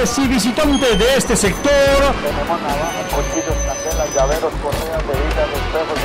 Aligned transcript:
locales 0.00 0.18
y 0.18 0.28
visitantes 0.28 0.98
de 0.98 1.16
este 1.16 1.36
sector. 1.36 1.72
Tenemos 2.22 2.60
navajas, 2.62 4.14
llaveros, 4.14 4.52
espejos, 5.52 5.98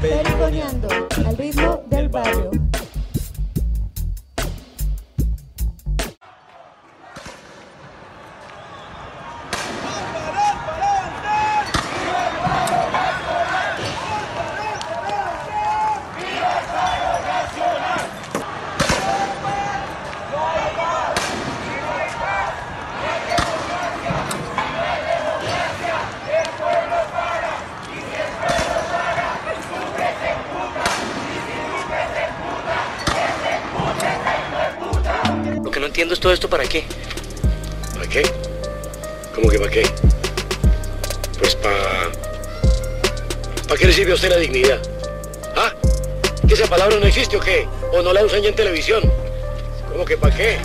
Perifoneando 0.00 0.88
al 1.26 1.36
ritmo 1.36 1.82
del 1.88 2.08
barrio. 2.08 2.59
Todo 36.30 36.34
esto 36.34 36.48
para 36.48 36.64
qué? 36.64 36.84
¿Para 37.92 38.06
qué? 38.06 38.22
¿Cómo 39.34 39.48
que 39.48 39.58
para 39.58 39.70
qué? 39.70 39.82
Pues 41.36 41.56
para... 41.56 42.12
¿Para 43.66 43.80
qué 43.80 43.86
le 43.86 43.92
sirve 43.92 44.12
a 44.12 44.14
usted 44.14 44.30
la 44.30 44.36
dignidad? 44.36 44.80
¿Ah? 45.56 45.72
¿Que 46.46 46.54
esa 46.54 46.68
palabra 46.68 46.98
no 47.00 47.06
existe 47.06 47.36
o 47.36 47.40
qué? 47.40 47.66
¿O 47.92 48.00
no 48.02 48.12
la 48.12 48.24
usan 48.24 48.42
ya 48.42 48.50
en 48.50 48.54
televisión? 48.54 49.02
¿Cómo 49.90 50.04
que 50.04 50.16
para 50.16 50.36
qué? 50.36 50.58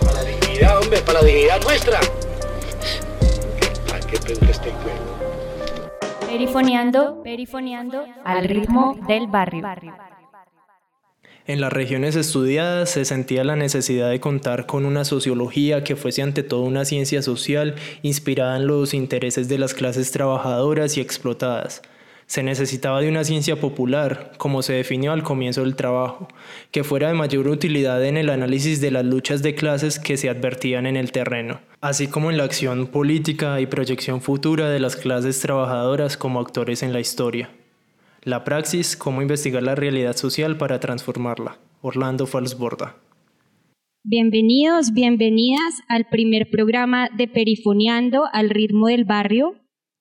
Para 0.00 0.22
la 0.22 0.24
dignidad, 0.24 0.78
hombre, 0.78 1.00
para 1.00 1.20
la 1.20 1.26
dignidad 1.26 1.62
nuestra. 1.62 2.00
¿Para 3.88 4.00
qué 4.00 4.18
pregunta 4.20 4.50
este 4.50 4.70
juego? 4.70 6.26
Perifoneando, 6.26 7.22
perifoneando 7.22 8.06
al 8.24 8.44
ritmo 8.44 8.98
del 9.06 9.26
barrio. 9.26 9.62
En 11.48 11.62
las 11.62 11.72
regiones 11.72 12.14
estudiadas 12.14 12.90
se 12.90 13.06
sentía 13.06 13.42
la 13.42 13.56
necesidad 13.56 14.10
de 14.10 14.20
contar 14.20 14.66
con 14.66 14.84
una 14.84 15.06
sociología 15.06 15.82
que 15.82 15.96
fuese 15.96 16.20
ante 16.20 16.42
todo 16.42 16.60
una 16.60 16.84
ciencia 16.84 17.22
social 17.22 17.74
inspirada 18.02 18.58
en 18.58 18.66
los 18.66 18.92
intereses 18.92 19.48
de 19.48 19.56
las 19.56 19.72
clases 19.72 20.10
trabajadoras 20.10 20.98
y 20.98 21.00
explotadas. 21.00 21.80
Se 22.26 22.42
necesitaba 22.42 23.00
de 23.00 23.08
una 23.08 23.24
ciencia 23.24 23.58
popular, 23.58 24.32
como 24.36 24.60
se 24.60 24.74
definió 24.74 25.12
al 25.12 25.22
comienzo 25.22 25.62
del 25.62 25.74
trabajo, 25.74 26.28
que 26.70 26.84
fuera 26.84 27.08
de 27.08 27.14
mayor 27.14 27.48
utilidad 27.48 28.04
en 28.04 28.18
el 28.18 28.28
análisis 28.28 28.82
de 28.82 28.90
las 28.90 29.06
luchas 29.06 29.42
de 29.42 29.54
clases 29.54 29.98
que 29.98 30.18
se 30.18 30.28
advertían 30.28 30.84
en 30.84 30.98
el 30.98 31.12
terreno, 31.12 31.62
así 31.80 32.08
como 32.08 32.30
en 32.30 32.36
la 32.36 32.44
acción 32.44 32.88
política 32.88 33.58
y 33.62 33.64
proyección 33.64 34.20
futura 34.20 34.68
de 34.68 34.80
las 34.80 34.96
clases 34.96 35.40
trabajadoras 35.40 36.18
como 36.18 36.40
actores 36.40 36.82
en 36.82 36.92
la 36.92 37.00
historia. 37.00 37.48
La 38.28 38.44
praxis, 38.44 38.94
cómo 38.94 39.22
investigar 39.22 39.62
la 39.62 39.74
realidad 39.74 40.14
social 40.14 40.58
para 40.58 40.78
transformarla. 40.80 41.56
Orlando 41.80 42.26
Falsborda. 42.26 42.96
Bienvenidos, 44.04 44.92
bienvenidas 44.92 45.80
al 45.88 46.08
primer 46.10 46.50
programa 46.50 47.08
de 47.16 47.26
Perifoneando 47.26 48.24
al 48.30 48.50
ritmo 48.50 48.88
del 48.88 49.06
barrio, 49.06 49.54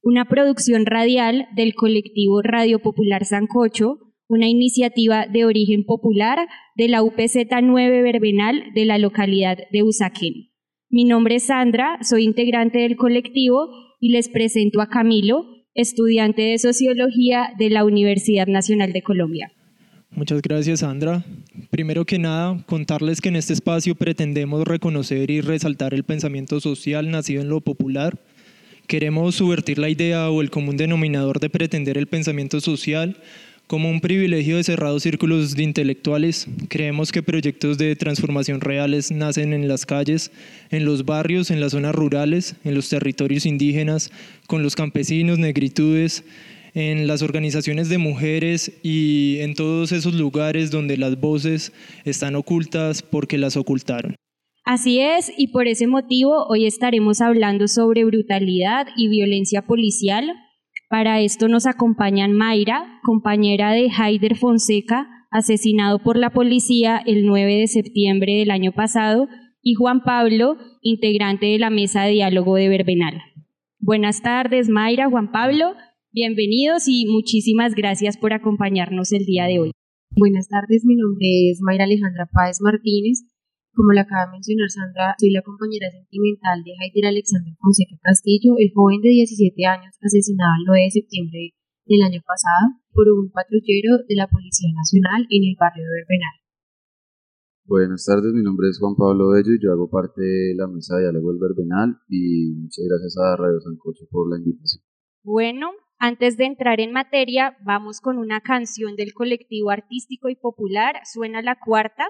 una 0.03 0.25
producción 0.25 0.85
radial 0.85 1.47
del 1.55 1.73
colectivo 1.73 2.41
Radio 2.41 2.79
Popular 2.79 3.23
Sancocho, 3.23 3.99
una 4.27 4.49
iniciativa 4.49 5.25
de 5.25 5.45
origen 5.45 5.85
popular 5.85 6.49
de 6.75 6.89
la 6.89 7.03
UPZ 7.03 7.47
9 7.63 8.01
Verbenal 8.01 8.73
de 8.75 8.83
la 8.83 8.97
localidad 8.97 9.57
de 9.71 9.83
Usaquén. 9.83 10.51
Mi 10.89 11.05
nombre 11.05 11.35
es 11.35 11.45
Sandra, 11.45 11.97
soy 12.01 12.25
integrante 12.25 12.79
del 12.79 12.97
colectivo 12.97 13.69
y 14.01 14.11
les 14.11 14.27
presento 14.27 14.81
a 14.81 14.89
Camilo, 14.89 15.45
estudiante 15.77 16.41
de 16.41 16.57
Sociología 16.57 17.53
de 17.57 17.69
la 17.69 17.85
Universidad 17.85 18.47
Nacional 18.47 18.91
de 18.91 19.03
Colombia. 19.03 19.51
Muchas 20.09 20.41
gracias, 20.41 20.79
Sandra. 20.79 21.23
Primero 21.69 22.03
que 22.03 22.17
nada, 22.17 22.63
contarles 22.65 23.21
que 23.21 23.29
en 23.29 23.35
este 23.35 23.53
espacio 23.53 23.93
pretendemos 23.93 24.67
reconocer 24.67 25.29
y 25.29 25.41
resaltar 25.41 25.93
el 25.93 26.03
pensamiento 26.03 26.59
social 26.59 27.11
nacido 27.11 27.43
en 27.43 27.49
lo 27.49 27.61
popular. 27.61 28.17
Queremos 28.87 29.35
subvertir 29.35 29.77
la 29.77 29.89
idea 29.89 30.31
o 30.31 30.41
el 30.41 30.49
común 30.49 30.77
denominador 30.77 31.39
de 31.39 31.51
pretender 31.51 31.97
el 31.99 32.07
pensamiento 32.07 32.59
social 32.59 33.17
como 33.67 33.89
un 33.89 33.99
privilegio 33.99 34.55
de 34.55 34.63
cerrados 34.63 35.03
círculos 35.03 35.55
de 35.55 35.63
intelectuales, 35.63 36.47
creemos 36.69 37.11
que 37.11 37.21
proyectos 37.21 37.77
de 37.77 37.95
transformación 37.97 38.61
reales 38.61 39.11
nacen 39.11 39.51
en 39.53 39.67
las 39.67 39.85
calles, 39.85 40.31
en 40.71 40.85
los 40.85 41.05
barrios, 41.05 41.51
en 41.51 41.59
las 41.59 41.73
zonas 41.73 41.93
rurales, 41.93 42.55
en 42.63 42.75
los 42.75 42.87
territorios 42.87 43.45
indígenas, 43.45 44.11
con 44.47 44.63
los 44.63 44.75
campesinos, 44.75 45.37
negritudes, 45.37 46.23
en 46.73 47.07
las 47.07 47.21
organizaciones 47.21 47.89
de 47.89 47.97
mujeres 47.97 48.71
y 48.83 49.37
en 49.39 49.53
todos 49.53 49.91
esos 49.91 50.13
lugares 50.13 50.71
donde 50.71 50.95
las 50.95 51.19
voces 51.19 51.73
están 52.05 52.35
ocultas 52.35 53.01
porque 53.01 53.37
las 53.37 53.57
ocultaron. 53.57 54.15
Así 54.63 54.99
es, 54.99 55.31
y 55.37 55.47
por 55.47 55.67
ese 55.67 55.87
motivo 55.87 56.45
hoy 56.49 56.65
estaremos 56.65 57.21
hablando 57.21 57.67
sobre 57.67 58.03
brutalidad 58.03 58.87
y 58.97 59.07
violencia 59.07 59.61
policial, 59.61 60.29
para 60.89 61.21
esto 61.21 61.47
nos 61.47 61.65
acompañan 61.65 62.33
Mayra, 62.33 62.99
compañera 63.03 63.71
de 63.71 63.89
Haider 63.89 64.35
Fonseca, 64.35 65.07
asesinado 65.31 65.99
por 65.99 66.17
la 66.17 66.29
policía 66.29 67.01
el 67.05 67.25
9 67.25 67.57
de 67.57 67.67
septiembre 67.67 68.35
del 68.35 68.51
año 68.51 68.71
pasado, 68.71 69.27
y 69.61 69.73
Juan 69.73 70.01
Pablo, 70.03 70.55
integrante 70.81 71.47
de 71.47 71.59
la 71.59 71.69
mesa 71.69 72.03
de 72.03 72.11
diálogo 72.11 72.55
de 72.55 72.69
Verbenal. 72.69 73.21
Buenas 73.79 74.21
tardes, 74.21 74.69
Mayra, 74.69 75.09
Juan 75.09 75.31
Pablo, 75.31 75.73
bienvenidos 76.13 76.87
y 76.87 77.05
muchísimas 77.05 77.75
gracias 77.75 78.17
por 78.17 78.31
acompañarnos 78.31 79.11
el 79.11 79.25
día 79.25 79.45
de 79.45 79.59
hoy. 79.59 79.71
Buenas 80.15 80.47
tardes, 80.47 80.85
mi 80.85 80.95
nombre 80.95 81.51
es 81.51 81.59
Mayra 81.61 81.83
Alejandra 81.83 82.29
Páez 82.31 82.59
Martínez, 82.61 83.23
como 83.77 83.93
le 83.93 84.01
acaba 84.01 84.25
de 84.25 84.41
mencionar 84.41 84.73
Sandra, 84.73 85.13
soy 85.21 85.29
la 85.29 85.45
compañera 85.45 85.93
sentimental 85.93 86.65
de 86.65 86.73
Haider 86.81 87.13
Alexander 87.13 87.53
Fonseca 87.61 87.93
Castillo, 88.01 88.57
el 88.57 88.73
joven 88.73 89.05
de 89.05 89.13
17 89.21 89.53
años 89.69 89.93
asesinado 90.01 90.49
el 90.57 90.65
9 90.65 90.81
de 90.81 90.97
septiembre 90.97 91.41
del 91.85 92.01
año 92.01 92.25
pasado 92.25 92.81
por 92.89 93.05
un 93.13 93.29
patrullero 93.29 94.01
de 94.09 94.17
la 94.17 94.25
Policía 94.33 94.73
Nacional 94.73 95.29
en 95.29 95.41
el 95.45 95.55
barrio 95.61 95.85
de 95.85 95.93
Verbenal. 95.93 96.35
Buenas 97.69 98.01
tardes, 98.01 98.33
mi 98.33 98.41
nombre 98.41 98.65
es 98.65 98.81
Juan 98.81 98.97
Pablo 98.97 99.29
Bello 99.29 99.53
y 99.53 99.61
yo 99.61 99.69
hago 99.69 99.93
parte 99.93 100.25
de 100.25 100.57
la 100.57 100.65
mesa 100.65 100.97
de 100.97 101.13
diálogo 101.13 101.29
del 101.29 101.37
Verbenal 101.37 102.01
y 102.09 102.57
muchas 102.57 102.81
gracias 102.81 103.13
a 103.21 103.37
Radio 103.37 103.61
Sancocho 103.61 104.09
por 104.09 104.25
la 104.25 104.41
invitación. 104.41 104.81
Bueno, 105.21 105.69
antes 106.01 106.33
de 106.37 106.49
entrar 106.49 106.81
en 106.81 106.97
materia, 106.97 107.53
vamos 107.61 108.01
con 108.01 108.17
una 108.17 108.41
canción 108.41 108.95
del 108.95 109.13
colectivo 109.13 109.69
artístico 109.69 110.29
y 110.29 110.35
popular, 110.35 110.97
Suena 111.05 111.43
la 111.43 111.59
Cuarta, 111.59 112.09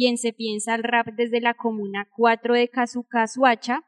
quien 0.00 0.16
se 0.16 0.32
piensa 0.32 0.74
el 0.74 0.82
rap 0.82 1.08
desde 1.08 1.42
la 1.42 1.52
comuna 1.52 2.08
4 2.16 2.54
de 2.54 2.70
Cazuca, 2.70 3.26
Suacha. 3.26 3.84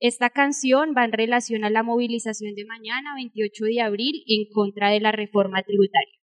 Esta 0.00 0.28
canción 0.28 0.94
va 0.98 1.04
en 1.04 1.12
relación 1.12 1.62
a 1.62 1.70
la 1.70 1.84
movilización 1.84 2.56
de 2.56 2.64
mañana, 2.64 3.14
28 3.14 3.64
de 3.66 3.80
abril, 3.80 4.24
en 4.26 4.52
contra 4.52 4.88
de 4.88 4.98
la 4.98 5.12
reforma 5.12 5.62
tributaria. 5.62 6.18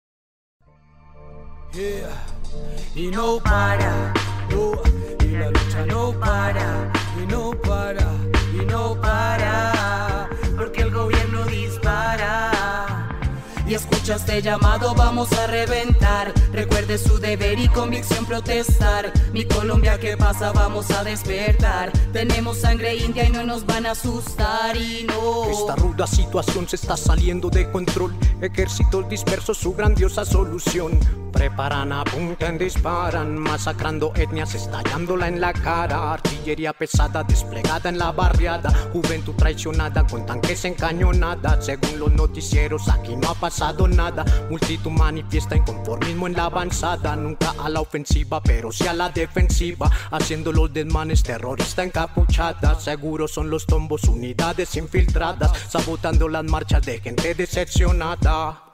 Y 13.77 13.79
escucha 13.79 14.15
este 14.15 14.41
llamado, 14.41 14.93
vamos 14.95 15.31
a 15.33 15.47
reventar. 15.47 16.33
Recuerde 16.51 16.97
su 16.97 17.19
deber 17.19 17.59
y 17.59 17.67
convicción 17.67 18.25
protestar. 18.25 19.11
Mi 19.33 19.45
Colombia, 19.45 19.99
¿qué 19.99 20.17
pasa? 20.17 20.51
Vamos 20.51 20.89
a 20.91 21.03
despertar. 21.03 21.91
Tenemos 22.11 22.59
sangre 22.59 22.95
india 22.95 23.25
y 23.25 23.31
no 23.31 23.43
nos 23.43 23.65
van 23.65 23.85
a 23.85 23.91
asustar 23.91 24.75
y 24.75 25.05
no. 25.05 25.49
Esta 25.49 25.75
ruda 25.75 26.07
situación 26.07 26.67
se 26.67 26.77
está 26.77 26.97
saliendo 26.97 27.49
de 27.49 27.69
control. 27.71 28.15
Ejércitos 28.41 29.07
dispersos, 29.09 29.57
su 29.57 29.73
grandiosa 29.73 30.25
solución. 30.25 31.26
Preparan, 31.37 31.91
apuntan, 31.91 32.57
disparan, 32.57 33.37
masacrando 33.37 34.11
etnias, 34.15 34.55
estallándola 34.55 35.27
en 35.27 35.39
la 35.39 35.53
cara. 35.53 36.13
Artillería 36.13 36.73
pesada 36.73 37.23
desplegada 37.23 37.91
en 37.91 37.99
la 37.99 38.11
barriada. 38.11 38.73
Juventud 38.91 39.35
traicionada 39.35 40.07
con 40.07 40.25
tanques 40.25 40.65
encañonadas. 40.65 41.63
Según 41.63 41.99
los 41.99 42.11
noticieros, 42.11 42.89
aquí 42.89 43.15
no 43.15 43.29
ha 43.29 43.35
pasado 43.35 43.87
nada. 43.87 44.25
Multitud 44.49 44.89
manifiesta 44.89 45.55
inconformismo 45.55 46.25
en 46.25 46.33
la 46.33 46.45
avanzada. 46.45 47.15
Nunca 47.15 47.53
a 47.63 47.69
la 47.69 47.81
ofensiva, 47.81 48.41
pero 48.41 48.71
sí 48.71 48.87
a 48.87 48.93
la 48.93 49.09
defensiva. 49.09 49.91
Haciendo 50.09 50.51
los 50.51 50.73
desmanes 50.73 51.21
terrorista 51.21 51.83
encapuchada. 51.83 52.79
Seguro 52.79 53.27
son 53.27 53.51
los 53.51 53.67
tombos, 53.67 54.05
unidades 54.05 54.75
infiltradas. 54.75 55.51
Sabotando 55.69 56.27
las 56.29 56.45
marchas 56.45 56.81
de 56.81 56.99
gente 56.99 57.35
decepcionada. 57.35 58.66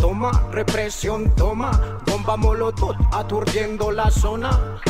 Toma, 0.00 0.48
represión, 0.52 1.34
toma, 1.34 1.98
bomba 2.06 2.36
molotov 2.36 2.96
aturdiendo 3.12 3.90
la 3.90 4.10
zona. 4.10 4.80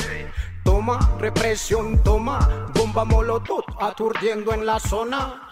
Toma, 0.62 1.16
represión, 1.18 2.02
toma, 2.02 2.68
bomba 2.74 3.04
molotov 3.04 3.64
aturdiendo 3.80 4.52
en 4.52 4.66
la 4.66 4.78
zona. 4.78 5.48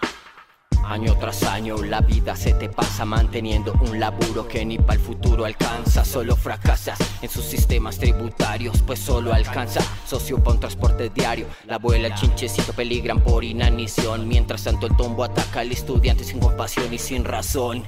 Año 0.84 1.16
tras 1.18 1.42
año 1.42 1.78
la 1.78 2.00
vida 2.00 2.36
se 2.36 2.52
te 2.52 2.68
pasa 2.68 3.04
manteniendo 3.04 3.72
un 3.80 3.98
laburo 3.98 4.46
que 4.46 4.64
ni 4.64 4.78
para 4.78 4.94
el 4.94 5.00
futuro 5.00 5.44
alcanza. 5.44 6.04
Solo 6.04 6.36
fracasas 6.36 6.98
en 7.22 7.28
sus 7.28 7.44
sistemas 7.44 7.98
tributarios, 7.98 8.82
pues 8.82 9.00
solo 9.00 9.32
alcanza 9.32 9.80
socio 10.06 10.38
para 10.38 10.52
un 10.52 10.60
transporte 10.60 11.08
diario. 11.08 11.46
La 11.66 11.76
abuela, 11.76 12.08
el 12.08 12.14
chinchecito 12.14 12.72
peligran 12.72 13.20
por 13.20 13.42
inanición. 13.42 14.28
Mientras 14.28 14.62
tanto 14.64 14.86
el 14.86 14.96
tombo 14.96 15.24
ataca 15.24 15.60
al 15.60 15.72
estudiante 15.72 16.22
sin 16.24 16.38
compasión 16.38 16.92
y 16.92 16.98
sin 16.98 17.24
razón. 17.24 17.82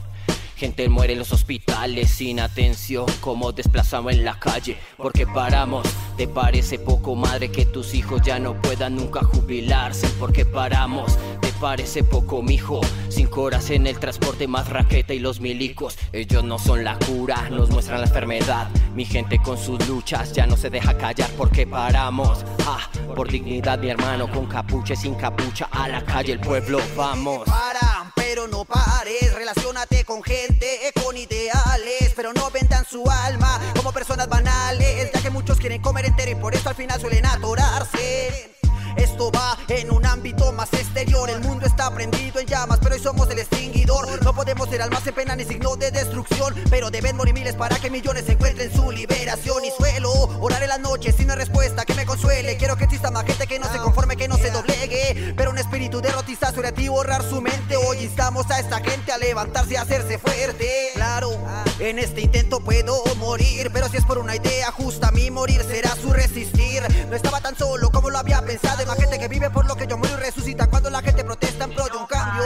Gente 0.58 0.88
muere 0.88 1.12
en 1.12 1.20
los 1.20 1.30
hospitales 1.30 2.10
sin 2.10 2.40
atención, 2.40 3.06
como 3.20 3.52
desplazado 3.52 4.10
en 4.10 4.24
la 4.24 4.40
calle, 4.40 4.76
porque 4.96 5.24
paramos. 5.24 5.86
¿Te 6.16 6.26
parece 6.26 6.80
poco, 6.80 7.14
madre, 7.14 7.52
que 7.52 7.64
tus 7.64 7.94
hijos 7.94 8.22
ya 8.22 8.40
no 8.40 8.60
puedan 8.60 8.96
nunca 8.96 9.20
jubilarse? 9.22 10.08
Porque 10.18 10.44
paramos. 10.44 11.16
¿Te 11.40 11.52
parece 11.60 12.02
poco, 12.02 12.42
mijo? 12.42 12.80
Cinco 13.08 13.42
horas 13.42 13.70
en 13.70 13.86
el 13.86 14.00
transporte, 14.00 14.48
más 14.48 14.68
raqueta 14.68 15.14
y 15.14 15.20
los 15.20 15.38
milicos. 15.38 15.96
Ellos 16.12 16.42
no 16.42 16.58
son 16.58 16.82
la 16.82 16.98
cura, 16.98 17.48
nos 17.50 17.70
muestran 17.70 18.00
la 18.00 18.08
enfermedad. 18.08 18.68
Mi 18.96 19.04
gente 19.04 19.40
con 19.40 19.56
sus 19.58 19.86
luchas 19.86 20.32
ya 20.32 20.48
no 20.48 20.56
se 20.56 20.70
deja 20.70 20.98
callar 20.98 21.30
porque 21.38 21.68
paramos. 21.68 22.44
Ah, 22.66 22.90
por 23.14 23.30
dignidad, 23.30 23.78
mi 23.78 23.90
hermano, 23.90 24.28
con 24.28 24.46
capucha 24.46 24.94
y 24.94 24.96
sin 24.96 25.14
capucha, 25.14 25.68
a 25.70 25.86
la 25.86 26.04
calle 26.04 26.32
el 26.32 26.40
pueblo, 26.40 26.80
vamos. 26.96 27.46
Paran, 27.46 28.12
pero 28.16 28.48
no 28.48 28.64
pares, 29.08 29.34
relacionate 29.34 30.04
con 30.04 30.22
gente, 30.22 30.92
con 31.02 31.16
ideales, 31.16 32.12
pero 32.14 32.32
no 32.32 32.50
vendan 32.50 32.84
su 32.84 33.04
alma 33.10 33.60
como 33.76 33.92
personas 33.92 34.28
banales, 34.28 35.10
ya 35.12 35.20
que 35.22 35.30
muchos 35.30 35.58
quieren 35.58 35.80
comer 35.80 36.06
entero 36.06 36.30
y 36.30 36.34
por 36.34 36.54
eso 36.54 36.68
al 36.68 36.74
final 36.74 37.00
suelen 37.00 37.26
atorarse. 37.26 38.57
Esto 38.98 39.30
va 39.30 39.56
en 39.68 39.92
un 39.92 40.04
ámbito 40.04 40.52
más 40.52 40.72
exterior. 40.72 41.30
El 41.30 41.40
mundo 41.40 41.66
está 41.66 41.88
prendido 41.94 42.40
en 42.40 42.46
llamas, 42.46 42.80
pero 42.82 42.96
hoy 42.96 43.00
somos 43.00 43.30
el 43.30 43.38
extinguidor. 43.38 44.22
No 44.24 44.34
podemos 44.34 44.68
ser 44.68 44.82
almas 44.82 45.06
en 45.06 45.14
pena 45.14 45.36
ni 45.36 45.44
signo 45.44 45.76
de 45.76 45.92
destrucción. 45.92 46.52
Pero 46.68 46.90
deben 46.90 47.16
morir 47.16 47.32
miles 47.32 47.54
para 47.54 47.76
que 47.76 47.90
millones 47.90 48.28
encuentren 48.28 48.72
su 48.72 48.90
liberación. 48.90 49.64
Y 49.64 49.70
suelo 49.70 50.10
orar 50.40 50.62
en 50.64 50.68
las 50.70 50.80
noches 50.80 51.14
sin 51.14 51.26
una 51.26 51.36
respuesta 51.36 51.84
que 51.84 51.94
me 51.94 52.06
consuele. 52.06 52.56
Quiero 52.56 52.76
que 52.76 52.84
exista 52.84 53.10
más 53.12 53.24
gente 53.24 53.46
que 53.46 53.60
no 53.60 53.70
se 53.70 53.78
conforme, 53.78 54.16
que 54.16 54.26
no 54.26 54.36
se 54.36 54.50
doblegue. 54.50 55.34
Pero 55.36 55.50
un 55.50 55.58
espíritu 55.58 56.00
derrotista 56.00 56.52
sobre 56.52 56.72
ti 56.72 56.88
borrar 56.88 57.22
su 57.22 57.40
mente. 57.40 57.76
Hoy 57.76 57.98
instamos 57.98 58.50
a 58.50 58.58
esta 58.58 58.78
gente 58.80 59.12
a 59.12 59.18
levantarse 59.18 59.74
y 59.74 59.76
a 59.76 59.82
hacerse 59.82 60.18
fuerte. 60.18 60.90
Claro, 60.94 61.30
en 61.78 62.00
este 62.00 62.22
intento 62.22 62.58
puedo 62.60 63.04
morir. 63.16 63.70
Pero 63.72 63.88
si 63.88 63.96
es 63.98 64.04
por 64.04 64.18
una 64.18 64.34
idea 64.34 64.72
justa, 64.72 65.12
mi 65.12 65.30
morir 65.30 65.62
será 65.62 65.94
su 65.94 66.12
resistir. 66.12 66.82
No 67.08 67.14
estaba 67.14 67.40
tan 67.40 67.56
solo 67.56 67.90
como 67.90 68.10
lo 68.10 68.18
había 68.18 68.42
pensado. 68.42 68.87
Gente 68.96 69.18
que 69.18 69.28
vive 69.28 69.50
por 69.50 69.66
lo 69.66 69.76
que 69.76 69.86
yo 69.86 69.98
muero 69.98 70.14
y 70.18 70.20
resucita 70.20 70.66
cuando 70.66 70.88
la 70.90 71.00
gente 71.02 71.22
protesta 71.22 71.64
en 71.64 71.74
pro 71.74 71.84
de 71.84 71.96
un 71.96 72.06
cambio. 72.06 72.42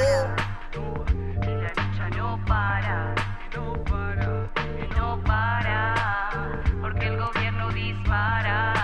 porque 6.81 7.07
el 7.07 7.17
gobierno 7.17 7.71
dispara. 7.71 8.82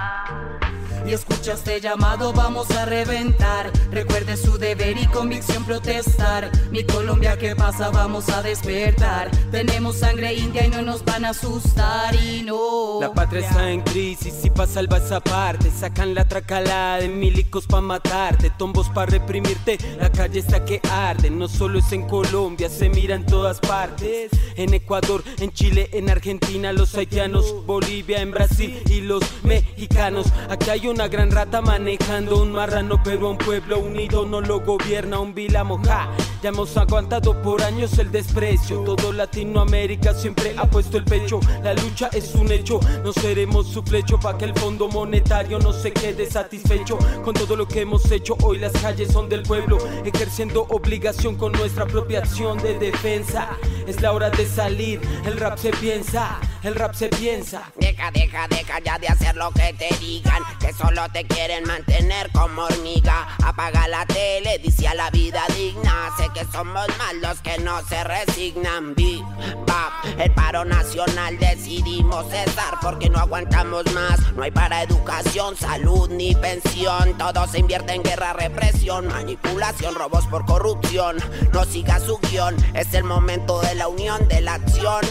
Y 1.08 1.14
escucha 1.14 1.55
este 1.55 1.81
llamado, 1.81 2.34
vamos 2.34 2.70
a 2.72 2.84
reventar. 2.84 3.72
Recuerde 3.90 4.37
su 4.37 4.58
deber 4.58 4.99
y 4.99 5.06
convicción 5.06 5.64
protestar. 5.64 6.52
Mi 6.70 6.84
Colombia, 6.84 7.38
¿qué 7.38 7.56
pasa? 7.56 7.88
Vamos 7.88 8.28
a 8.28 8.43
despertar. 8.43 9.31
Tenemos 9.50 9.96
sangre 9.96 10.34
india 10.34 10.66
y 10.66 10.69
no 10.69 10.82
nos 10.82 11.02
van 11.06 11.25
a 11.25 11.31
asustar. 11.31 12.14
Y 12.14 12.43
no. 12.43 13.00
La 13.00 13.10
patria 13.14 13.40
está 13.40 13.70
en 13.70 13.81
crisis 13.81 14.34
y 14.44 14.50
pa' 14.50 14.66
salvar 14.66 15.00
esa 15.00 15.20
parte. 15.20 15.70
Sacan 15.70 16.14
la 16.14 16.28
tracalada 16.28 16.99
de 16.99 17.08
milicos 17.08 17.66
pa' 17.66 17.81
matarte, 17.81 18.50
tombos 18.50 18.90
pa' 18.90 19.06
reprimirte. 19.06 19.78
La 19.99 20.12
calle 20.12 20.40
está 20.40 20.62
que 20.66 20.78
arde, 20.90 21.31
no 21.31 21.49
solo 21.49 21.78
es 21.78 21.90
en 21.93 22.06
Colombia, 22.06 22.69
se 22.69 22.90
mira 22.90 23.14
en 23.14 23.25
todas 23.25 23.61
partes. 23.61 24.31
En 24.56 24.75
Ecuador, 24.75 25.22
en 25.38 25.52
Chile, 25.52 25.88
en 25.93 26.11
Argentina, 26.11 26.72
los 26.72 26.94
haitianos, 26.96 27.64
Bolivia, 27.64 28.20
en 28.20 28.32
Brasil 28.32 28.82
y 28.90 29.00
los 29.00 29.22
mexicanos. 29.44 30.26
Aquí 30.50 30.69
hay 30.69 30.87
una 30.98 31.06
gran 31.06 31.30
rata 31.30 31.62
manejando 31.62 32.42
un 32.42 32.50
marrano, 32.50 33.00
pero 33.04 33.30
un 33.30 33.38
pueblo 33.38 33.78
unido 33.78 34.26
no 34.26 34.40
lo 34.40 34.58
gobierna 34.58 35.20
un 35.20 35.32
vila 35.32 35.62
moja. 35.62 36.08
Ya 36.42 36.48
hemos 36.48 36.76
aguantado 36.76 37.40
por 37.40 37.62
años 37.62 37.96
el 38.00 38.10
desprecio. 38.10 38.82
Todo 38.82 39.12
Latinoamérica 39.12 40.12
siempre 40.12 40.56
ha 40.56 40.68
puesto 40.68 40.96
el 40.96 41.04
pecho. 41.04 41.38
La 41.62 41.74
lucha 41.74 42.10
es 42.12 42.34
un 42.34 42.50
hecho, 42.50 42.80
no 43.04 43.12
seremos 43.12 43.68
su 43.68 43.84
flecho 43.84 44.18
para 44.18 44.36
que 44.38 44.46
el 44.46 44.54
Fondo 44.54 44.88
Monetario 44.88 45.60
no 45.60 45.72
se 45.72 45.92
quede 45.92 46.28
satisfecho 46.28 46.98
con 47.24 47.32
todo 47.32 47.54
lo 47.54 47.68
que 47.68 47.82
hemos 47.82 48.10
hecho. 48.10 48.36
Hoy 48.42 48.58
las 48.58 48.72
calles 48.72 49.12
son 49.12 49.28
del 49.28 49.44
pueblo, 49.44 49.78
ejerciendo 50.04 50.66
obligación 50.68 51.36
con 51.36 51.52
nuestra 51.52 51.86
propia 51.86 52.18
acción 52.18 52.58
de 52.58 52.76
defensa. 52.76 53.56
Es 53.86 54.00
la 54.00 54.12
hora 54.12 54.30
de 54.30 54.46
salir, 54.46 55.00
el 55.24 55.38
rap 55.38 55.58
se 55.58 55.70
piensa, 55.70 56.40
el 56.62 56.75
rap 56.75 56.94
se 56.94 57.08
piensa. 57.08 57.70
Deja, 57.76 58.10
deja, 58.10 58.49
deja 58.49 58.78
ya 58.81 58.99
de 58.99 59.08
hacer 59.08 59.37
lo 59.37 59.50
que 59.52 59.72
te 59.75 59.94
digan, 59.99 60.43
que 60.60 60.72
solo 60.72 61.08
te 61.12 61.25
quieren 61.25 61.64
mantener 61.64 62.31
como 62.32 62.62
hormiga. 62.62 63.28
Apaga 63.44 63.88
la 63.88 64.05
tele, 64.06 64.58
dice 64.58 64.88
a 64.88 64.94
la 64.94 65.10
vida 65.10 65.43
digna. 65.56 66.10
Sé 66.16 66.28
que 66.34 66.44
somos 66.50 66.87
más 66.99 67.14
los 67.20 67.40
que 67.40 67.58
no 67.58 67.81
se 67.87 68.02
resignan. 68.05 68.94
Bip, 68.94 69.22
bap, 69.66 69.93
el 70.19 70.32
paro 70.32 70.64
nacional 70.64 71.38
decidimos 71.38 72.26
cesar 72.31 72.78
porque 72.82 73.08
no 73.08 73.19
aguantamos 73.19 73.84
más. 73.93 74.32
No 74.34 74.43
hay 74.43 74.50
para 74.50 74.82
educación, 74.82 75.56
salud 75.56 76.08
ni 76.11 76.34
pensión. 76.34 77.16
Todo 77.19 77.46
se 77.46 77.61
invierte 77.61 77.94
en 77.94 78.02
guerra, 78.02 78.32
represión, 78.32 79.06
manipulación, 79.09 79.94
robos 79.94 80.26
por 80.26 80.44
corrupción. 80.44 81.16
No 81.52 81.64
siga 81.64 82.00
su 82.00 82.18
guion, 82.18 82.56
es 82.75 82.92
el 82.94 83.04
momento 83.04 83.61
de 83.61 83.75
la 83.75 83.88
unión, 83.88 84.26
de 84.28 84.40
la 84.40 84.54
acción. 84.54 85.04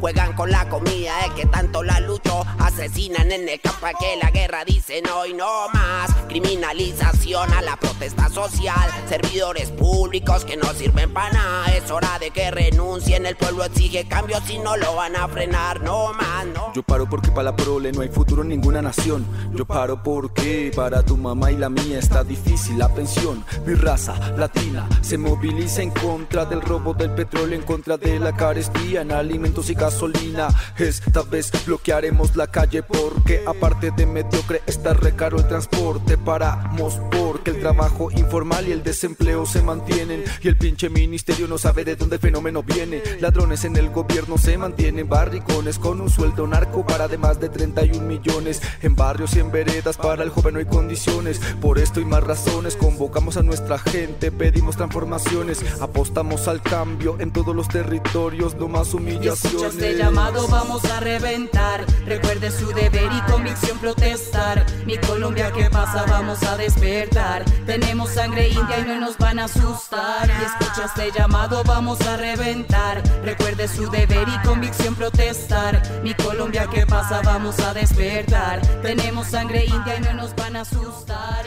Juegan 0.00 0.32
con 0.34 0.50
la 0.50 0.68
comida, 0.68 0.91
es 0.92 1.32
que 1.36 1.46
tanto 1.46 1.82
la 1.82 2.00
lucho. 2.00 2.44
Asesinan 2.58 3.32
en 3.32 3.48
el 3.48 3.60
campo 3.60 3.86
que 3.98 4.16
la 4.22 4.30
guerra 4.30 4.64
dicen 4.64 5.04
hoy 5.08 5.32
no 5.32 5.68
más. 5.72 6.10
Criminalización 6.28 7.52
a 7.52 7.62
la 7.62 7.76
protesta 7.76 8.28
social. 8.28 8.90
Servidores 9.08 9.70
públicos 9.70 10.44
que 10.44 10.56
no 10.56 10.72
sirven 10.74 11.12
para 11.12 11.32
nada. 11.32 11.66
Es 11.74 11.90
hora 11.90 12.18
de 12.18 12.30
que 12.30 12.50
renuncien. 12.50 13.26
El 13.26 13.36
pueblo 13.36 13.64
exige 13.64 14.06
cambios 14.06 14.42
si 14.46 14.58
no 14.58 14.76
lo 14.76 14.94
van 14.94 15.16
a 15.16 15.28
frenar. 15.28 15.80
No 15.82 16.12
más, 16.12 16.46
no. 16.46 16.72
Yo 16.74 16.82
paro 16.82 17.08
porque 17.08 17.30
para 17.30 17.44
la 17.44 17.56
prole 17.56 17.92
no 17.92 18.02
hay 18.02 18.08
futuro 18.08 18.42
en 18.42 18.48
ninguna 18.48 18.82
nación. 18.82 19.26
Yo 19.54 19.64
paro 19.64 20.02
porque 20.02 20.72
para 20.74 21.02
tu 21.02 21.16
mamá 21.16 21.50
y 21.50 21.56
la 21.56 21.68
mía 21.68 21.98
está 21.98 22.22
difícil 22.22 22.78
la 22.78 22.88
pensión. 22.88 23.44
Mi 23.66 23.74
raza 23.74 24.14
latina 24.36 24.88
se 25.00 25.18
moviliza 25.18 25.82
en 25.82 25.90
contra 25.90 26.44
del 26.44 26.60
robo 26.60 26.94
del 26.94 27.10
petróleo, 27.10 27.58
en 27.58 27.64
contra 27.64 27.96
de 27.96 28.18
la 28.18 28.34
carestía 28.34 29.02
en 29.02 29.12
alimentos 29.12 29.70
y 29.70 29.74
gasolina. 29.74 30.48
Esta 30.82 31.22
vez 31.22 31.52
bloquearemos 31.64 32.34
la 32.34 32.48
calle 32.48 32.82
porque 32.82 33.44
aparte 33.46 33.92
de 33.92 34.04
mediocre 34.04 34.62
está 34.66 34.94
re 34.94 35.14
caro 35.14 35.38
el 35.38 35.46
transporte. 35.46 36.18
Paramos 36.18 37.00
porque 37.12 37.50
el 37.50 37.60
trabajo 37.60 38.10
informal 38.10 38.66
y 38.66 38.72
el 38.72 38.82
desempleo 38.82 39.46
se 39.46 39.62
mantienen 39.62 40.24
y 40.42 40.48
el 40.48 40.58
pinche 40.58 40.90
ministerio 40.90 41.46
no 41.46 41.56
sabe 41.56 41.84
de 41.84 41.94
dónde 41.94 42.16
el 42.16 42.20
fenómeno 42.20 42.64
viene. 42.64 43.00
Ladrones 43.20 43.64
en 43.64 43.76
el 43.76 43.90
gobierno 43.90 44.38
se 44.38 44.58
mantienen 44.58 45.08
barricones 45.08 45.78
con 45.78 46.00
un 46.00 46.10
sueldo 46.10 46.48
narco 46.48 46.84
para 46.84 47.06
de 47.06 47.16
más 47.16 47.38
de 47.38 47.48
31 47.48 48.04
millones. 48.04 48.60
En 48.82 48.96
barrios 48.96 49.36
y 49.36 49.38
en 49.38 49.52
veredas 49.52 49.96
para 49.96 50.24
el 50.24 50.30
joven 50.30 50.54
no 50.54 50.58
hay 50.58 50.66
condiciones. 50.66 51.38
Por 51.60 51.78
esto 51.78 52.00
y 52.00 52.04
más 52.04 52.24
razones 52.24 52.74
convocamos 52.74 53.36
a 53.36 53.44
nuestra 53.44 53.78
gente, 53.78 54.32
pedimos 54.32 54.76
transformaciones, 54.76 55.60
apostamos 55.80 56.48
al 56.48 56.60
cambio 56.60 57.14
en 57.20 57.32
todos 57.32 57.54
los 57.54 57.68
territorios, 57.68 58.56
no 58.56 58.66
más 58.66 58.92
humillaciones. 58.94 59.96
llamado, 59.96 60.48
vamos 60.48 60.71
a 60.72 61.00
reventar. 61.00 61.84
Recuerde 62.06 62.50
su 62.50 62.72
deber 62.72 63.10
y 63.12 63.30
convicción 63.30 63.78
protestar. 63.78 64.64
Mi 64.86 64.96
Colombia, 64.96 65.52
¿qué 65.52 65.68
pasa? 65.68 66.04
Vamos 66.08 66.42
a 66.44 66.56
despertar. 66.56 67.44
Tenemos 67.66 68.10
sangre 68.10 68.48
india 68.48 68.78
y 68.80 68.84
no 68.84 68.98
nos 69.00 69.18
van 69.18 69.38
a 69.38 69.44
asustar. 69.44 70.28
Y 70.28 70.44
escucha 70.44 70.86
este 70.86 71.18
llamado, 71.18 71.62
vamos 71.64 72.00
a 72.02 72.16
reventar. 72.16 73.02
Recuerde 73.22 73.68
su 73.68 73.90
deber 73.90 74.26
y 74.28 74.46
convicción 74.46 74.94
protestar. 74.94 75.82
Mi 76.02 76.14
Colombia, 76.14 76.66
¿qué 76.72 76.86
pasa? 76.86 77.20
Vamos 77.22 77.60
a 77.60 77.74
despertar. 77.74 78.60
Tenemos 78.80 79.26
sangre 79.26 79.66
india 79.66 79.96
y 79.98 80.00
no 80.00 80.14
nos 80.14 80.34
van 80.34 80.56
a 80.56 80.62
asustar. 80.62 81.44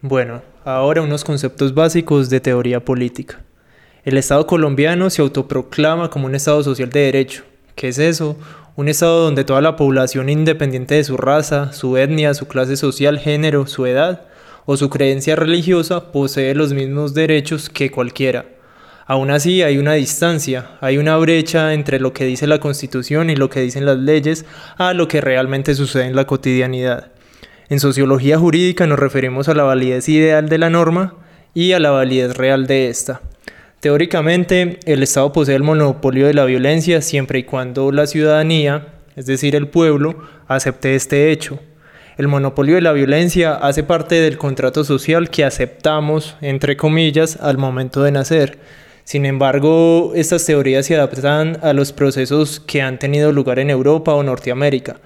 Bueno, 0.00 0.42
ahora 0.64 1.02
unos 1.02 1.22
conceptos 1.22 1.72
básicos 1.72 2.28
de 2.28 2.40
teoría 2.40 2.84
política. 2.84 3.40
El 4.04 4.18
Estado 4.18 4.48
colombiano 4.48 5.10
se 5.10 5.22
autoproclama 5.22 6.10
como 6.10 6.26
un 6.26 6.34
Estado 6.34 6.60
social 6.64 6.90
de 6.90 7.02
derecho. 7.02 7.44
¿Qué 7.76 7.86
es 7.86 8.00
eso? 8.00 8.36
Un 8.74 8.88
Estado 8.88 9.22
donde 9.22 9.44
toda 9.44 9.60
la 9.60 9.76
población, 9.76 10.28
independiente 10.28 10.96
de 10.96 11.04
su 11.04 11.16
raza, 11.16 11.72
su 11.72 11.96
etnia, 11.96 12.34
su 12.34 12.48
clase 12.48 12.76
social, 12.76 13.20
género, 13.20 13.68
su 13.68 13.86
edad 13.86 14.22
o 14.66 14.76
su 14.76 14.90
creencia 14.90 15.36
religiosa, 15.36 16.10
posee 16.10 16.56
los 16.56 16.72
mismos 16.72 17.14
derechos 17.14 17.70
que 17.70 17.92
cualquiera. 17.92 18.46
Aún 19.06 19.30
así 19.30 19.62
hay 19.62 19.78
una 19.78 19.92
distancia, 19.92 20.70
hay 20.80 20.98
una 20.98 21.16
brecha 21.18 21.72
entre 21.72 22.00
lo 22.00 22.12
que 22.12 22.24
dice 22.24 22.48
la 22.48 22.58
Constitución 22.58 23.30
y 23.30 23.36
lo 23.36 23.50
que 23.50 23.60
dicen 23.60 23.86
las 23.86 23.98
leyes 23.98 24.44
a 24.78 24.94
lo 24.94 25.06
que 25.06 25.20
realmente 25.20 25.76
sucede 25.76 26.06
en 26.06 26.16
la 26.16 26.26
cotidianidad. 26.26 27.12
En 27.68 27.78
sociología 27.78 28.36
jurídica 28.36 28.84
nos 28.88 28.98
referimos 28.98 29.48
a 29.48 29.54
la 29.54 29.62
validez 29.62 30.08
ideal 30.08 30.48
de 30.48 30.58
la 30.58 30.70
norma 30.70 31.14
y 31.54 31.70
a 31.70 31.78
la 31.78 31.92
validez 31.92 32.36
real 32.36 32.66
de 32.66 32.88
esta. 32.88 33.20
Teóricamente, 33.82 34.78
el 34.86 35.02
Estado 35.02 35.32
posee 35.32 35.56
el 35.56 35.64
monopolio 35.64 36.28
de 36.28 36.34
la 36.34 36.44
violencia 36.44 37.02
siempre 37.02 37.40
y 37.40 37.42
cuando 37.42 37.90
la 37.90 38.06
ciudadanía, 38.06 38.94
es 39.16 39.26
decir, 39.26 39.56
el 39.56 39.66
pueblo, 39.66 40.22
acepte 40.46 40.94
este 40.94 41.32
hecho. 41.32 41.58
El 42.16 42.28
monopolio 42.28 42.76
de 42.76 42.80
la 42.80 42.92
violencia 42.92 43.54
hace 43.54 43.82
parte 43.82 44.20
del 44.20 44.38
contrato 44.38 44.84
social 44.84 45.30
que 45.30 45.44
aceptamos, 45.44 46.36
entre 46.42 46.76
comillas, 46.76 47.38
al 47.40 47.58
momento 47.58 48.04
de 48.04 48.12
nacer. 48.12 48.60
Sin 49.02 49.26
embargo, 49.26 50.12
estas 50.14 50.46
teorías 50.46 50.86
se 50.86 50.94
adaptan 50.94 51.58
a 51.60 51.72
los 51.72 51.92
procesos 51.92 52.60
que 52.60 52.82
han 52.82 53.00
tenido 53.00 53.32
lugar 53.32 53.58
en 53.58 53.68
Europa 53.68 54.14
o 54.14 54.22
Norteamérica. 54.22 55.00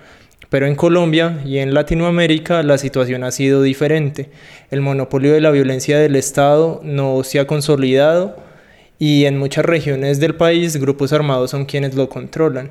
Pero 0.50 0.66
en 0.66 0.74
Colombia 0.74 1.40
y 1.46 1.60
en 1.60 1.72
Latinoamérica 1.72 2.62
la 2.62 2.76
situación 2.76 3.24
ha 3.24 3.30
sido 3.30 3.62
diferente. 3.62 4.28
El 4.70 4.82
monopolio 4.82 5.32
de 5.32 5.40
la 5.40 5.50
violencia 5.50 5.98
del 5.98 6.14
Estado 6.14 6.82
no 6.84 7.24
se 7.24 7.40
ha 7.40 7.46
consolidado 7.46 8.44
y 8.98 9.24
en 9.26 9.38
muchas 9.38 9.64
regiones 9.64 10.20
del 10.20 10.34
país 10.34 10.76
grupos 10.76 11.12
armados 11.12 11.50
son 11.50 11.64
quienes 11.64 11.94
lo 11.94 12.08
controlan. 12.08 12.70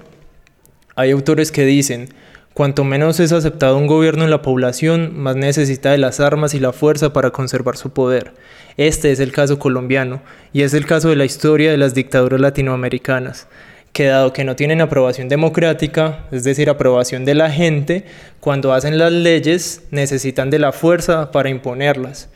Hay 0.95 1.11
autores 1.11 1.51
que 1.51 1.65
dicen, 1.65 2.09
cuanto 2.53 2.83
menos 2.83 3.19
es 3.19 3.31
aceptado 3.31 3.77
un 3.77 3.87
gobierno 3.87 4.23
en 4.23 4.31
la 4.31 4.41
población, 4.41 5.17
más 5.17 5.35
necesita 5.35 5.91
de 5.91 5.97
las 5.97 6.19
armas 6.19 6.53
y 6.53 6.59
la 6.59 6.73
fuerza 6.73 7.13
para 7.13 7.31
conservar 7.31 7.77
su 7.77 7.91
poder. 7.91 8.33
Este 8.77 9.11
es 9.11 9.19
el 9.19 9.31
caso 9.31 9.59
colombiano 9.59 10.21
y 10.53 10.61
es 10.61 10.73
el 10.73 10.85
caso 10.85 11.09
de 11.09 11.15
la 11.15 11.25
historia 11.25 11.71
de 11.71 11.77
las 11.77 11.93
dictaduras 11.93 12.39
latinoamericanas 12.39 13.47
que 13.95 14.07
dado 14.07 14.33
que 14.33 14.43
no 14.43 14.57
tienen 14.57 14.81
aprobación 14.81 15.29
democrática, 15.29 16.25
es 16.29 16.43
decir, 16.43 16.69
aprobación 16.69 17.23
de 17.23 17.33
la 17.33 17.49
gente, 17.49 18.03
cuando 18.41 18.73
hacen 18.73 18.97
las 18.97 19.13
leyes 19.13 19.83
necesitan 19.89 20.49
de 20.49 20.59
la 20.59 20.73
fuerza 20.73 21.31
para 21.31 21.49
imponerlas. 21.49 22.27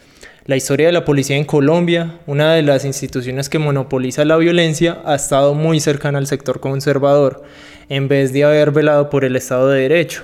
La 0.46 0.55
historia 0.55 0.88
de 0.88 0.93
la 0.93 1.05
policía 1.05 1.36
en 1.36 1.43
Colombia, 1.43 2.19
una 2.25 2.53
de 2.53 2.63
las 2.63 2.86
instituciones 2.86 3.50
que 3.50 3.60
monopoliza 3.60 4.24
la 4.24 4.38
violencia, 4.38 5.00
ha 5.05 5.15
estado 5.15 5.53
muy 5.53 5.79
cercana 5.79 6.17
al 6.17 6.27
sector 6.27 6.60
conservador, 6.60 7.43
en 7.89 8.08
vez 8.08 8.31
de 8.31 8.46
haber 8.46 8.72
velado 8.72 9.10
por 9.10 9.25
el 9.25 9.36
Estado 9.36 9.69
de 9.69 9.81
Derecho, 9.81 10.24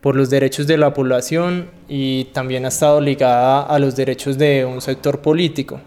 por 0.00 0.16
los 0.16 0.28
derechos 0.28 0.66
de 0.66 0.76
la 0.76 0.92
población 0.92 1.70
y 1.88 2.24
también 2.26 2.66
ha 2.66 2.68
estado 2.68 3.00
ligada 3.00 3.62
a 3.62 3.78
los 3.78 3.96
derechos 3.96 4.36
de 4.36 4.64
un 4.64 4.82
sector 4.82 5.22
político. 5.22 5.80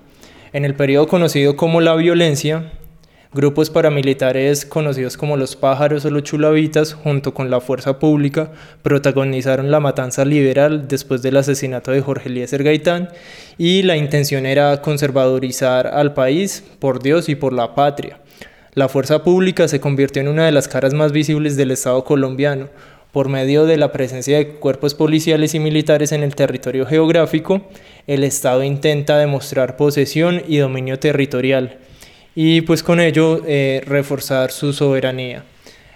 En 0.53 0.65
el 0.65 0.73
periodo 0.73 1.07
conocido 1.07 1.55
como 1.55 1.81
la 1.81 1.95
violencia, 1.95 2.71
Grupos 3.33 3.69
paramilitares 3.69 4.65
conocidos 4.65 5.15
como 5.15 5.37
los 5.37 5.55
pájaros 5.55 6.03
o 6.03 6.09
los 6.09 6.23
chulavitas, 6.23 6.93
junto 6.93 7.33
con 7.33 7.49
la 7.49 7.61
fuerza 7.61 7.97
pública, 7.97 8.51
protagonizaron 8.81 9.71
la 9.71 9.79
matanza 9.79 10.25
liberal 10.25 10.89
después 10.89 11.21
del 11.21 11.37
asesinato 11.37 11.91
de 11.91 12.01
Jorge 12.01 12.27
Eliezer 12.27 12.61
Gaitán 12.61 13.07
y 13.57 13.83
la 13.83 13.95
intención 13.95 14.45
era 14.45 14.81
conservadorizar 14.81 15.87
al 15.87 16.13
país 16.13 16.61
por 16.79 17.01
Dios 17.01 17.29
y 17.29 17.35
por 17.35 17.53
la 17.53 17.73
patria. 17.73 18.19
La 18.73 18.89
fuerza 18.89 19.23
pública 19.23 19.69
se 19.69 19.79
convirtió 19.79 20.21
en 20.21 20.27
una 20.27 20.45
de 20.45 20.51
las 20.51 20.67
caras 20.67 20.93
más 20.93 21.13
visibles 21.13 21.55
del 21.55 21.71
Estado 21.71 22.03
colombiano, 22.03 22.67
por 23.13 23.29
medio 23.29 23.65
de 23.65 23.77
la 23.77 23.93
presencia 23.93 24.39
de 24.39 24.55
cuerpos 24.55 24.93
policiales 24.93 25.55
y 25.55 25.59
militares 25.59 26.11
en 26.11 26.23
el 26.23 26.35
territorio 26.35 26.85
geográfico, 26.85 27.61
el 28.07 28.25
Estado 28.25 28.61
intenta 28.65 29.17
demostrar 29.17 29.77
posesión 29.77 30.41
y 30.49 30.57
dominio 30.57 30.99
territorial 30.99 31.77
y 32.35 32.61
pues 32.61 32.83
con 32.83 32.99
ello 32.99 33.41
eh, 33.45 33.81
reforzar 33.85 34.51
su 34.51 34.73
soberanía. 34.73 35.43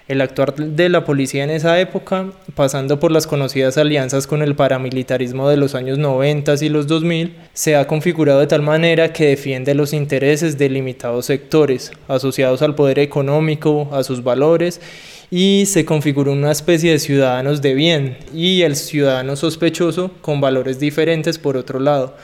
El 0.07 0.21
actuar 0.21 0.53
de 0.53 0.87
la 0.87 1.03
policía 1.03 1.43
en 1.43 1.49
esa 1.49 1.79
época, 1.79 2.27
pasando 2.53 2.99
por 2.99 3.11
las 3.11 3.25
conocidas 3.25 3.79
alianzas 3.79 4.27
con 4.27 4.43
el 4.43 4.55
paramilitarismo 4.55 5.49
de 5.49 5.57
los 5.57 5.73
años 5.73 5.97
90 5.97 6.53
y 6.61 6.69
los 6.69 6.85
2000, 6.85 7.35
se 7.53 7.75
ha 7.75 7.87
configurado 7.87 8.39
de 8.39 8.45
tal 8.45 8.61
manera 8.61 9.11
que 9.13 9.25
defiende 9.25 9.73
los 9.73 9.93
intereses 9.93 10.59
de 10.59 10.69
limitados 10.69 11.25
sectores, 11.25 11.91
asociados 12.07 12.61
al 12.61 12.75
poder 12.75 12.99
económico, 12.99 13.89
a 13.91 14.03
sus 14.03 14.23
valores, 14.23 14.79
y 15.31 15.65
se 15.65 15.85
configuró 15.85 16.33
una 16.33 16.51
especie 16.51 16.91
de 16.91 16.99
ciudadanos 16.99 17.63
de 17.63 17.73
bien 17.73 18.17
y 18.31 18.61
el 18.61 18.75
ciudadano 18.75 19.35
sospechoso 19.35 20.11
con 20.21 20.39
valores 20.39 20.79
diferentes 20.79 21.39
por 21.39 21.57
otro 21.57 21.79
lado 21.79 22.15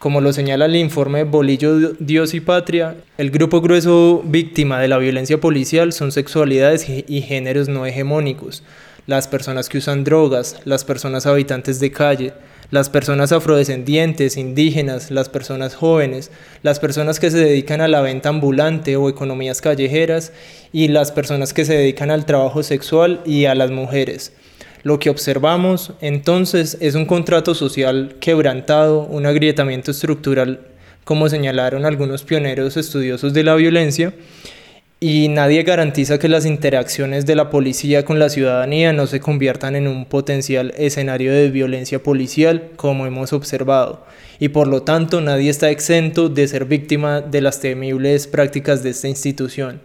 como 0.00 0.22
lo 0.22 0.32
señala 0.32 0.64
el 0.64 0.76
informe 0.76 1.24
Bolillo, 1.24 1.92
Dios 1.98 2.32
y 2.32 2.40
Patria, 2.40 2.96
el 3.18 3.30
grupo 3.30 3.60
grueso 3.60 4.22
víctima 4.24 4.80
de 4.80 4.88
la 4.88 4.96
violencia 4.96 5.38
policial 5.38 5.92
son 5.92 6.10
sexualidades 6.10 6.86
y 6.88 7.20
géneros 7.20 7.68
no 7.68 7.84
hegemónicos, 7.84 8.62
las 9.06 9.28
personas 9.28 9.68
que 9.68 9.76
usan 9.76 10.02
drogas, 10.02 10.56
las 10.64 10.86
personas 10.86 11.26
habitantes 11.26 11.80
de 11.80 11.92
calle, 11.92 12.32
las 12.70 12.88
personas 12.88 13.30
afrodescendientes, 13.30 14.38
indígenas, 14.38 15.10
las 15.10 15.28
personas 15.28 15.74
jóvenes, 15.74 16.30
las 16.62 16.80
personas 16.80 17.20
que 17.20 17.30
se 17.30 17.36
dedican 17.36 17.82
a 17.82 17.88
la 17.88 18.00
venta 18.00 18.30
ambulante 18.30 18.96
o 18.96 19.10
economías 19.10 19.60
callejeras 19.60 20.32
y 20.72 20.88
las 20.88 21.12
personas 21.12 21.52
que 21.52 21.66
se 21.66 21.76
dedican 21.76 22.10
al 22.10 22.24
trabajo 22.24 22.62
sexual 22.62 23.20
y 23.26 23.44
a 23.44 23.54
las 23.54 23.70
mujeres. 23.70 24.32
Lo 24.82 24.98
que 24.98 25.10
observamos 25.10 25.92
entonces 26.00 26.78
es 26.80 26.94
un 26.94 27.04
contrato 27.04 27.54
social 27.54 28.16
quebrantado, 28.18 29.02
un 29.02 29.26
agrietamiento 29.26 29.90
estructural, 29.90 30.60
como 31.04 31.28
señalaron 31.28 31.84
algunos 31.84 32.22
pioneros 32.22 32.78
estudiosos 32.78 33.34
de 33.34 33.44
la 33.44 33.54
violencia, 33.56 34.14
y 34.98 35.28
nadie 35.28 35.62
garantiza 35.62 36.18
que 36.18 36.28
las 36.28 36.44
interacciones 36.44 37.24
de 37.24 37.34
la 37.34 37.48
policía 37.48 38.04
con 38.04 38.18
la 38.18 38.28
ciudadanía 38.28 38.92
no 38.92 39.06
se 39.06 39.20
conviertan 39.20 39.74
en 39.74 39.86
un 39.86 40.04
potencial 40.04 40.74
escenario 40.76 41.32
de 41.32 41.50
violencia 41.50 42.02
policial, 42.02 42.70
como 42.76 43.06
hemos 43.06 43.32
observado, 43.32 44.04
y 44.38 44.48
por 44.48 44.66
lo 44.66 44.82
tanto 44.82 45.20
nadie 45.20 45.50
está 45.50 45.70
exento 45.70 46.28
de 46.28 46.48
ser 46.48 46.64
víctima 46.66 47.20
de 47.20 47.40
las 47.40 47.60
temibles 47.60 48.26
prácticas 48.26 48.82
de 48.82 48.90
esta 48.90 49.08
institución. 49.08 49.80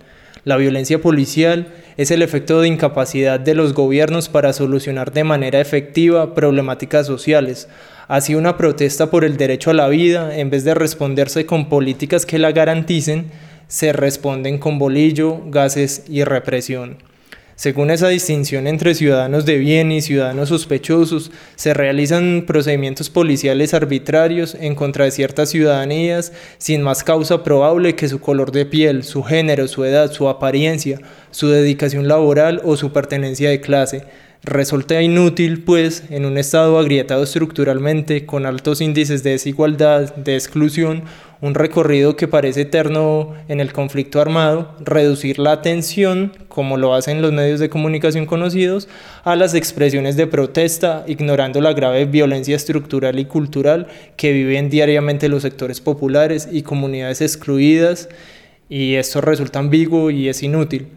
La 0.46 0.58
violencia 0.58 1.02
policial 1.02 1.74
es 1.98 2.12
el 2.12 2.22
efecto 2.22 2.62
de 2.62 2.68
incapacidad 2.68 3.40
de 3.40 3.56
los 3.56 3.74
gobiernos 3.74 4.30
para 4.30 4.54
solucionar 4.54 5.12
de 5.12 5.24
manera 5.24 5.60
efectiva 5.60 6.36
problemáticas 6.36 7.08
sociales. 7.08 7.68
Así 8.08 8.36
una 8.36 8.56
protesta 8.56 9.10
por 9.10 9.26
el 9.26 9.38
derecho 9.38 9.72
a 9.72 9.74
la 9.74 9.88
vida, 9.88 10.38
en 10.38 10.52
vez 10.52 10.64
de 10.64 10.76
responderse 10.76 11.48
con 11.48 11.68
políticas 11.68 12.28
que 12.28 12.38
la 12.38 12.52
garanticen, 12.52 13.26
se 13.68 13.92
responden 13.92 14.60
con 14.60 14.78
bolillo, 14.78 15.42
gases 15.48 16.04
y 16.08 16.24
represión. 16.24 16.98
Según 17.56 17.90
esa 17.90 18.10
distinción 18.10 18.68
entre 18.68 18.96
ciudadanos 18.96 19.46
de 19.46 19.58
bien 19.58 19.90
y 19.90 20.02
ciudadanos 20.02 20.50
sospechosos, 20.50 21.32
se 21.56 21.74
realizan 21.74 22.44
procedimientos 22.46 23.10
policiales 23.10 23.74
arbitrarios 23.74 24.58
en 24.60 24.76
contra 24.76 25.06
de 25.06 25.12
ciertas 25.12 25.52
ciudadanías 25.52 26.34
sin 26.58 26.82
más 26.82 27.06
causa 27.06 27.44
probable 27.44 27.96
que 27.96 28.10
su 28.10 28.20
color 28.20 28.52
de 28.52 28.66
piel, 28.66 29.04
su 29.06 29.24
género, 29.24 29.70
su 29.70 29.86
edad, 29.86 30.12
su 30.12 30.28
apariencia, 30.28 31.00
su 31.32 31.48
dedicación 31.48 32.10
laboral 32.10 32.62
o 32.66 32.76
su 32.76 32.92
pertenencia 32.92 33.50
de 33.50 33.62
clase. 33.62 34.04
Resulta 34.44 35.02
inútil, 35.02 35.64
pues, 35.64 36.04
en 36.12 36.26
un 36.26 36.38
Estado 36.38 36.78
agrietado 36.78 37.24
estructuralmente, 37.24 38.26
con 38.26 38.46
altos 38.46 38.80
índices 38.80 39.24
de 39.24 39.32
desigualdad, 39.32 40.14
de 40.16 40.36
exclusión, 40.36 41.04
un 41.46 41.54
recorrido 41.54 42.16
que 42.16 42.28
parece 42.28 42.62
eterno 42.62 43.36
en 43.48 43.60
el 43.60 43.72
conflicto 43.72 44.20
armado, 44.20 44.74
reducir 44.80 45.38
la 45.38 45.52
atención, 45.52 46.32
como 46.48 46.76
lo 46.76 46.96
hacen 46.96 47.22
los 47.22 47.34
medios 47.34 47.60
de 47.60 47.70
comunicación 47.70 48.26
conocidos, 48.26 48.88
a 49.24 49.36
las 49.36 49.54
expresiones 49.54 50.18
de 50.18 50.26
protesta, 50.26 51.04
ignorando 51.06 51.62
la 51.62 51.74
grave 51.74 52.06
violencia 52.06 52.56
estructural 52.56 53.20
y 53.20 53.26
cultural 53.26 53.86
que 54.18 54.32
viven 54.32 54.72
diariamente 54.72 55.30
los 55.30 55.44
sectores 55.44 55.82
populares 55.82 56.50
y 56.52 56.64
comunidades 56.64 57.22
excluidas, 57.22 58.10
y 58.68 58.96
esto 58.96 59.22
resulta 59.22 59.60
ambiguo 59.60 60.10
y 60.10 60.30
es 60.30 60.42
inútil. 60.42 60.88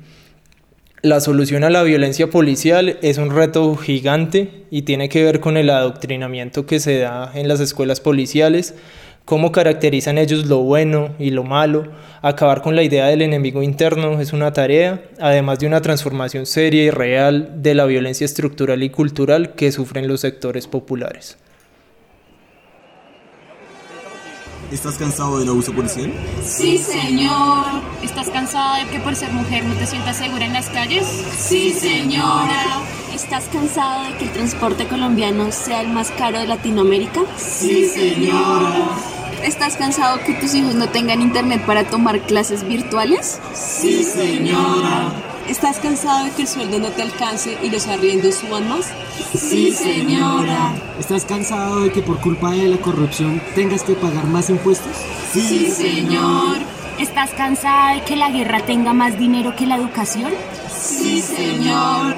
La 1.03 1.21
solución 1.21 1.63
a 1.63 1.71
la 1.71 1.83
violencia 1.83 2.29
policial 2.29 2.99
es 3.03 3.19
un 3.19 3.31
reto 3.31 3.77
gigante 3.77 4.65
y 4.71 4.83
tiene 4.83 5.11
que 5.11 5.23
ver 5.23 5.41
con 5.41 5.59
el 5.59 5.69
adoctrinamiento 5.69 6.65
que 6.65 6.81
se 6.81 6.99
da 6.99 7.31
en 7.35 7.49
las 7.49 7.61
escuelas 7.61 8.01
policiales, 8.01 8.75
cómo 9.29 9.53
caracterizan 9.53 10.17
ellos 10.17 10.47
lo 10.47 10.61
bueno 10.61 11.11
y 11.19 11.33
lo 11.33 11.45
malo. 11.45 11.85
Acabar 12.23 12.63
con 12.63 12.75
la 12.75 12.83
idea 12.83 13.09
del 13.09 13.21
enemigo 13.21 13.63
interno 13.63 14.23
es 14.23 14.33
una 14.33 14.55
tarea, 14.55 15.03
además 15.21 15.59
de 15.59 15.67
una 15.67 15.83
transformación 15.83 16.47
seria 16.47 16.85
y 16.85 16.91
real 16.91 17.63
de 17.63 17.75
la 17.75 17.85
violencia 17.85 18.25
estructural 18.25 18.83
y 18.83 18.89
cultural 18.89 19.55
que 19.55 19.71
sufren 19.71 20.09
los 20.09 20.23
sectores 20.23 20.67
populares. 20.67 21.37
¿Estás 24.73 24.97
cansado 24.97 25.39
del 25.39 25.51
abuso 25.51 25.75
policial? 25.75 26.11
Sí, 26.43 26.79
señor. 26.79 27.67
¿Estás 28.03 28.31
cansada 28.31 28.79
de 28.79 28.91
que 28.91 28.99
por 28.99 29.15
ser 29.15 29.31
mujer 29.33 29.63
no 29.65 29.75
te 29.75 29.85
sientas 29.85 30.17
segura 30.17 30.47
en 30.47 30.55
las 30.55 30.71
calles? 30.71 31.07
Sí, 31.07 31.73
señora. 31.73 32.81
¿Estás 33.15 33.45
cansado 33.53 34.05
de 34.05 34.17
que 34.17 34.25
el 34.25 34.31
transporte 34.31 34.87
colombiano 34.87 35.53
sea 35.53 35.83
el 35.83 35.89
más 35.89 36.11
caro 36.13 36.39
de 36.39 36.47
Latinoamérica? 36.47 37.21
Sí, 37.37 37.87
señora. 37.89 39.18
¿Estás 39.43 39.77
cansado 39.77 40.19
que 40.27 40.35
tus 40.35 40.55
hijos 40.55 40.75
no 40.75 40.89
tengan 40.89 41.23
internet 41.23 41.65
para 41.65 41.85
tomar 41.85 42.21
clases 42.21 42.67
virtuales? 42.67 43.39
Sí, 43.55 44.03
señora. 44.03 45.13
¿Estás 45.49 45.79
cansado 45.79 46.25
de 46.25 46.31
que 46.33 46.43
el 46.43 46.49
sueldo 46.49 46.79
no 46.79 46.89
te 46.89 47.03
alcance 47.03 47.57
y 47.63 47.71
los 47.71 47.87
arriendos 47.87 48.35
suban 48.35 48.69
más? 48.69 48.87
Sí, 49.35 49.73
señora. 49.73 50.75
¿Estás 50.99 51.25
cansado 51.25 51.81
de 51.81 51.93
que 51.93 52.03
por 52.03 52.21
culpa 52.21 52.51
de 52.51 52.69
la 52.69 52.77
corrupción 52.79 53.41
tengas 53.55 53.83
que 53.83 53.95
pagar 53.95 54.27
más 54.27 54.51
impuestos? 54.51 54.93
Sí, 55.33 55.71
señor. 55.71 56.59
¿Estás 56.99 57.31
cansada 57.31 57.95
de 57.95 58.03
que 58.03 58.17
la 58.17 58.31
guerra 58.31 58.61
tenga 58.67 58.93
más 58.93 59.19
dinero 59.19 59.55
que 59.57 59.67
la 59.67 59.77
educación? 59.77 60.33
Sí, 60.79 61.23
señor. 61.23 62.17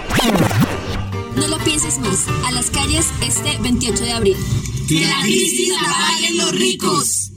No 1.36 1.46
lo 1.46 1.58
pienses 1.58 1.98
más. 1.98 2.26
A 2.48 2.52
las 2.52 2.70
calles 2.70 3.06
este 3.22 3.58
28 3.60 4.04
de 4.04 4.12
abril. 4.12 4.36
Que 4.90 5.06
la 5.06 5.22
crisis 5.22 5.68
la 5.68 5.86
paguen 5.86 6.36
los 6.36 6.50
ricos. 6.58 7.32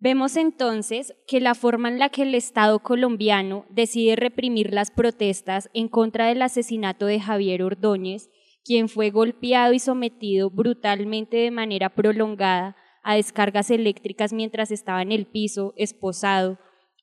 Vemos 0.00 0.36
entonces 0.36 1.14
que 1.28 1.40
la 1.40 1.54
forma 1.54 1.88
en 1.88 2.00
la 2.00 2.08
que 2.08 2.22
el 2.22 2.34
Estado 2.34 2.80
colombiano 2.80 3.66
decide 3.70 4.16
reprimir 4.16 4.72
las 4.72 4.90
protestas 4.90 5.70
en 5.74 5.86
contra 5.86 6.26
del 6.26 6.42
asesinato 6.42 7.06
de 7.06 7.20
Javier 7.20 7.62
Ordóñez, 7.62 8.30
quien 8.64 8.88
fue 8.88 9.10
golpeado 9.10 9.72
y 9.74 9.78
sometido 9.78 10.50
brutalmente 10.50 11.36
de 11.36 11.52
manera 11.52 11.94
prolongada 11.94 12.74
a 13.04 13.14
descargas 13.14 13.70
eléctricas 13.70 14.32
mientras 14.32 14.72
estaba 14.72 15.02
en 15.02 15.12
el 15.12 15.26
piso, 15.26 15.74
esposado, 15.76 16.58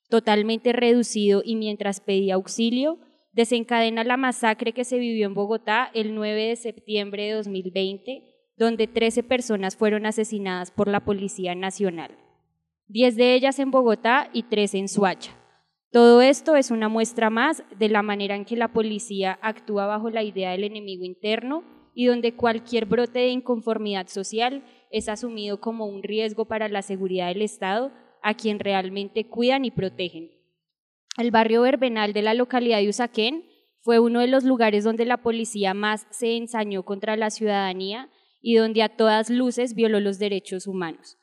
totalmente 0.10 0.74
reducido 0.74 1.42
y 1.46 1.56
mientras 1.56 2.02
pedía 2.02 2.36
auxilio, 2.36 3.00
desencadena 3.32 4.04
la 4.04 4.18
masacre 4.18 4.74
que 4.74 4.84
se 4.84 5.00
vivió 5.00 5.26
en 5.26 5.36
Bogotá 5.36 5.90
el 5.94 6.16
9 6.16 6.50
de 6.50 6.56
septiembre 6.58 7.28
de 7.28 7.32
2020, 7.36 8.29
donde 8.60 8.88
13 8.88 9.24
personas 9.24 9.78
fueron 9.78 10.06
asesinadas 10.06 10.70
por 10.70 10.90
la 10.90 11.00
Policía 11.00 11.56
Nacional. 11.56 12.12
10 12.90 13.16
de 13.16 13.34
ellas 13.34 13.58
en 13.58 13.72
Bogotá 13.72 14.30
y 14.34 14.44
3 14.44 14.76
en 14.76 14.90
Suacha. 14.90 15.32
Todo 15.92 16.22
esto 16.22 16.58
es 16.58 16.70
una 16.70 16.90
muestra 16.90 17.30
más 17.30 17.64
de 17.80 17.88
la 17.88 18.04
manera 18.04 18.36
en 18.36 18.44
que 18.44 18.58
la 18.58 18.68
policía 18.68 19.40
actúa 19.42 19.88
bajo 19.88 20.10
la 20.10 20.24
idea 20.24 20.52
del 20.52 20.66
enemigo 20.66 21.06
interno 21.06 21.64
y 21.96 22.06
donde 22.06 22.36
cualquier 22.36 22.86
brote 22.86 23.20
de 23.20 23.30
inconformidad 23.30 24.08
social 24.08 24.64
es 24.92 25.08
asumido 25.08 25.62
como 25.62 25.86
un 25.86 26.04
riesgo 26.04 26.46
para 26.46 26.68
la 26.68 26.82
seguridad 26.82 27.30
del 27.30 27.42
Estado 27.42 27.92
a 28.22 28.34
quien 28.34 28.60
realmente 28.60 29.26
cuidan 29.26 29.64
y 29.66 29.72
protegen. 29.72 30.32
El 31.18 31.32
barrio 31.32 31.62
verbenal 31.62 32.12
de 32.12 32.22
la 32.22 32.34
localidad 32.34 32.80
de 32.80 32.90
Usaquén 32.90 33.46
fue 33.80 34.00
uno 34.00 34.20
de 34.20 34.28
los 34.28 34.44
lugares 34.44 34.84
donde 34.84 35.06
la 35.06 35.18
policía 35.18 35.74
más 35.74 36.06
se 36.10 36.36
ensañó 36.36 36.84
contra 36.84 37.16
la 37.16 37.30
ciudadanía 37.30 38.10
y 38.42 38.56
donde 38.56 38.84
a 38.84 38.90
todas 38.90 39.30
luces 39.30 39.74
violó 39.74 40.00
los 40.00 40.20
derechos 40.20 40.68
humanos. 40.68 41.18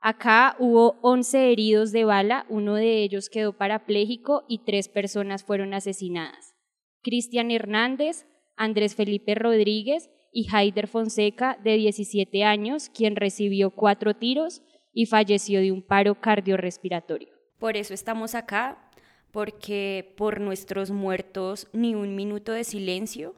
Acá 0.00 0.56
hubo 0.60 0.98
11 1.02 1.50
heridos 1.50 1.90
de 1.90 2.04
bala, 2.04 2.46
uno 2.48 2.74
de 2.76 3.02
ellos 3.02 3.28
quedó 3.28 3.52
parapléjico 3.56 4.44
y 4.48 4.58
tres 4.58 4.88
personas 4.88 5.42
fueron 5.42 5.74
asesinadas. 5.74 6.54
Cristian 7.02 7.50
Hernández, 7.50 8.26
Andrés 8.56 8.94
Felipe 8.94 9.34
Rodríguez 9.34 10.10
y 10.32 10.46
Haider 10.52 10.86
Fonseca, 10.86 11.58
de 11.64 11.76
17 11.76 12.44
años, 12.44 12.90
quien 12.90 13.16
recibió 13.16 13.70
cuatro 13.70 14.14
tiros 14.14 14.62
y 14.92 15.06
falleció 15.06 15.60
de 15.60 15.72
un 15.72 15.82
paro 15.82 16.20
cardiorrespiratorio. 16.20 17.28
Por 17.58 17.76
eso 17.76 17.92
estamos 17.92 18.34
acá, 18.34 18.90
porque 19.32 20.14
por 20.16 20.40
nuestros 20.40 20.90
muertos 20.90 21.68
ni 21.72 21.94
un 21.94 22.14
minuto 22.14 22.52
de 22.52 22.64
silencio. 22.64 23.34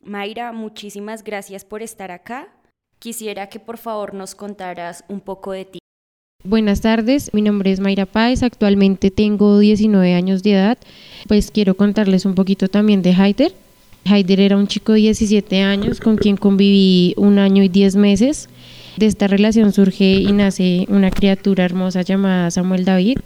Mayra, 0.00 0.52
muchísimas 0.52 1.24
gracias 1.24 1.64
por 1.64 1.82
estar 1.82 2.10
acá. 2.10 2.55
Quisiera 2.98 3.48
que 3.48 3.60
por 3.60 3.78
favor 3.78 4.14
nos 4.14 4.34
contaras 4.34 5.04
un 5.08 5.20
poco 5.20 5.52
de 5.52 5.64
ti. 5.64 5.78
Buenas 6.44 6.80
tardes, 6.80 7.34
mi 7.34 7.42
nombre 7.42 7.72
es 7.72 7.80
Mayra 7.80 8.06
Páez, 8.06 8.42
actualmente 8.42 9.10
tengo 9.10 9.58
19 9.58 10.14
años 10.14 10.42
de 10.42 10.52
edad. 10.52 10.78
Pues 11.26 11.50
quiero 11.50 11.76
contarles 11.76 12.24
un 12.24 12.34
poquito 12.34 12.68
también 12.68 13.02
de 13.02 13.12
Haider. 13.12 13.52
Haider 14.04 14.40
era 14.40 14.56
un 14.56 14.68
chico 14.68 14.92
de 14.92 15.00
17 15.00 15.62
años 15.62 16.00
con 16.00 16.16
quien 16.16 16.36
conviví 16.36 17.14
un 17.16 17.38
año 17.38 17.62
y 17.62 17.68
10 17.68 17.96
meses. 17.96 18.48
De 18.96 19.06
esta 19.06 19.26
relación 19.26 19.72
surge 19.72 20.04
y 20.04 20.32
nace 20.32 20.86
una 20.88 21.10
criatura 21.10 21.64
hermosa 21.64 22.02
llamada 22.02 22.50
Samuel 22.50 22.84
David. 22.84 23.18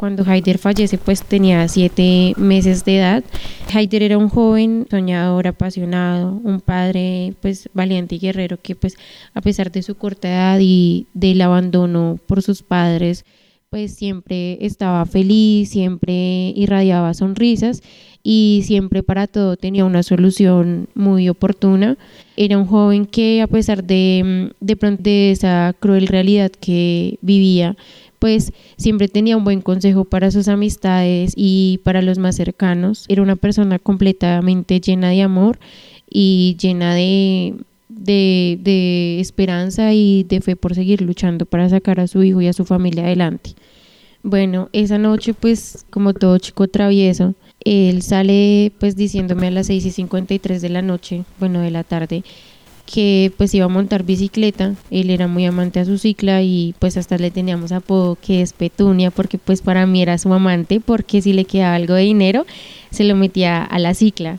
Cuando 0.00 0.24
Haider 0.26 0.56
fallece, 0.56 0.96
pues 0.96 1.22
tenía 1.22 1.68
siete 1.68 2.32
meses 2.38 2.86
de 2.86 2.96
edad. 2.96 3.24
Haider 3.70 4.02
era 4.02 4.16
un 4.16 4.30
joven 4.30 4.86
soñador, 4.90 5.46
apasionado, 5.46 6.40
un 6.42 6.62
padre 6.62 7.34
pues 7.42 7.68
valiente 7.74 8.14
y 8.14 8.18
guerrero 8.18 8.58
que 8.62 8.74
pues 8.74 8.96
a 9.34 9.42
pesar 9.42 9.70
de 9.70 9.82
su 9.82 9.96
corta 9.96 10.28
edad 10.28 10.58
y 10.58 11.06
del 11.12 11.42
abandono 11.42 12.18
por 12.26 12.40
sus 12.40 12.62
padres, 12.62 13.26
pues 13.68 13.94
siempre 13.94 14.56
estaba 14.64 15.04
feliz, 15.04 15.68
siempre 15.68 16.54
irradiaba 16.56 17.12
sonrisas 17.12 17.82
y 18.22 18.62
siempre 18.64 19.02
para 19.02 19.26
todo 19.26 19.58
tenía 19.58 19.84
una 19.84 20.02
solución 20.02 20.88
muy 20.94 21.28
oportuna. 21.28 21.98
Era 22.38 22.56
un 22.56 22.66
joven 22.66 23.04
que 23.04 23.42
a 23.42 23.46
pesar 23.46 23.84
de, 23.84 24.50
de, 24.60 24.96
de 24.98 25.30
esa 25.30 25.74
cruel 25.78 26.06
realidad 26.06 26.50
que 26.50 27.18
vivía, 27.20 27.76
pues 28.20 28.52
siempre 28.76 29.08
tenía 29.08 29.36
un 29.36 29.44
buen 29.44 29.62
consejo 29.62 30.04
para 30.04 30.30
sus 30.30 30.46
amistades 30.46 31.32
y 31.34 31.80
para 31.82 32.02
los 32.02 32.18
más 32.18 32.36
cercanos. 32.36 33.06
Era 33.08 33.22
una 33.22 33.34
persona 33.34 33.80
completamente 33.80 34.78
llena 34.80 35.08
de 35.08 35.22
amor 35.22 35.58
y 36.08 36.56
llena 36.60 36.94
de, 36.94 37.54
de, 37.88 39.18
esperanza 39.20 39.94
y 39.94 40.24
de 40.24 40.42
fe 40.42 40.54
por 40.54 40.74
seguir 40.74 41.00
luchando 41.00 41.46
para 41.46 41.68
sacar 41.68 41.98
a 41.98 42.06
su 42.06 42.22
hijo 42.22 42.40
y 42.42 42.46
a 42.46 42.52
su 42.52 42.64
familia 42.64 43.04
adelante. 43.04 43.54
Bueno, 44.22 44.68
esa 44.74 44.98
noche 44.98 45.32
pues 45.32 45.86
como 45.88 46.12
todo 46.12 46.36
chico 46.38 46.68
travieso, 46.68 47.34
él 47.64 48.02
sale 48.02 48.70
pues 48.78 48.96
diciéndome 48.96 49.46
a 49.46 49.50
las 49.50 49.68
6 49.68 49.86
y 49.86 49.90
53 49.92 50.60
de 50.60 50.68
la 50.68 50.82
noche, 50.82 51.24
bueno 51.38 51.60
de 51.60 51.70
la 51.70 51.84
tarde, 51.84 52.22
que 52.92 53.32
pues 53.36 53.54
iba 53.54 53.66
a 53.66 53.68
montar 53.68 54.02
bicicleta, 54.04 54.74
él 54.90 55.10
era 55.10 55.28
muy 55.28 55.44
amante 55.46 55.80
a 55.80 55.84
su 55.84 55.98
cicla 55.98 56.42
y 56.42 56.74
pues 56.78 56.96
hasta 56.96 57.18
le 57.18 57.30
teníamos 57.30 57.72
apodo 57.72 58.16
que 58.20 58.42
es 58.42 58.52
Petunia 58.52 59.10
porque 59.10 59.38
pues 59.38 59.62
para 59.62 59.86
mí 59.86 60.02
era 60.02 60.18
su 60.18 60.32
amante 60.32 60.80
porque 60.80 61.22
si 61.22 61.32
le 61.32 61.44
quedaba 61.44 61.76
algo 61.76 61.94
de 61.94 62.02
dinero 62.02 62.46
se 62.90 63.04
lo 63.04 63.14
metía 63.14 63.62
a 63.62 63.78
la 63.78 63.94
cicla. 63.94 64.38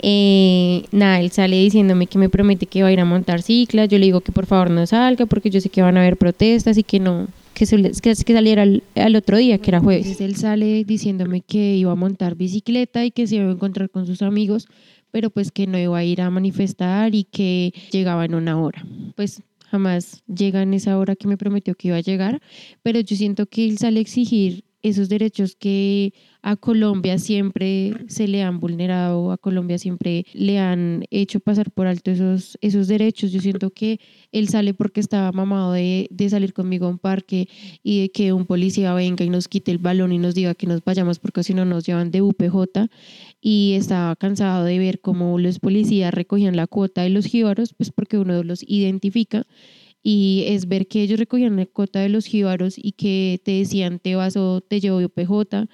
Eh, 0.00 0.84
nada, 0.92 1.20
él 1.20 1.32
sale 1.32 1.56
diciéndome 1.56 2.06
que 2.06 2.18
me 2.18 2.28
promete 2.28 2.66
que 2.66 2.82
va 2.82 2.88
a 2.88 2.92
ir 2.92 3.00
a 3.00 3.04
montar 3.04 3.42
cicla, 3.42 3.86
yo 3.86 3.98
le 3.98 4.06
digo 4.06 4.20
que 4.20 4.30
por 4.30 4.46
favor 4.46 4.70
no 4.70 4.86
salga 4.86 5.26
porque 5.26 5.50
yo 5.50 5.60
sé 5.60 5.68
que 5.68 5.82
van 5.82 5.96
a 5.96 6.00
haber 6.00 6.16
protestas 6.16 6.78
y 6.78 6.84
que 6.84 7.00
no, 7.00 7.26
que, 7.52 7.66
que 8.00 8.32
saliera 8.32 8.62
al, 8.62 8.84
al, 8.94 9.16
otro 9.16 9.36
día, 9.38 9.58
que 9.58 9.70
era 9.70 9.80
jueves. 9.80 10.06
Entonces 10.06 10.24
él 10.24 10.36
sale 10.36 10.84
diciéndome 10.84 11.40
que 11.40 11.74
iba 11.74 11.90
a 11.90 11.96
montar 11.96 12.36
bicicleta 12.36 13.04
y 13.04 13.10
que 13.10 13.26
se 13.26 13.36
iba 13.36 13.48
a 13.48 13.52
encontrar 13.52 13.90
con 13.90 14.06
sus 14.06 14.22
amigos 14.22 14.68
pero 15.10 15.30
pues 15.30 15.50
que 15.50 15.66
no 15.66 15.78
iba 15.78 15.98
a 15.98 16.04
ir 16.04 16.20
a 16.20 16.30
manifestar 16.30 17.14
y 17.14 17.24
que 17.24 17.72
llegaba 17.90 18.24
en 18.24 18.34
una 18.34 18.60
hora. 18.60 18.84
Pues 19.16 19.42
jamás 19.70 20.22
llega 20.26 20.62
en 20.62 20.74
esa 20.74 20.98
hora 20.98 21.16
que 21.16 21.28
me 21.28 21.36
prometió 21.36 21.74
que 21.74 21.88
iba 21.88 21.96
a 21.96 22.00
llegar, 22.00 22.40
pero 22.82 23.00
yo 23.00 23.16
siento 23.16 23.46
que 23.46 23.66
él 23.66 23.78
sale 23.78 23.98
a 23.98 24.02
exigir 24.02 24.64
esos 24.82 25.08
derechos 25.08 25.56
que 25.56 26.12
a 26.42 26.56
Colombia 26.56 27.18
siempre 27.18 27.94
se 28.06 28.28
le 28.28 28.42
han 28.42 28.60
vulnerado, 28.60 29.32
a 29.32 29.38
Colombia 29.38 29.76
siempre 29.76 30.24
le 30.32 30.58
han 30.58 31.04
hecho 31.10 31.40
pasar 31.40 31.70
por 31.72 31.86
alto 31.86 32.10
esos, 32.10 32.56
esos 32.60 32.86
derechos. 32.86 33.32
Yo 33.32 33.40
siento 33.40 33.70
que 33.70 34.00
él 34.30 34.48
sale 34.48 34.74
porque 34.74 35.00
estaba 35.00 35.32
mamado 35.32 35.72
de, 35.72 36.06
de, 36.10 36.30
salir 36.30 36.52
conmigo 36.52 36.86
a 36.86 36.90
un 36.90 36.98
parque 36.98 37.48
y 37.82 38.02
de 38.02 38.10
que 38.10 38.32
un 38.32 38.46
policía 38.46 38.94
venga 38.94 39.24
y 39.24 39.30
nos 39.30 39.48
quite 39.48 39.72
el 39.72 39.78
balón 39.78 40.12
y 40.12 40.18
nos 40.18 40.34
diga 40.34 40.54
que 40.54 40.66
nos 40.66 40.84
vayamos 40.84 41.18
porque 41.18 41.42
si 41.42 41.54
no 41.54 41.64
nos 41.64 41.84
llevan 41.84 42.10
de 42.10 42.22
UPJ 42.22 42.88
y 43.40 43.74
estaba 43.74 44.14
cansado 44.16 44.64
de 44.64 44.78
ver 44.78 45.00
cómo 45.00 45.38
los 45.38 45.58
policías 45.58 46.14
recogían 46.14 46.56
la 46.56 46.66
cuota 46.66 47.02
de 47.02 47.10
los 47.10 47.26
jíbaros, 47.26 47.74
pues 47.74 47.90
porque 47.90 48.18
uno 48.18 48.42
los 48.44 48.62
identifica 48.66 49.46
y 50.02 50.44
es 50.46 50.68
ver 50.68 50.86
que 50.86 51.02
ellos 51.02 51.18
recogían 51.18 51.56
la 51.56 51.66
cuota 51.66 52.00
de 52.00 52.08
los 52.08 52.26
jíbaros 52.26 52.74
y 52.76 52.92
que 52.92 53.40
te 53.44 53.52
decían 53.52 53.98
te 53.98 54.14
vas 54.14 54.36
o 54.36 54.60
te 54.60 54.80
llevo 54.80 55.00
yo 55.00 55.08
PJ. 55.08 55.66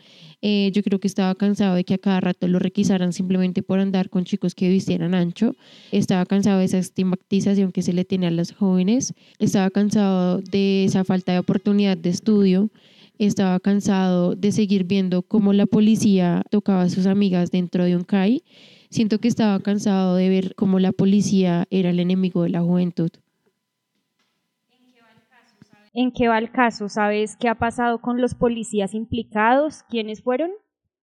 Eh, 0.43 0.71
yo 0.75 0.83
creo 0.83 0.99
que 0.99 1.09
estaba 1.09 1.35
cansado 1.35 1.75
de 1.75 1.85
que 1.85 1.95
a 1.95 1.99
cada 1.99 2.21
rato 2.21 2.49
lo 2.49 2.59
requisaran 2.59 3.13
simplemente 3.13 3.63
por 3.63 3.79
andar 3.81 4.11
con 4.11 4.25
chicos 4.25 4.55
que 4.55 4.69
vistieran 4.69 5.15
ancho. 5.15 5.55
Estaba 5.93 6.27
cansado 6.27 6.59
de 6.59 6.67
esa 6.67 6.79
estigmatización 6.79 7.73
que 7.73 7.83
se 7.83 7.93
le 7.93 8.05
tiene 8.05 8.27
a 8.27 8.31
los 8.31 8.53
jóvenes. 8.53 9.15
Estaba 9.39 9.71
cansado 9.71 10.41
de 10.41 10.85
esa 10.85 11.05
falta 11.05 11.33
de 11.33 11.39
oportunidad 11.39 11.97
de 11.97 12.11
estudio. 12.11 12.71
Estaba 13.19 13.61
cansado 13.61 14.35
de 14.35 14.53
seguir 14.53 14.85
viendo 14.85 15.23
cómo 15.23 15.53
la 15.53 15.67
policía 15.67 16.43
tocaba 16.51 16.83
a 16.83 16.91
sus 16.91 17.07
amigas 17.07 17.51
dentro 17.51 17.85
de 17.85 17.97
un 17.97 18.05
CAI. 18.05 18.43
Siento 18.91 19.19
que 19.19 19.29
estaba 19.29 19.59
cansado 19.61 20.17
de 20.17 20.29
ver 20.29 20.55
cómo 20.57 20.79
la 20.79 20.93
policía 20.93 21.67
era 21.71 21.91
el 21.91 22.01
enemigo 22.01 22.43
de 22.43 22.51
la 22.51 22.63
juventud. 22.63 23.11
¿En 25.95 26.11
qué 26.11 26.27
va 26.27 26.39
el 26.39 26.51
caso? 26.51 26.89
¿Sabes 26.89 27.37
qué 27.39 27.49
ha 27.49 27.55
pasado 27.55 28.01
con 28.01 28.21
los 28.21 28.35
policías 28.35 28.95
implicados? 28.95 29.85
¿Quiénes 29.89 30.23
fueron? 30.23 30.51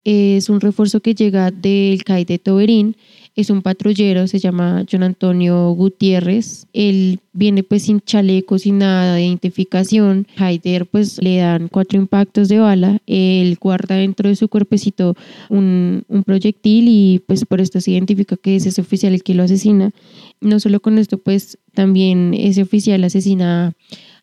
Es 0.04 0.50
un 0.50 0.60
refuerzo 0.62 1.00
que 1.00 1.16
llega 1.16 1.50
del 1.50 2.04
CAI 2.04 2.26
de 2.26 2.38
Toberín. 2.38 2.96
es 3.36 3.50
un 3.50 3.62
patrullero, 3.62 4.28
se 4.28 4.38
llama 4.38 4.86
John 4.90 5.02
Antonio 5.02 5.72
Gutiérrez. 5.72 6.68
Él 6.74 7.20
viene 7.34 7.64
pues 7.64 7.84
sin 7.84 8.02
chaleco, 8.02 8.60
sin 8.60 8.78
nada 8.78 9.16
de 9.16 9.26
identificación. 9.26 10.28
Haider 10.38 10.86
pues 10.86 11.22
le 11.24 11.38
dan 11.38 11.70
cuatro 11.70 11.98
impactos 11.98 12.50
de 12.50 12.60
bala. 12.60 13.00
Él 13.08 13.58
guarda 13.60 13.96
dentro 13.96 14.30
de 14.30 14.36
su 14.36 14.48
cuerpecito 14.48 15.16
un, 15.50 16.04
un 16.08 16.24
proyectil 16.24 16.88
y 16.88 17.24
pues 17.26 17.46
por 17.46 17.60
esto 17.60 17.82
se 17.82 17.92
identifica 17.92 18.38
que 18.38 18.58
es 18.58 18.66
ese 18.66 18.82
oficial 18.82 19.14
el 19.14 19.24
que 19.24 19.34
lo 19.34 19.44
asesina. 19.44 19.92
No 20.40 20.60
solo 20.60 20.82
con 20.82 20.98
esto 20.98 21.18
pues 21.18 21.58
también 21.74 22.34
ese 22.34 22.62
oficial 22.62 23.04
asesina 23.06 23.74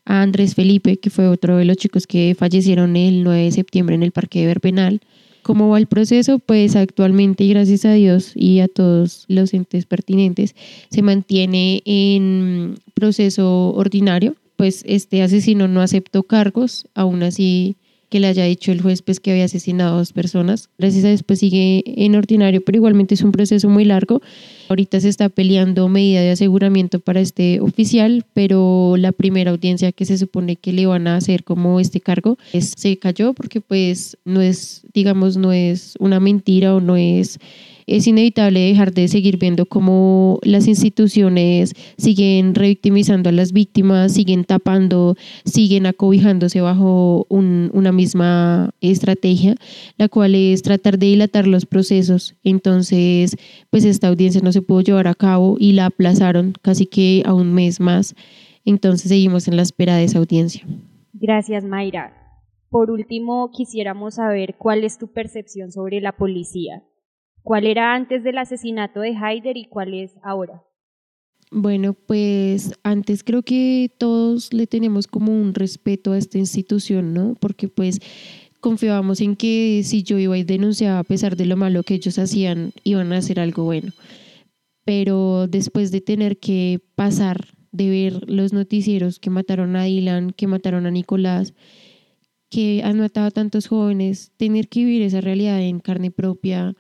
a 0.05 0.23
Andrés 0.23 0.55
Felipe, 0.55 0.99
que 0.99 1.11
fue 1.11 1.29
otro 1.29 1.57
de 1.57 1.65
los 1.65 1.77
chicos 1.77 2.07
que 2.07 2.35
fallecieron 2.39 2.97
el 2.97 3.25
9 3.25 3.45
de 3.45 3.53
septiembre 3.53 3.95
en 3.95 4.03
el 4.03 4.13
Parque 4.13 4.41
de 4.41 4.47
Verbenal. 4.47 5.01
¿Cómo 5.43 5.69
va 5.69 5.79
el 5.79 5.87
proceso? 5.87 6.39
Pues 6.39 6.77
actualmente, 6.77 7.47
gracias 7.49 7.85
a 7.85 7.93
Dios 7.93 8.33
y 8.35 8.61
a 8.61 8.69
todos 8.69 9.25
los 9.29 9.53
entes 9.55 9.87
pertinentes, 9.87 10.55
se 10.89 11.03
mantiene 11.03 11.83
en 11.85 12.77
proceso 12.95 13.75
ordinario. 13.75 14.37
Pues 14.57 14.85
este 14.87 15.23
asesino 15.23 15.67
no 15.67 15.81
aceptó 15.81 16.23
cargos, 16.23 16.87
aún 16.95 17.25
así 17.25 17.77
que 18.13 18.21
le 18.21 18.27
haya 18.27 18.45
dicho 18.45 18.73
el 18.73 18.83
juez 18.83 19.01
pues 19.01 19.21
que 19.21 19.31
había 19.31 19.47
asesinado 19.47 19.95
a 19.95 19.99
dos 20.01 20.13
personas. 20.13 20.69
Gracias 20.77 21.03
a 21.07 21.09
Dios 21.09 21.23
pues 21.23 21.39
sigue 21.39 21.83
en 21.87 22.15
ordinario, 22.15 22.63
pero 22.63 22.77
igualmente 22.77 23.15
es 23.15 23.23
un 23.23 23.33
proceso 23.33 23.71
muy 23.71 23.87
largo. 23.87 24.21
Ahorita 24.69 25.01
se 25.01 25.09
está 25.09 25.31
peleando 25.31 25.89
medida 25.89 26.21
de 26.21 26.31
aseguramiento 26.31 27.01
para 27.01 27.21
este 27.21 27.61
oficial, 27.61 28.27
pero 28.35 28.97
la 28.99 29.13
primera 29.13 29.51
audiencia 29.51 29.93
que 29.93 30.05
se 30.05 30.19
supone 30.19 30.57
que 30.57 30.75
le 30.75 30.85
van 30.85 31.07
a 31.07 31.17
hacer 31.17 31.43
como 31.43 31.81
este 31.81 32.03
cargo 32.03 32.37
es, 32.53 32.75
se 32.77 32.99
cayó 32.99 33.33
porque 33.33 33.63
pues 33.63 34.19
no 34.27 34.43
es, 34.43 34.83
digamos, 34.93 35.39
no 35.39 35.51
es 35.51 35.95
una 35.99 36.21
mentira 36.21 36.75
o 36.75 36.83
no 36.83 36.97
es 36.99 37.39
es 37.97 38.07
inevitable 38.07 38.61
dejar 38.61 38.93
de 38.93 39.07
seguir 39.07 39.37
viendo 39.37 39.67
cómo 39.67 40.39
las 40.43 40.67
instituciones 40.67 41.75
siguen 41.99 42.55
revictimizando 42.55 43.29
a 43.29 43.33
las 43.33 43.53
víctimas, 43.53 44.15
siguen 44.15 44.45
tapando, 44.45 45.15
siguen 45.45 45.87
acobijándose 45.87 46.61
bajo 46.61 47.27
una 47.29 47.93
misma 47.93 48.71
estrategia, 48.81 49.57
la 49.99 50.09
cual 50.09 50.35
es 50.35 50.63
tratar 50.63 50.99
de 50.99 51.07
dilatar 51.07 51.47
los 51.47 51.67
procesos. 51.67 52.35
Entonces, 52.45 53.37
pues 53.71 53.85
esta 53.85 54.09
audiencia 54.09 54.41
no 54.43 54.53
se 54.53 54.63
pudo 54.63 54.81
llevar 54.81 55.07
a 55.07 55.15
cabo 55.15 55.57
y 55.59 55.73
la 55.73 55.87
aplazaron 55.87 56.55
casi 56.63 56.87
que 56.87 57.23
a 57.27 57.35
un 57.35 57.53
mes 57.53 57.79
más. 57.79 58.15
Entonces 58.65 59.09
seguimos 59.09 59.49
en 59.49 59.57
la 59.57 59.63
espera 59.63 59.97
de 59.97 60.05
esa 60.05 60.19
audiencia. 60.19 60.65
Gracias, 61.13 61.65
Mayra. 61.65 62.15
Por 62.71 62.91
último, 62.91 63.51
quisiéramos 63.51 64.15
saber 64.15 64.55
cuál 64.57 64.83
es 64.83 64.97
tu 64.97 65.13
percepción 65.13 65.73
sobre 65.73 66.01
la 66.01 66.13
policía. 66.13 66.83
¿Cuál 67.43 67.67
era 67.67 67.95
antes 67.95 68.23
del 68.23 68.39
asesinato 68.39 69.01
de 69.01 69.17
Haider 69.17 69.57
y 69.57 69.67
cuál 69.67 69.95
es 69.95 70.13
ahora? 70.23 70.63
Bueno, 71.51 71.93
pues 71.93 72.73
antes 72.83 73.23
creo 73.23 73.43
que 73.43 73.91
todos 73.99 74.55
le 74.55 74.67
tenemos 74.67 75.07
como 75.07 75.33
un 75.33 75.53
respeto 75.53 76.13
a 76.13 76.19
esta 76.19 76.39
institución, 76.39 77.13
¿no? 77.13 77.35
Porque 77.39 77.69
pues 77.69 78.01
confiábamos 78.61 79.21
en 79.21 79.37
que 79.37 79.83
si 79.85 80.03
yo 80.03 80.19
iba 80.19 80.39
y 80.39 80.45
denunciaba 80.45 81.01
a 81.01 81.05
pesar 81.05 81.37
de 81.37 81.45
lo 81.45 81.57
malo 81.57 81.83
que 81.83 81.95
ellos 81.95 82.19
hacían, 82.19 82.73
iban 82.85 83.13
a 83.13 83.19
hacer 83.19 83.39
algo 83.39 83.65
bueno. 83.65 83.93
Pero 84.85 85.47
después 85.47 85.91
de 85.91 86.01
tener 86.01 86.39
que 86.39 86.81
pasar 86.95 87.49
de 87.71 87.91
ver 87.91 88.31
los 88.31 88.53
noticieros 88.53 89.19
que 89.19 89.31
mataron 89.31 89.77
a 89.77 89.85
Dylan, 89.85 90.31
que 90.31 90.47
mataron 90.47 90.87
a 90.87 90.91
Nicolás, 90.91 91.55
que 92.49 92.83
han 92.85 92.99
matado 92.99 93.27
a 93.27 93.31
tantos 93.31 93.67
jóvenes, 93.67 94.33
tener 94.37 94.69
que 94.69 94.81
vivir 94.81 95.03
esa 95.03 95.21
realidad 95.21 95.61
en 95.61 95.81
carne 95.81 96.11
propia, 96.11 96.75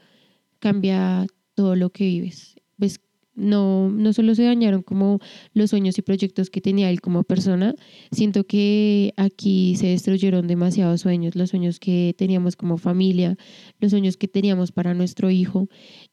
cambia 0.62 1.26
todo 1.54 1.74
lo 1.74 1.90
que 1.90 2.04
vives. 2.04 2.54
Pues 2.78 3.00
no, 3.34 3.90
no 3.90 4.12
solo 4.12 4.34
se 4.36 4.44
dañaron 4.44 4.82
como 4.82 5.18
los 5.54 5.70
sueños 5.70 5.98
y 5.98 6.02
proyectos 6.02 6.50
que 6.50 6.60
tenía 6.60 6.88
él 6.88 7.00
como 7.00 7.24
persona, 7.24 7.74
siento 8.12 8.44
que 8.44 9.12
aquí 9.16 9.74
se 9.76 9.88
destruyeron 9.88 10.46
demasiados 10.46 11.00
sueños, 11.00 11.34
los 11.34 11.50
sueños 11.50 11.80
que 11.80 12.14
teníamos 12.16 12.54
como 12.54 12.78
familia, 12.78 13.36
los 13.80 13.90
sueños 13.90 14.16
que 14.16 14.28
teníamos 14.28 14.70
para 14.70 14.94
nuestro 14.94 15.30
hijo. 15.30 15.68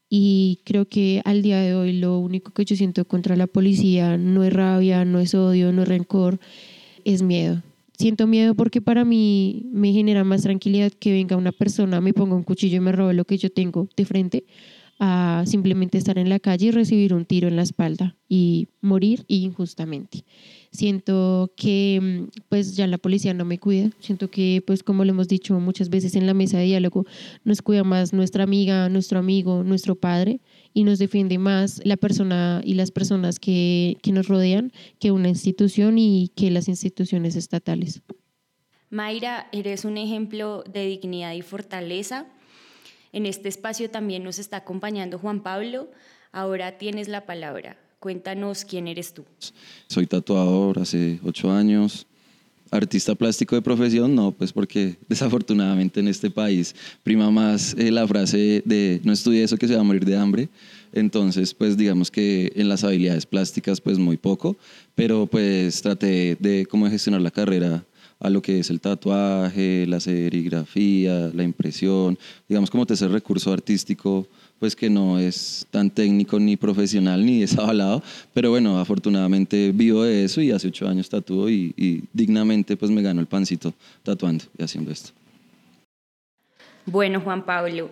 Y 0.10 0.62
creo 0.66 0.88
que 0.88 1.22
al 1.26 1.44
día 1.44 1.60
de 1.60 1.76
hoy 1.76 1.94
lo 1.94 2.18
único 2.18 2.52
que 2.52 2.66
yo 2.66 2.76
siento 2.76 3.06
contra 3.06 3.36
la 3.36 3.46
policía 3.46 4.18
no 4.18 4.44
es 4.44 4.52
rabia, 4.52 5.06
no 5.06 5.20
es 5.20 5.36
odio, 5.36 5.72
no 5.72 5.84
es 5.84 5.88
rencor, 5.88 6.40
es 7.06 7.22
miedo. 7.22 7.62
Siento 8.00 8.28
miedo 8.28 8.56
porque 8.56 8.82
para 8.82 9.04
mí 9.04 9.66
me 9.74 9.92
genera 9.92 10.24
más 10.24 10.44
tranquilidad 10.44 10.94
que 10.94 11.12
venga 11.12 11.36
una 11.36 11.52
persona, 11.52 12.00
me 12.00 12.14
ponga 12.14 12.34
un 12.34 12.44
cuchillo 12.44 12.78
y 12.78 12.80
me 12.80 12.94
robe 12.94 13.14
lo 13.14 13.26
que 13.26 13.38
yo 13.38 13.52
tengo 13.52 13.90
de 13.98 14.06
frente, 14.06 14.46
a 15.00 15.44
simplemente 15.46 15.98
estar 15.98 16.18
en 16.18 16.30
la 16.30 16.40
calle 16.40 16.68
y 16.68 16.72
recibir 16.72 17.14
un 17.14 17.26
tiro 17.26 17.50
en 17.50 17.58
la 17.58 17.62
espalda 17.62 18.16
y 18.30 18.70
morir 18.80 19.26
injustamente. 19.28 20.24
Siento 20.72 21.52
que 21.58 22.28
mm, 22.32 22.40
pues 22.48 22.78
ya 22.78 22.88
la 22.88 23.00
policía 23.00 23.34
no 23.34 23.44
me 23.44 23.60
cuida, 23.60 23.90
siento 24.00 24.32
que 24.32 24.64
pues 24.66 24.82
como 24.82 25.04
lo 25.04 25.12
hemos 25.12 25.28
dicho 25.28 25.60
muchas 25.60 25.90
veces 25.90 26.16
en 26.16 26.26
la 26.26 26.34
mesa 26.34 26.58
de 26.58 26.66
diálogo, 26.66 27.06
nos 27.44 27.62
cuida 27.62 27.84
más 27.84 28.14
nuestra 28.14 28.46
amiga, 28.46 28.88
nuestro 28.88 29.20
amigo, 29.20 29.66
nuestro 29.66 29.96
padre 29.96 30.40
y 30.74 30.84
nos 30.84 31.00
defiende 31.00 31.38
más 31.38 31.82
la 31.84 31.98
persona 31.98 32.62
y 32.64 32.74
las 32.74 32.92
personas 32.92 33.40
que, 33.40 33.98
que 34.02 34.12
nos 34.12 34.28
rodean 34.28 34.72
que 35.00 35.12
una 35.12 35.30
institución 35.30 35.98
y 35.98 36.32
que 36.36 36.52
las 36.52 36.68
instituciones 36.68 37.36
estatales. 37.36 38.02
Mayra, 38.90 39.48
eres 39.52 39.86
un 39.86 39.98
ejemplo 39.98 40.64
de 40.64 40.86
dignidad 40.88 41.34
y 41.34 41.42
fortaleza. 41.42 42.26
En 43.12 43.26
este 43.26 43.50
espacio 43.50 43.90
también 43.90 44.24
nos 44.24 44.40
está 44.40 44.58
acompañando 44.58 45.20
Juan 45.20 45.42
Pablo. 45.42 45.90
Ahora 46.32 46.78
tienes 46.78 47.08
la 47.08 47.26
palabra. 47.26 47.78
Cuéntanos 48.00 48.66
quién 48.66 48.88
eres 48.88 49.14
tú. 49.14 49.26
Soy 49.88 50.08
tatuador 50.08 50.80
hace 50.80 51.20
ocho 51.24 51.52
años. 51.52 52.08
Artista 52.72 53.16
plástico 53.16 53.56
de 53.56 53.62
profesión, 53.62 54.14
no, 54.14 54.32
pues 54.32 54.54
porque 54.54 54.98
desafortunadamente 55.10 56.00
en 56.00 56.08
este 56.08 56.30
país 56.30 56.76
prima 57.04 57.32
más 57.32 57.76
eh, 57.78 57.92
la 57.92 58.08
frase 58.08 58.62
de 58.66 59.02
no 59.04 59.14
estudie 59.14 59.44
eso 59.44 59.58
que 59.58 59.68
se 59.68 59.76
va 59.76 59.82
a 59.82 59.84
morir 59.84 60.06
de 60.06 60.18
hambre. 60.18 60.50
Entonces, 60.92 61.54
pues 61.54 61.78
digamos 61.78 62.10
que 62.10 62.52
en 62.56 62.68
las 62.68 62.84
habilidades 62.84 63.26
plásticas, 63.26 63.80
pues 63.80 64.00
muy 64.00 64.18
poco, 64.18 64.58
pero 64.96 65.28
pues 65.28 65.82
traté 65.82 66.36
de 66.40 66.66
cómo 66.70 66.90
gestionar 66.90 67.22
la 67.22 67.32
carrera 67.32 67.84
a 68.20 68.30
lo 68.30 68.42
que 68.42 68.60
es 68.60 68.70
el 68.70 68.82
tatuaje, 68.82 69.86
la 69.88 70.00
serigrafía, 70.00 71.32
la 71.34 71.44
impresión, 71.44 72.18
digamos 72.48 72.70
como 72.70 72.86
tercer 72.86 73.12
recurso 73.12 73.54
artístico 73.54 74.28
pues 74.60 74.76
que 74.76 74.90
no 74.90 75.18
es 75.18 75.66
tan 75.72 75.90
técnico 75.90 76.40
ni 76.40 76.58
profesional 76.58 77.26
ni 77.26 77.40
desavalado, 77.42 78.04
pero 78.34 78.50
bueno, 78.52 78.80
afortunadamente 78.80 79.72
vivo 79.74 80.04
de 80.04 80.26
eso 80.26 80.42
y 80.42 80.52
hace 80.52 80.68
ocho 80.68 80.88
años 80.88 81.10
tatúo 81.10 81.50
y, 81.50 81.74
y 81.78 82.04
dignamente 82.14 82.76
pues 82.78 82.92
me 82.92 83.02
gano 83.02 83.22
el 83.22 83.28
pancito 83.28 83.74
tatuando 84.04 84.46
y 84.58 84.64
haciendo 84.64 84.92
esto. 84.92 85.12
Bueno, 86.86 87.22
Juan 87.22 87.46
Pablo, 87.46 87.90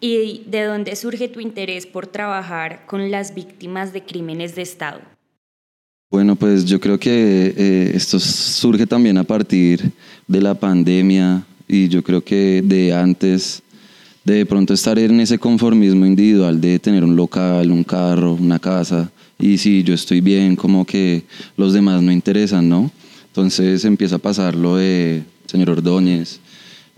¿y 0.00 0.42
de 0.46 0.62
dónde 0.62 0.94
surge 0.96 1.28
tu 1.28 1.40
interés 1.40 1.86
por 1.86 2.06
trabajar 2.06 2.86
con 2.86 3.10
las 3.10 3.34
víctimas 3.34 3.92
de 3.92 4.02
crímenes 4.02 4.54
de 4.54 4.62
Estado? 4.62 5.00
Bueno, 6.10 6.36
pues 6.36 6.64
yo 6.64 6.78
creo 6.78 6.98
que 6.98 7.52
eh, 7.56 7.90
esto 7.94 8.20
surge 8.20 8.86
también 8.86 9.18
a 9.18 9.24
partir 9.24 9.90
de 10.28 10.40
la 10.40 10.54
pandemia 10.54 11.44
y 11.66 11.88
yo 11.88 12.02
creo 12.02 12.22
que 12.22 12.62
de 12.64 12.94
antes 12.94 13.62
de 14.26 14.44
pronto 14.44 14.74
estar 14.74 14.98
en 14.98 15.20
ese 15.20 15.38
conformismo 15.38 16.04
individual 16.04 16.60
de 16.60 16.80
tener 16.80 17.04
un 17.04 17.14
local, 17.14 17.70
un 17.70 17.84
carro, 17.84 18.34
una 18.34 18.58
casa, 18.58 19.08
y 19.38 19.56
si 19.56 19.84
yo 19.84 19.94
estoy 19.94 20.20
bien, 20.20 20.56
como 20.56 20.84
que 20.84 21.22
los 21.56 21.72
demás 21.72 22.02
no 22.02 22.10
interesan, 22.10 22.68
¿no? 22.68 22.90
Entonces 23.28 23.84
empieza 23.84 24.16
a 24.16 24.18
pasar 24.18 24.56
lo 24.56 24.78
de 24.78 25.22
señor 25.46 25.70
Ordóñez, 25.70 26.40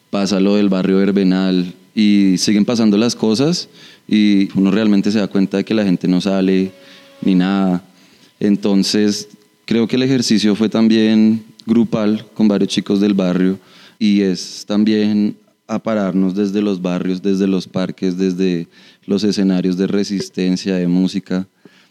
pasa 0.08 0.40
lo 0.40 0.56
del 0.56 0.70
barrio 0.70 0.96
Verbenal, 0.96 1.74
y 1.94 2.38
siguen 2.38 2.64
pasando 2.64 2.96
las 2.96 3.14
cosas, 3.14 3.68
y 4.08 4.48
uno 4.58 4.70
realmente 4.70 5.12
se 5.12 5.18
da 5.18 5.26
cuenta 5.26 5.58
de 5.58 5.64
que 5.66 5.74
la 5.74 5.84
gente 5.84 6.08
no 6.08 6.22
sale 6.22 6.72
ni 7.20 7.34
nada. 7.34 7.84
Entonces, 8.40 9.28
creo 9.66 9.86
que 9.86 9.96
el 9.96 10.02
ejercicio 10.02 10.54
fue 10.54 10.70
también 10.70 11.44
grupal 11.66 12.24
con 12.32 12.48
varios 12.48 12.70
chicos 12.70 13.00
del 13.00 13.12
barrio, 13.12 13.58
y 13.98 14.22
es 14.22 14.64
también 14.66 15.36
a 15.68 15.78
pararnos 15.78 16.34
desde 16.34 16.62
los 16.62 16.82
barrios, 16.82 17.22
desde 17.22 17.46
los 17.46 17.68
parques, 17.68 18.16
desde 18.16 18.66
los 19.06 19.22
escenarios 19.22 19.76
de 19.76 19.86
resistencia, 19.86 20.76
de 20.76 20.88
música, 20.88 21.46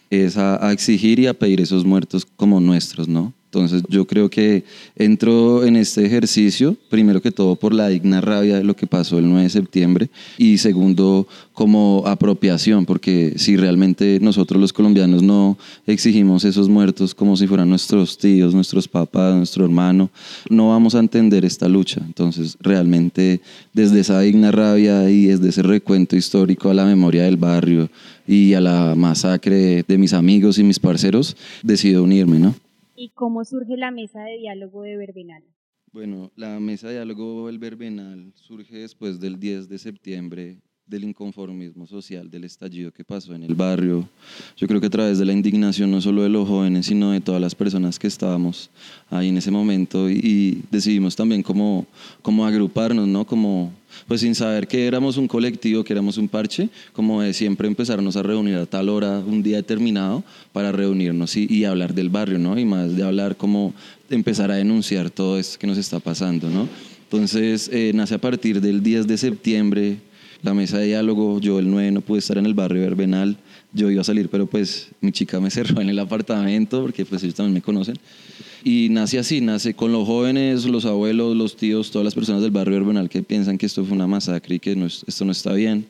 es 0.10 0.38
a, 0.38 0.72
exigir 0.72 1.20
y 1.20 1.28
a 1.28 1.34
pedir 1.34 1.62
esos 1.62 1.86
muertos 1.86 2.26
como 2.26 2.60
nuestros, 2.60 3.08
¿no? 3.08 3.34
Entonces 3.60 3.84
yo 3.89 4.06
creo 4.06 4.30
que 4.30 4.63
entro 4.96 5.65
en 5.65 5.76
este 5.76 6.06
ejercicio, 6.06 6.78
primero 6.89 7.22
que 7.22 7.32
todo 7.32 7.56
por 7.56 7.74
la 7.74 7.89
digna 7.89 8.22
rabia 8.22 8.58
de 8.58 8.63
lo 8.63 8.76
que 8.76 8.88
pasó 8.88 9.17
el 9.17 9.28
9 9.28 9.43
de 9.43 9.50
septiembre 9.50 10.10
y 10.38 10.58
segundo 10.60 11.28
como 11.54 12.04
apropiación, 12.06 12.86
porque 12.86 13.34
si 13.38 13.58
realmente 13.58 14.20
nosotros 14.22 14.62
los 14.62 14.74
colombianos 14.74 15.24
no 15.24 15.58
exigimos 15.88 16.46
esos 16.46 16.70
muertos 16.70 17.15
como 17.15 17.36
si 17.36 17.48
fueran 17.48 17.70
nuestros 17.70 18.17
tíos, 18.17 18.54
nuestros 18.54 18.88
papás, 18.88 19.36
nuestro 19.36 19.65
hermano, 19.65 20.12
no 20.50 20.70
vamos 20.70 20.93
a 20.93 21.00
entender 21.00 21.43
esta 21.46 21.67
lucha. 21.67 22.00
Entonces 22.06 22.58
realmente 22.60 23.41
desde 23.74 24.02
esa 24.02 24.20
digna 24.22 24.52
rabia 24.52 25.10
y 25.10 25.26
desde 25.26 25.50
ese 25.50 25.63
recuento 25.63 26.15
histórico 26.15 26.70
a 26.70 26.74
la 26.74 26.86
memoria 26.86 27.24
del 27.24 27.38
barrio 27.38 27.89
y 28.28 28.54
a 28.54 28.62
la 28.62 28.93
masacre 28.96 29.84
de 29.88 29.98
mis 29.98 30.13
amigos 30.13 30.60
y 30.60 30.63
mis 30.63 30.80
parceros, 30.80 31.36
decido 31.63 32.04
unirme, 32.04 32.39
¿no? 32.39 32.66
¿Y 32.99 33.10
cómo 33.10 33.45
surge 33.45 33.77
la 33.77 33.91
mesa 33.91 34.23
de 34.23 34.39
diálogo 34.39 34.81
de 34.81 34.97
Verbenal? 34.97 35.43
Bueno, 35.93 36.31
la 36.36 36.60
mesa 36.60 36.88
de 36.88 36.95
diálogo 36.95 37.45
del 37.45 37.60
Verbenal 37.60 38.33
surge 38.33 38.79
después 38.79 39.19
del 39.19 39.39
10 39.39 39.69
de 39.69 39.77
septiembre 39.77 40.57
del 40.88 41.03
inconformismo 41.03 41.86
social, 41.86 42.31
del 42.31 42.45
estallido 42.45 42.91
que 42.91 43.03
pasó 43.03 43.36
en 43.36 43.43
el 43.43 43.53
barrio. 43.53 44.10
Yo 44.55 44.67
creo 44.67 44.81
que 44.81 44.88
a 44.88 44.89
través 44.89 45.19
de 45.19 45.25
la 45.25 45.33
indignación 45.33 45.91
no 45.91 46.01
solo 46.01 46.23
de 46.23 46.29
los 46.29 46.47
jóvenes, 46.47 46.88
sino 46.88 47.12
de 47.12 47.21
todas 47.21 47.39
las 47.39 47.53
personas 47.53 47.99
que 47.99 48.07
estábamos 48.07 48.71
ahí 49.12 49.29
en 49.29 49.38
ese 49.38 49.51
momento 49.51 50.10
y, 50.10 50.63
decidimos 50.71 51.15
también 51.15 51.43
como, 51.43 51.86
como 52.23 52.47
agruparnos, 52.47 53.07
¿no? 53.07 53.27
Como, 53.27 53.71
pues 54.07 54.21
sin 54.21 54.36
saber 54.36 54.67
que 54.67 54.86
éramos 54.86 55.17
un 55.17 55.27
colectivo, 55.27 55.83
que 55.83 55.93
éramos 55.93 56.17
un 56.17 56.27
parche, 56.27 56.69
como 56.93 57.21
de 57.21 57.33
siempre 57.33 57.67
empezarnos 57.67 58.15
a 58.15 58.23
reunir 58.23 58.55
a 58.55 58.65
tal 58.65 58.89
hora, 58.89 59.19
un 59.19 59.43
día 59.43 59.57
determinado, 59.57 60.23
para 60.53 60.71
reunirnos 60.71 61.36
y, 61.36 61.65
hablar 61.65 61.93
del 61.93 62.10
barrio, 62.10 62.39
¿no? 62.39 62.57
Y 62.57 62.65
más 62.65 62.95
de 62.95 63.03
hablar 63.03 63.36
como 63.36 63.73
empezar 64.10 64.51
a 64.51 64.55
denunciar 64.55 65.10
todo 65.10 65.38
esto 65.39 65.60
que 65.60 65.67
nos 65.67 65.77
está 65.77 65.99
pasando, 65.99 66.49
¿no? 66.49 66.67
Entonces, 67.03 67.69
eh, 67.73 67.91
nace 67.93 68.15
a 68.15 68.17
partir 68.19 68.62
del 68.62 68.83
10 68.83 69.07
de 69.07 69.17
septiembre, 69.17 69.97
la 70.41 70.53
mesa 70.53 70.77
de 70.77 70.88
diálogo, 70.88 71.39
yo 71.39 71.60
el 71.60 71.69
9 71.69 71.91
no 71.91 72.01
pude 72.01 72.19
estar 72.19 72.38
en 72.38 72.45
el 72.45 72.53
barrio 72.53 72.81
Verbenal, 72.81 73.38
yo 73.73 73.89
iba 73.89 74.01
a 74.01 74.03
salir, 74.03 74.29
pero 74.29 74.45
pues 74.45 74.89
mi 75.01 75.12
chica 75.12 75.39
me 75.39 75.49
cerró 75.51 75.81
en 75.81 75.89
el 75.89 75.99
apartamento 75.99 76.81
porque 76.81 77.05
pues 77.05 77.23
ellos 77.23 77.36
también 77.36 77.55
me 77.55 77.62
conocen. 77.62 77.95
Y 78.69 78.89
nace 78.89 79.17
así, 79.17 79.39
nace 79.39 79.75
con 79.75 79.93
los 79.93 80.06
jóvenes, 80.06 80.65
los 80.65 80.84
abuelos, 80.84 81.38
los 81.38 81.56
tíos, 81.56 81.89
todas 81.89 82.03
las 82.03 82.13
personas 82.13 82.41
del 82.41 82.51
barrio 82.51 82.73
Verbenal 82.73 83.08
que 83.08 83.23
piensan 83.23 83.58
que 83.58 83.65
esto 83.65 83.86
fue 83.86 83.95
una 83.95 84.08
masacre 84.08 84.56
y 84.56 84.60
que 84.60 84.73
esto 85.08 85.23
no 85.23 85.32
está 85.32 85.53
bien. 85.53 85.86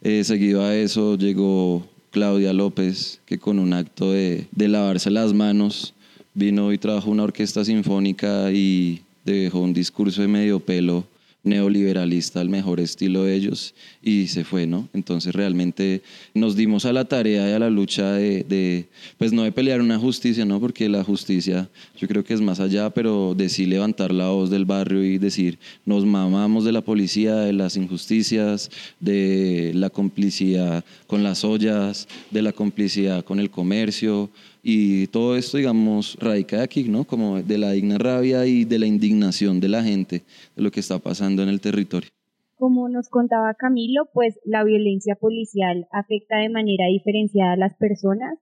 Eh, 0.00 0.22
seguido 0.22 0.62
a 0.62 0.76
eso 0.76 1.18
llegó 1.18 1.84
Claudia 2.12 2.52
López, 2.52 3.20
que 3.26 3.40
con 3.40 3.58
un 3.58 3.72
acto 3.72 4.12
de, 4.12 4.46
de 4.52 4.68
lavarse 4.68 5.10
las 5.10 5.32
manos 5.32 5.92
vino 6.34 6.72
y 6.72 6.78
trabajó 6.78 7.10
una 7.10 7.24
orquesta 7.24 7.64
sinfónica 7.64 8.52
y 8.52 9.02
dejó 9.24 9.58
un 9.58 9.74
discurso 9.74 10.22
de 10.22 10.28
medio 10.28 10.60
pelo 10.60 11.04
neoliberalista 11.44 12.40
al 12.40 12.48
mejor 12.48 12.80
estilo 12.80 13.24
de 13.24 13.34
ellos 13.34 13.74
y 14.02 14.26
se 14.28 14.44
fue, 14.44 14.66
¿no? 14.66 14.88
Entonces 14.94 15.34
realmente 15.34 16.02
nos 16.34 16.56
dimos 16.56 16.84
a 16.86 16.92
la 16.92 17.04
tarea 17.04 17.48
y 17.48 17.52
a 17.52 17.58
la 17.58 17.70
lucha 17.70 18.12
de, 18.12 18.86
pues 19.18 19.32
no 19.32 19.44
de 19.44 19.52
pelear 19.52 19.80
una 19.80 19.98
justicia, 19.98 20.44
¿no? 20.44 20.58
Porque 20.58 20.88
la 20.88 21.04
justicia 21.04 21.68
yo 21.98 22.08
creo 22.08 22.24
que 22.24 22.34
es 22.34 22.40
más 22.40 22.60
allá, 22.60 22.90
pero 22.90 23.34
de 23.36 23.48
sí 23.48 23.66
levantar 23.66 24.12
la 24.12 24.28
voz 24.28 24.50
del 24.50 24.64
barrio 24.64 25.04
y 25.04 25.18
decir, 25.18 25.58
nos 25.84 26.04
mamamos 26.04 26.64
de 26.64 26.72
la 26.72 26.80
policía, 26.80 27.36
de 27.36 27.52
las 27.52 27.76
injusticias, 27.76 28.70
de 29.00 29.72
la 29.74 29.90
complicidad 29.90 30.84
con 31.06 31.22
las 31.22 31.44
ollas, 31.44 32.08
de 32.30 32.42
la 32.42 32.52
complicidad 32.52 33.24
con 33.24 33.38
el 33.38 33.50
comercio, 33.50 34.30
y 34.66 35.08
todo 35.08 35.36
esto, 35.36 35.58
digamos, 35.58 36.16
radica 36.18 36.62
aquí, 36.62 36.84
¿no? 36.84 37.04
Como 37.04 37.42
de 37.42 37.58
la 37.58 37.72
digna 37.72 37.98
rabia 37.98 38.46
y 38.46 38.64
de 38.64 38.78
la 38.78 38.86
indignación 38.86 39.60
de 39.60 39.68
la 39.68 39.82
gente 39.82 40.22
de 40.56 40.62
lo 40.62 40.70
que 40.70 40.80
está 40.80 40.98
pasando 40.98 41.42
en 41.42 41.50
el 41.50 41.60
territorio. 41.60 42.08
Como 42.54 42.88
nos 42.88 43.10
contaba 43.10 43.52
Camilo, 43.52 44.08
pues 44.14 44.40
la 44.44 44.64
violencia 44.64 45.16
policial 45.16 45.86
afecta 45.92 46.38
de 46.38 46.48
manera 46.48 46.86
diferenciada 46.86 47.52
a 47.52 47.56
las 47.56 47.74
personas 47.76 48.38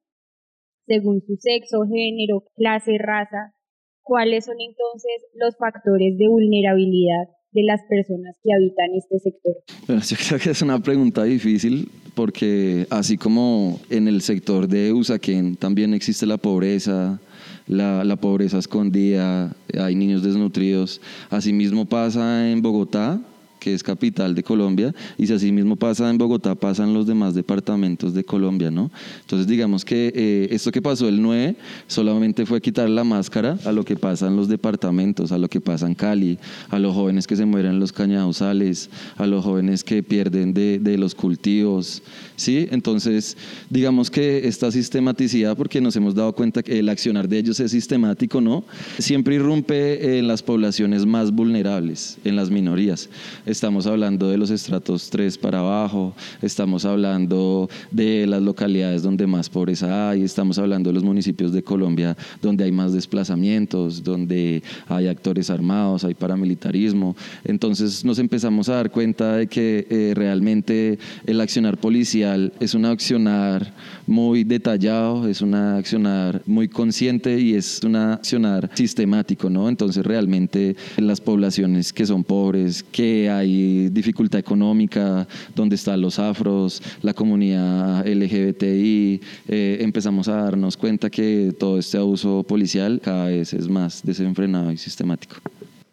según 0.86 1.22
su 1.22 1.36
sexo, 1.36 1.82
género, 1.86 2.44
clase, 2.54 2.98
raza. 2.98 3.54
¿Cuáles 4.02 4.44
son 4.44 4.60
entonces 4.60 5.26
los 5.34 5.56
factores 5.56 6.18
de 6.18 6.28
vulnerabilidad 6.28 7.28
de 7.52 7.62
las 7.64 7.80
personas 7.88 8.36
que 8.42 8.50
habitan 8.52 8.94
este 8.96 9.18
sector? 9.18 9.54
Bueno, 9.86 10.02
yo 10.02 10.16
creo 10.16 10.38
que 10.40 10.50
es 10.50 10.62
una 10.62 10.78
pregunta 10.82 11.24
difícil 11.24 11.88
porque 12.14 12.86
así 12.90 13.16
como 13.16 13.80
en 13.90 14.08
el 14.08 14.22
sector 14.22 14.68
de 14.68 14.92
Usaquén 14.92 15.56
también 15.56 15.94
existe 15.94 16.26
la 16.26 16.36
pobreza, 16.36 17.20
la, 17.66 18.04
la 18.04 18.16
pobreza 18.16 18.58
escondida, 18.58 19.54
hay 19.78 19.94
niños 19.94 20.22
desnutridos, 20.22 21.00
asimismo 21.30 21.86
pasa 21.86 22.50
en 22.50 22.60
Bogotá, 22.62 23.20
que 23.62 23.72
es 23.72 23.82
capital 23.84 24.34
de 24.34 24.42
Colombia, 24.42 24.92
y 25.16 25.28
si 25.28 25.32
así 25.32 25.52
mismo 25.52 25.76
pasa 25.76 26.10
en 26.10 26.18
Bogotá, 26.18 26.56
pasan 26.56 26.92
los 26.92 27.06
demás 27.06 27.32
departamentos 27.32 28.12
de 28.12 28.24
Colombia, 28.24 28.72
¿no? 28.72 28.90
Entonces, 29.20 29.46
digamos 29.46 29.84
que 29.84 30.12
eh, 30.16 30.48
esto 30.50 30.72
que 30.72 30.82
pasó 30.82 31.08
el 31.08 31.22
9 31.22 31.54
solamente 31.86 32.44
fue 32.44 32.60
quitar 32.60 32.90
la 32.90 33.04
máscara 33.04 33.56
a 33.64 33.70
lo 33.70 33.84
que 33.84 33.94
pasa 33.94 34.26
en 34.26 34.34
los 34.34 34.48
departamentos, 34.48 35.30
a 35.30 35.38
lo 35.38 35.48
que 35.48 35.60
pasa 35.60 35.86
en 35.86 35.94
Cali, 35.94 36.38
a 36.70 36.80
los 36.80 36.92
jóvenes 36.92 37.28
que 37.28 37.36
se 37.36 37.44
mueren 37.44 37.74
en 37.74 37.80
los 37.80 37.92
cañaduzales, 37.92 38.90
a 39.16 39.28
los 39.28 39.44
jóvenes 39.44 39.84
que 39.84 40.02
pierden 40.02 40.52
de, 40.52 40.80
de 40.80 40.98
los 40.98 41.14
cultivos, 41.14 42.02
¿sí? 42.34 42.66
Entonces, 42.72 43.36
digamos 43.70 44.10
que 44.10 44.48
esta 44.48 44.72
sistematicidad, 44.72 45.56
porque 45.56 45.80
nos 45.80 45.94
hemos 45.94 46.16
dado 46.16 46.32
cuenta 46.32 46.64
que 46.64 46.80
el 46.80 46.88
accionar 46.88 47.28
de 47.28 47.38
ellos 47.38 47.60
es 47.60 47.70
sistemático, 47.70 48.40
¿no? 48.40 48.64
Siempre 48.98 49.36
irrumpe 49.36 50.18
en 50.18 50.26
las 50.26 50.42
poblaciones 50.42 51.06
más 51.06 51.30
vulnerables, 51.30 52.18
en 52.24 52.34
las 52.34 52.50
minorías 52.50 53.08
estamos 53.52 53.86
hablando 53.86 54.28
de 54.28 54.38
los 54.38 54.50
estratos 54.50 55.10
3 55.10 55.36
para 55.36 55.60
abajo, 55.60 56.14
estamos 56.40 56.86
hablando 56.86 57.68
de 57.90 58.26
las 58.26 58.40
localidades 58.40 59.02
donde 59.02 59.26
más 59.26 59.50
pobreza 59.50 60.08
hay, 60.08 60.22
estamos 60.22 60.58
hablando 60.58 60.88
de 60.88 60.94
los 60.94 61.04
municipios 61.04 61.52
de 61.52 61.62
Colombia 61.62 62.16
donde 62.40 62.64
hay 62.64 62.72
más 62.72 62.94
desplazamientos, 62.94 64.02
donde 64.02 64.62
hay 64.88 65.06
actores 65.06 65.50
armados, 65.50 66.04
hay 66.04 66.14
paramilitarismo. 66.14 67.14
Entonces 67.44 68.04
nos 68.04 68.18
empezamos 68.18 68.70
a 68.70 68.76
dar 68.76 68.90
cuenta 68.90 69.36
de 69.36 69.46
que 69.46 69.86
eh, 69.90 70.12
realmente 70.14 70.98
el 71.26 71.40
accionar 71.40 71.76
policial 71.76 72.54
es 72.58 72.72
un 72.72 72.86
accionar 72.86 73.74
muy 74.06 74.44
detallado, 74.44 75.28
es 75.28 75.42
un 75.42 75.54
accionar 75.54 76.40
muy 76.46 76.68
consciente 76.68 77.38
y 77.38 77.54
es 77.54 77.82
un 77.84 77.96
accionar 77.96 78.70
sistemático, 78.74 79.50
¿no? 79.50 79.68
Entonces 79.68 80.04
realmente 80.06 80.74
en 80.96 81.06
las 81.06 81.20
poblaciones 81.20 81.92
que 81.92 82.06
son 82.06 82.24
pobres, 82.24 82.82
que 82.82 83.28
hay 83.28 83.41
hay 83.42 83.88
dificultad 83.90 84.40
económica, 84.40 85.26
donde 85.54 85.76
están 85.76 86.00
los 86.00 86.18
afros, 86.18 86.82
la 87.02 87.12
comunidad 87.12 88.06
LGBTI, 88.06 89.20
eh, 89.48 89.78
empezamos 89.80 90.28
a 90.28 90.36
darnos 90.36 90.76
cuenta 90.76 91.10
que 91.10 91.52
todo 91.58 91.78
este 91.78 91.98
abuso 91.98 92.42
policial 92.42 93.00
cada 93.02 93.26
vez 93.26 93.52
es 93.52 93.68
más 93.68 94.02
desenfrenado 94.02 94.72
y 94.72 94.76
sistemático. 94.76 95.36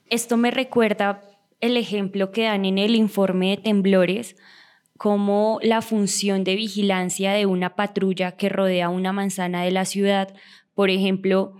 Esto 0.09 0.37
me 0.37 0.51
recuerda 0.51 1.21
el 1.59 1.77
ejemplo 1.77 2.31
que 2.31 2.43
dan 2.43 2.65
en 2.65 2.77
el 2.77 2.95
informe 2.95 3.51
de 3.51 3.57
temblores, 3.57 4.35
como 4.97 5.59
la 5.61 5.81
función 5.81 6.43
de 6.43 6.55
vigilancia 6.55 7.31
de 7.31 7.45
una 7.45 7.75
patrulla 7.75 8.33
que 8.33 8.49
rodea 8.49 8.89
una 8.89 9.13
manzana 9.13 9.63
de 9.63 9.71
la 9.71 9.85
ciudad, 9.85 10.33
por 10.73 10.89
ejemplo, 10.89 11.53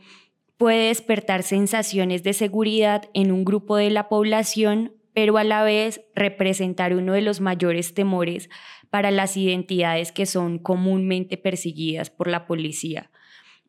puede 0.58 0.88
despertar 0.88 1.44
sensaciones 1.44 2.22
de 2.24 2.34
seguridad 2.34 3.04
en 3.14 3.32
un 3.32 3.46
grupo 3.46 3.78
de 3.78 3.90
la 3.90 4.10
población 4.10 4.92
pero 5.20 5.38
a 5.38 5.44
la 5.44 5.64
vez 5.64 6.00
representar 6.16 6.96
uno 6.96 7.12
de 7.12 7.22
los 7.22 7.42
mayores 7.42 7.94
temores 7.94 8.50
para 8.90 9.12
las 9.12 9.36
identidades 9.36 10.14
que 10.14 10.26
son 10.26 10.60
comúnmente 10.60 11.36
perseguidas 11.36 12.10
por 12.10 12.30
la 12.30 12.48
policía 12.48 13.12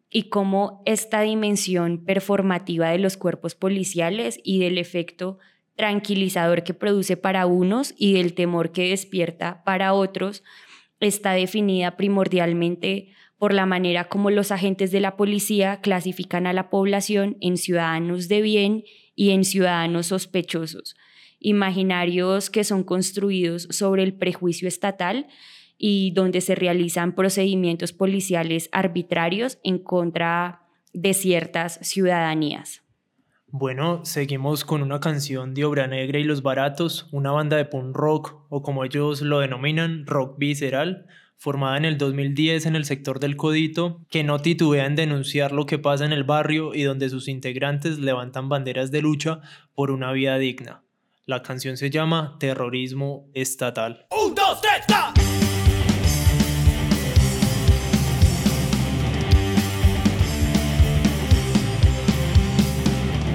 y 0.09 0.29
cómo 0.29 0.81
esta 0.87 1.23
dimensión 1.23 2.05
performativa 2.05 2.91
de 2.91 2.99
los 2.99 3.17
cuerpos 3.17 3.57
policiales 3.57 4.39
y 4.45 4.61
del 4.61 4.79
efecto 4.79 5.41
tranquilizador 5.75 6.63
que 6.63 6.73
produce 6.73 7.17
para 7.17 7.47
unos 7.47 7.95
y 7.97 8.13
del 8.13 8.35
temor 8.35 8.71
que 8.71 8.91
despierta 8.91 9.65
para 9.65 9.93
otros 9.93 10.45
está 11.01 11.33
definida 11.33 11.97
primordialmente 11.97 13.09
por 13.39 13.55
la 13.55 13.67
manera 13.67 14.05
como 14.05 14.31
los 14.31 14.53
agentes 14.53 14.93
de 14.93 15.01
la 15.01 15.17
policía 15.17 15.81
clasifican 15.81 16.47
a 16.47 16.53
la 16.53 16.71
población 16.71 17.39
en 17.41 17.57
ciudadanos 17.57 18.29
de 18.29 18.41
bien 18.41 18.85
y 19.17 19.33
en 19.33 19.45
ciudadanos 19.45 20.07
sospechosos, 20.07 20.95
imaginarios 21.41 22.51
que 22.51 22.63
son 22.63 22.85
construidos 22.85 23.67
sobre 23.71 24.05
el 24.05 24.15
prejuicio 24.15 24.69
estatal 24.69 25.27
y 25.77 26.13
donde 26.13 26.43
se 26.43 26.55
realizan 26.55 27.15
procedimientos 27.15 27.93
policiales 27.93 28.69
arbitrarios 28.71 29.59
en 29.65 29.79
contra 29.79 30.67
de 30.93 31.15
ciertas 31.15 31.79
ciudadanías. 31.83 32.83
Bueno, 33.47 34.05
seguimos 34.05 34.65
con 34.65 34.83
una 34.83 35.01
canción 35.01 35.55
de 35.55 35.65
Obra 35.65 35.89
Negra 35.89 36.21
y 36.21 36.25
Los 36.25 36.43
Baratos, 36.43 37.09
una 37.11 37.33
banda 37.33 37.57
de 37.57 37.65
punk 37.65 37.97
rock 37.97 38.45
o 38.49 38.63
como 38.63 38.85
ellos 38.85 39.23
lo 39.23 39.41
denominan, 39.41 40.07
rock 40.07 40.39
visceral, 40.39 41.07
formada 41.37 41.79
en 41.79 41.87
el 41.87 41.97
2010 41.97 42.67
en 42.67 42.77
el 42.77 42.85
sector 42.85 43.19
del 43.19 43.37
Codito, 43.37 44.07
que 44.11 44.23
no 44.23 44.41
titubea 44.41 44.85
en 44.85 44.95
denunciar 44.95 45.53
lo 45.53 45.65
que 45.65 45.79
pasa 45.79 46.05
en 46.05 46.13
el 46.13 46.23
barrio 46.23 46.75
y 46.75 46.83
donde 46.83 47.09
sus 47.09 47.27
integrantes 47.27 47.99
levantan 47.99 48.51
banderas 48.51 48.91
de 48.91 49.01
lucha 49.01 49.41
por 49.75 49.91
una 49.91 50.13
vida 50.13 50.39
digna. 50.39 50.85
La 51.31 51.43
canción 51.43 51.77
se 51.77 51.91
llama 51.91 52.35
Terrorismo 52.41 53.31
Estatal. 53.35 54.05
¡Un, 54.11 54.35
dos, 54.35 54.61
tres, 54.61 54.85
¡ta! 54.89 55.15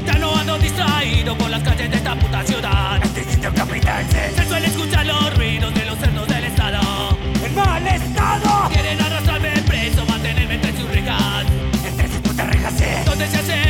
Ya 0.06 0.14
no 0.20 0.36
ando 0.36 0.58
distraído 0.58 1.38
por 1.38 1.50
las 1.50 1.64
calles 1.64 1.90
de 1.90 1.96
esta 1.96 2.20
puta 2.20 2.44
ciudad. 2.44 3.02
Este 3.02 3.24
sitio 3.24 3.54
capital 3.54 4.06
se 4.10 4.46
suele 4.46 4.68
escuchar 4.68 5.06
los 5.06 5.38
ruidos 5.38 5.74
de 5.74 5.86
los 5.86 5.98
cerdos 5.98 6.28
del 6.28 6.44
estado. 6.44 7.18
¡El 7.46 7.54
mal 7.54 7.88
estado! 7.88 8.70
Quieren 8.74 9.02
arrastrarme 9.02 9.54
preso, 9.66 10.06
mantenerme 10.08 10.56
entre 10.56 10.74
sus 10.74 10.90
rejas. 10.92 11.46
Entre 11.86 12.10
sus 12.10 12.20
putas 12.20 12.48
rejas, 12.50 13.06
Donde 13.06 13.26
se 13.26 13.38
hace 13.38 13.65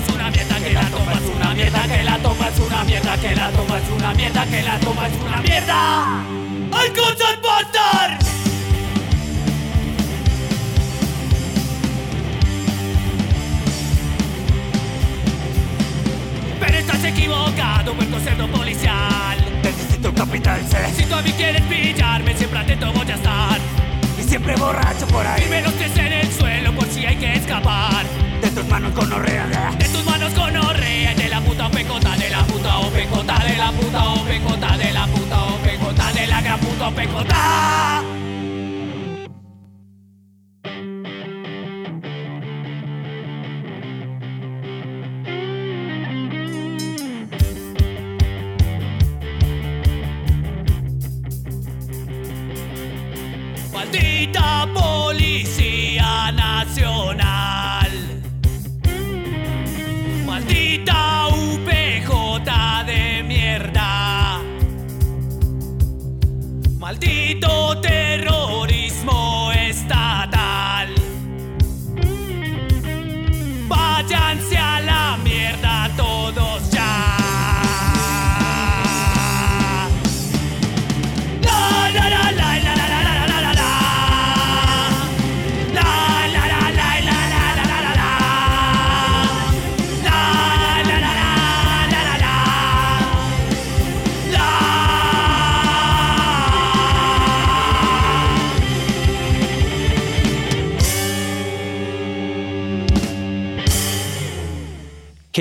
es 0.00 0.14
una 0.14 0.30
mierda, 0.30 0.56
que 0.58 0.72
la 0.72 0.84
toma 0.90 1.12
es 1.12 1.36
una 1.36 1.54
mierda, 1.54 1.82
que 1.82 2.04
la 2.04 2.18
toma 2.18 2.48
es 2.48 2.58
una 2.60 2.84
mierda, 2.84 3.16
que 3.16 3.34
la 3.34 3.50
toma 3.50 3.78
es 3.78 3.90
una 3.90 4.14
mierda, 4.14 4.46
que 4.46 4.62
la 4.62 4.78
toma 4.80 5.06
es 5.06 5.12
una 5.20 5.36
mierda. 5.40 6.04
¡Al 6.72 6.92
Concert 6.92 7.40
Buster! 7.42 8.18
Pero 16.60 16.78
estás 16.78 17.04
equivocado, 17.04 17.94
puerco 17.94 18.20
cerdo 18.20 18.46
policial. 18.48 19.38
Del 19.62 19.76
distrito 19.76 20.14
capital 20.14 20.60
C. 20.68 20.76
Si 20.96 21.04
tú 21.04 21.14
a 21.14 21.22
mí 21.22 21.32
quieres 21.32 21.62
pillarme, 21.62 22.36
siempre 22.36 22.58
atento 22.58 22.92
voy 22.92 23.10
a 23.10 23.14
estar. 23.14 23.58
Y 24.18 24.22
siempre 24.22 24.54
borracho 24.56 25.06
por 25.08 25.26
ahí. 25.26 25.42
Dime 25.42 25.62
los 25.62 25.72
pies 25.72 25.96
en 25.96 26.12
el 26.12 26.32
suelo 26.32 26.59
si 26.90 27.06
hay 27.06 27.16
que 27.16 27.32
escapar. 27.34 28.04
De 28.42 28.50
tus 28.50 28.66
manos 28.68 28.92
con 28.92 29.12
orrea. 29.12 29.46
De 29.78 29.88
tus 29.88 30.04
manos 30.04 30.32
con 30.34 30.56
orrea. 30.56 31.14
De 31.14 31.28
la 31.28 31.40
puta 31.40 31.70
pecota, 31.70 32.16
de 32.16 32.30
la 32.30 32.44
puta 32.44 32.78
o 32.78 32.90
pecota, 32.90 33.38
de 33.44 33.56
la 33.56 33.72
puta 33.72 34.04
o 34.04 34.24
pecota, 34.24 34.76
de 34.76 34.92
la 34.92 35.06
puta 35.06 35.44
o 35.44 35.56
pecota, 35.58 36.12
de 36.12 36.26
la 36.26 36.40
gran 36.42 36.60
puta 36.60 36.88
o 36.88 36.94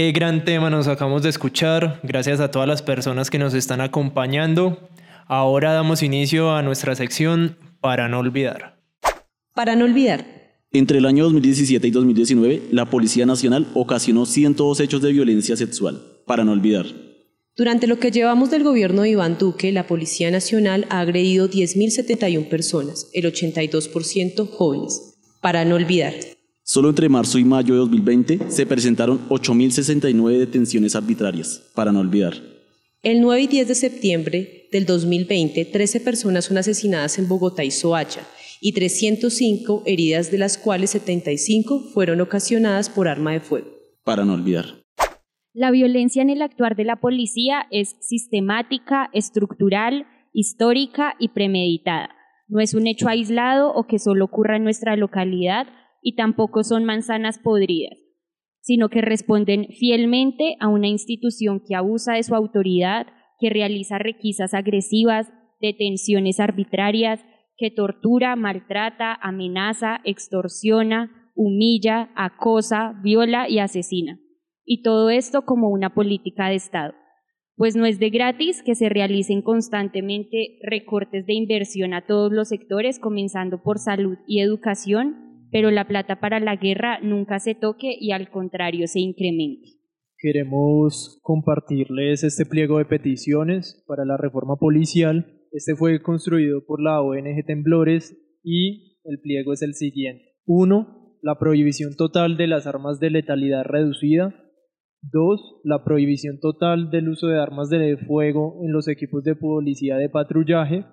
Qué 0.10 0.14
gran 0.14 0.44
tema 0.44 0.72
nos 0.72 0.88
acabamos 0.88 1.22
de 1.22 1.30
escuchar. 1.30 2.00
Gracias 2.02 2.40
a 2.40 2.50
todas 2.50 2.68
las 2.68 2.82
personas 2.82 3.30
que 3.30 3.38
nos 3.38 3.54
están 3.54 3.80
acompañando. 3.80 4.90
Ahora 5.28 5.72
damos 5.74 6.02
inicio 6.02 6.56
a 6.56 6.64
nuestra 6.64 6.96
sección 6.96 7.58
para 7.80 8.10
no 8.10 8.18
olvidar. 8.18 8.82
Para 9.54 9.76
no 9.76 9.86
olvidar, 9.86 10.26
Entre 10.72 10.98
el 10.98 11.06
año 11.06 11.26
2017 11.26 11.88
y 11.88 11.92
2019, 11.92 12.70
la 12.72 12.86
Policía 12.86 13.28
Nacional 13.28 13.68
ocasionó 13.76 14.26
102 14.26 14.80
hechos 14.80 15.04
de 15.04 15.12
violencia 15.12 15.56
sexual, 15.56 16.02
para 16.26 16.44
no 16.44 16.54
olvidar. 16.54 16.88
durante 17.56 17.86
lo 17.86 18.00
que 18.00 18.10
llevamos 18.10 18.50
del 18.50 18.64
gobierno 18.64 19.04
de 19.04 19.10
Iván 19.10 19.38
Duque, 19.38 19.72
la 19.72 19.86
Policía 19.86 20.32
Nacional 20.32 20.88
ha 20.90 21.02
agredido 21.02 21.52
10.071 21.52 22.50
personas, 22.50 23.12
el 23.14 23.26
82% 23.26 24.50
jóvenes. 24.50 25.20
Para 25.40 25.66
no 25.66 25.76
olvidar, 25.76 26.16
Solo 26.72 26.90
entre 26.90 27.10
marzo 27.10 27.40
y 27.40 27.44
mayo 27.44 27.74
de 27.74 27.80
2020 27.80 28.52
se 28.52 28.68
presentaron 28.68 29.28
8.069 29.30 30.38
detenciones 30.38 30.96
arbitrarias, 30.96 31.68
para 31.74 31.92
no 31.92 32.00
olvidar. 32.00 32.36
el 33.02 33.22
9 33.22 33.42
y 33.42 33.48
10 33.48 33.68
de 33.70 33.74
septiembre 33.74 34.68
del 34.72 34.86
2020, 34.86 35.66
13 35.66 36.00
personas 36.02 36.46
son 36.46 36.60
asesinadas 36.60 37.18
en 37.18 37.28
Bogotá 37.28 37.64
y 37.64 37.72
Soacha 37.72 38.22
y 38.62 38.74
305 38.74 39.82
heridas, 39.88 40.30
de 40.30 40.38
las 40.38 40.60
cuales 40.60 40.92
75 40.92 41.90
fueron 41.92 42.22
ocasionadas 42.22 42.88
por 42.88 43.08
arma 43.08 43.32
de 43.32 43.40
fuego. 43.40 43.70
Para 44.04 44.24
no 44.24 44.36
olvidar. 44.36 44.66
La 45.54 45.72
violencia 45.72 46.22
en 46.22 46.30
el 46.30 46.44
actuar 46.44 46.76
de 46.76 46.84
la 46.84 46.98
policía 46.98 47.66
es 47.72 47.96
sistemática, 48.00 49.10
estructural, 49.12 50.06
histórica 50.34 51.16
y 51.18 51.30
premeditada. 51.30 52.12
No 52.48 52.60
es 52.60 52.76
un 52.76 52.86
hecho 52.86 53.10
aislado 53.10 53.74
o 53.74 53.88
que 53.88 53.98
solo 53.98 54.26
ocurra 54.26 54.58
en 54.58 54.66
nuestra 54.66 54.96
localidad 54.96 55.66
y 56.02 56.16
tampoco 56.16 56.64
son 56.64 56.86
manzanas 56.86 57.40
podridas, 57.40 57.98
sino 58.62 58.90
que 58.90 59.02
responden 59.02 59.68
fielmente 59.78 60.56
a 60.60 60.68
una 60.68 60.88
institución 60.88 61.62
que 61.66 61.76
abusa 61.76 62.14
de 62.14 62.24
su 62.24 62.36
autoridad, 62.36 63.08
que 63.40 63.50
realiza 63.50 63.98
requisas 63.98 64.54
agresivas, 64.54 65.32
detenciones 65.62 66.40
arbitrarias, 66.40 67.24
que 67.58 67.72
tortura, 67.72 68.36
maltrata, 68.36 69.18
amenaza, 69.22 70.00
extorsiona, 70.06 71.32
humilla, 71.36 72.10
acosa, 72.16 73.00
viola 73.04 73.50
y 73.50 73.60
asesina. 73.60 74.20
Y 74.66 74.82
todo 74.82 75.10
esto 75.10 75.44
como 75.44 75.70
una 75.70 75.94
política 75.94 76.48
de 76.48 76.56
Estado. 76.56 76.94
Pues 77.56 77.76
no 77.76 77.86
es 77.86 78.00
de 78.00 78.10
gratis 78.10 78.64
que 78.64 78.76
se 78.76 78.88
realicen 78.88 79.42
constantemente 79.42 80.60
recortes 80.64 81.26
de 81.26 81.34
inversión 81.34 81.94
a 81.94 82.06
todos 82.06 82.32
los 82.32 82.48
sectores, 82.48 83.00
comenzando 83.00 83.62
por 83.62 83.80
salud 83.80 84.18
y 84.28 84.40
educación, 84.40 85.29
pero 85.52 85.72
la 85.72 85.88
plata 85.88 86.20
para 86.20 86.40
la 86.40 86.56
guerra 86.56 87.00
nunca 87.02 87.40
se 87.40 87.56
toque 87.56 87.96
y 88.00 88.12
al 88.12 88.30
contrario 88.30 88.88
se 88.88 89.00
incremente. 89.00 89.80
Queremos 90.22 91.20
compartirles 91.22 92.24
este 92.24 92.46
pliego 92.46 92.78
de 92.78 92.86
peticiones 92.86 93.84
para 93.88 94.04
la 94.04 94.18
reforma 94.18 94.58
policial. 94.58 95.26
Este 95.54 95.76
fue 95.76 96.02
construido 96.02 96.66
por 96.66 96.82
la 96.82 97.02
ONG 97.02 97.46
Temblores 97.46 98.18
y 98.44 99.00
el 99.06 99.20
pliego 99.22 99.54
es 99.54 99.62
el 99.62 99.76
siguiente. 99.76 100.36
1. 100.46 101.20
La 101.22 101.40
prohibición 101.40 101.96
total 101.96 102.36
de 102.36 102.48
las 102.48 102.68
armas 102.68 103.00
de 103.00 103.12
letalidad 103.12 103.64
reducida. 103.64 104.36
2. 105.02 105.62
La 105.64 105.84
prohibición 105.86 106.40
total 106.42 106.90
del 106.92 107.10
uso 107.10 107.28
de 107.28 107.40
armas 107.40 107.70
de 107.70 107.98
fuego 107.98 108.60
en 108.66 108.74
los 108.74 108.90
equipos 108.90 109.24
de 109.24 109.36
policía 109.36 109.96
de 109.96 110.10
patrullaje. 110.10 110.86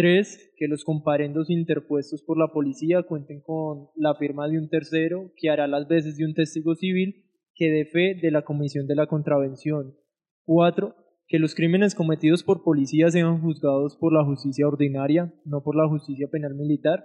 3. 0.00 0.54
Que 0.56 0.66
los 0.66 0.82
comparendos 0.82 1.50
interpuestos 1.50 2.22
por 2.22 2.38
la 2.38 2.48
policía 2.54 3.02
cuenten 3.02 3.42
con 3.42 3.88
la 3.96 4.14
firma 4.14 4.48
de 4.48 4.56
un 4.56 4.70
tercero 4.70 5.30
que 5.36 5.50
hará 5.50 5.66
las 5.68 5.88
veces 5.88 6.16
de 6.16 6.24
un 6.24 6.32
testigo 6.32 6.74
civil 6.74 7.26
que 7.54 7.68
dé 7.68 7.84
fe 7.84 8.14
de 8.14 8.30
la 8.30 8.40
comisión 8.40 8.86
de 8.86 8.94
la 8.94 9.06
contravención. 9.06 9.94
4. 10.46 10.94
Que 11.28 11.38
los 11.38 11.54
crímenes 11.54 11.94
cometidos 11.94 12.42
por 12.42 12.64
policías 12.64 13.12
sean 13.12 13.42
juzgados 13.42 13.98
por 13.98 14.14
la 14.14 14.24
justicia 14.24 14.66
ordinaria, 14.66 15.34
no 15.44 15.62
por 15.62 15.76
la 15.76 15.86
justicia 15.86 16.28
penal 16.32 16.54
militar. 16.54 17.04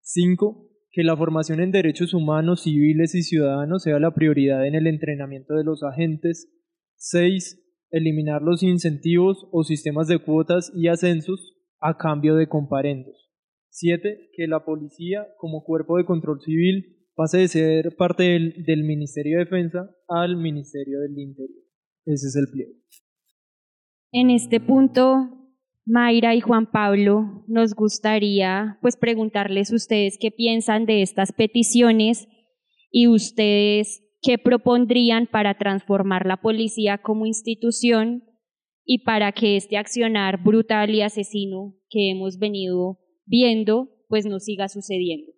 5. 0.00 0.70
Que 0.90 1.04
la 1.04 1.16
formación 1.16 1.60
en 1.60 1.70
derechos 1.70 2.14
humanos, 2.14 2.64
civiles 2.64 3.14
y 3.14 3.22
ciudadanos 3.22 3.84
sea 3.84 4.00
la 4.00 4.12
prioridad 4.12 4.66
en 4.66 4.74
el 4.74 4.88
entrenamiento 4.88 5.54
de 5.54 5.62
los 5.62 5.84
agentes. 5.84 6.52
6. 6.96 7.60
Eliminar 7.92 8.42
los 8.42 8.64
incentivos 8.64 9.46
o 9.52 9.62
sistemas 9.62 10.08
de 10.08 10.18
cuotas 10.18 10.72
y 10.74 10.88
ascensos 10.88 11.53
a 11.84 11.98
cambio 11.98 12.34
de 12.34 12.48
comparendos. 12.48 13.30
7. 13.68 14.30
Que 14.34 14.46
la 14.46 14.64
policía, 14.64 15.26
como 15.36 15.64
cuerpo 15.64 15.98
de 15.98 16.06
control 16.06 16.40
civil, 16.40 16.96
pase 17.14 17.38
de 17.38 17.48
ser 17.48 17.96
parte 17.96 18.22
del, 18.22 18.84
Ministerio 18.84 19.38
de 19.38 19.44
Defensa 19.44 19.90
al 20.08 20.36
Ministerio 20.36 21.00
del 21.00 21.18
Interior. 21.18 21.62
Ese 22.06 22.28
es 22.28 22.36
el 22.36 22.46
pliego. 22.50 22.72
En 24.12 24.30
este 24.30 24.60
punto 24.60 25.28
Mayra 25.84 26.34
y 26.34 26.40
Juan 26.40 26.70
Pablo, 26.70 27.44
nos 27.48 27.74
gustaría 27.74 28.78
pues 28.80 28.96
preguntarles 28.96 29.70
ustedes 29.70 30.16
qué 30.18 30.30
piensan 30.30 30.86
de 30.86 31.02
estas 31.02 31.32
peticiones 31.32 32.28
y 32.90 33.08
ustedes 33.08 34.00
qué 34.22 34.38
propondrían 34.38 35.26
para 35.26 35.58
transformar 35.58 36.24
la 36.24 36.40
policía 36.40 36.96
como 36.96 37.26
institución 37.26 38.22
y 38.84 38.98
para 38.98 39.32
que 39.32 39.56
este 39.56 39.76
accionar 39.76 40.42
brutal 40.42 40.94
y 40.94 41.02
asesino 41.02 41.74
que 41.88 42.10
hemos 42.10 42.38
venido 42.38 42.98
viendo 43.26 43.90
pues 44.08 44.26
no 44.26 44.38
siga 44.38 44.68
sucediendo. 44.68 45.32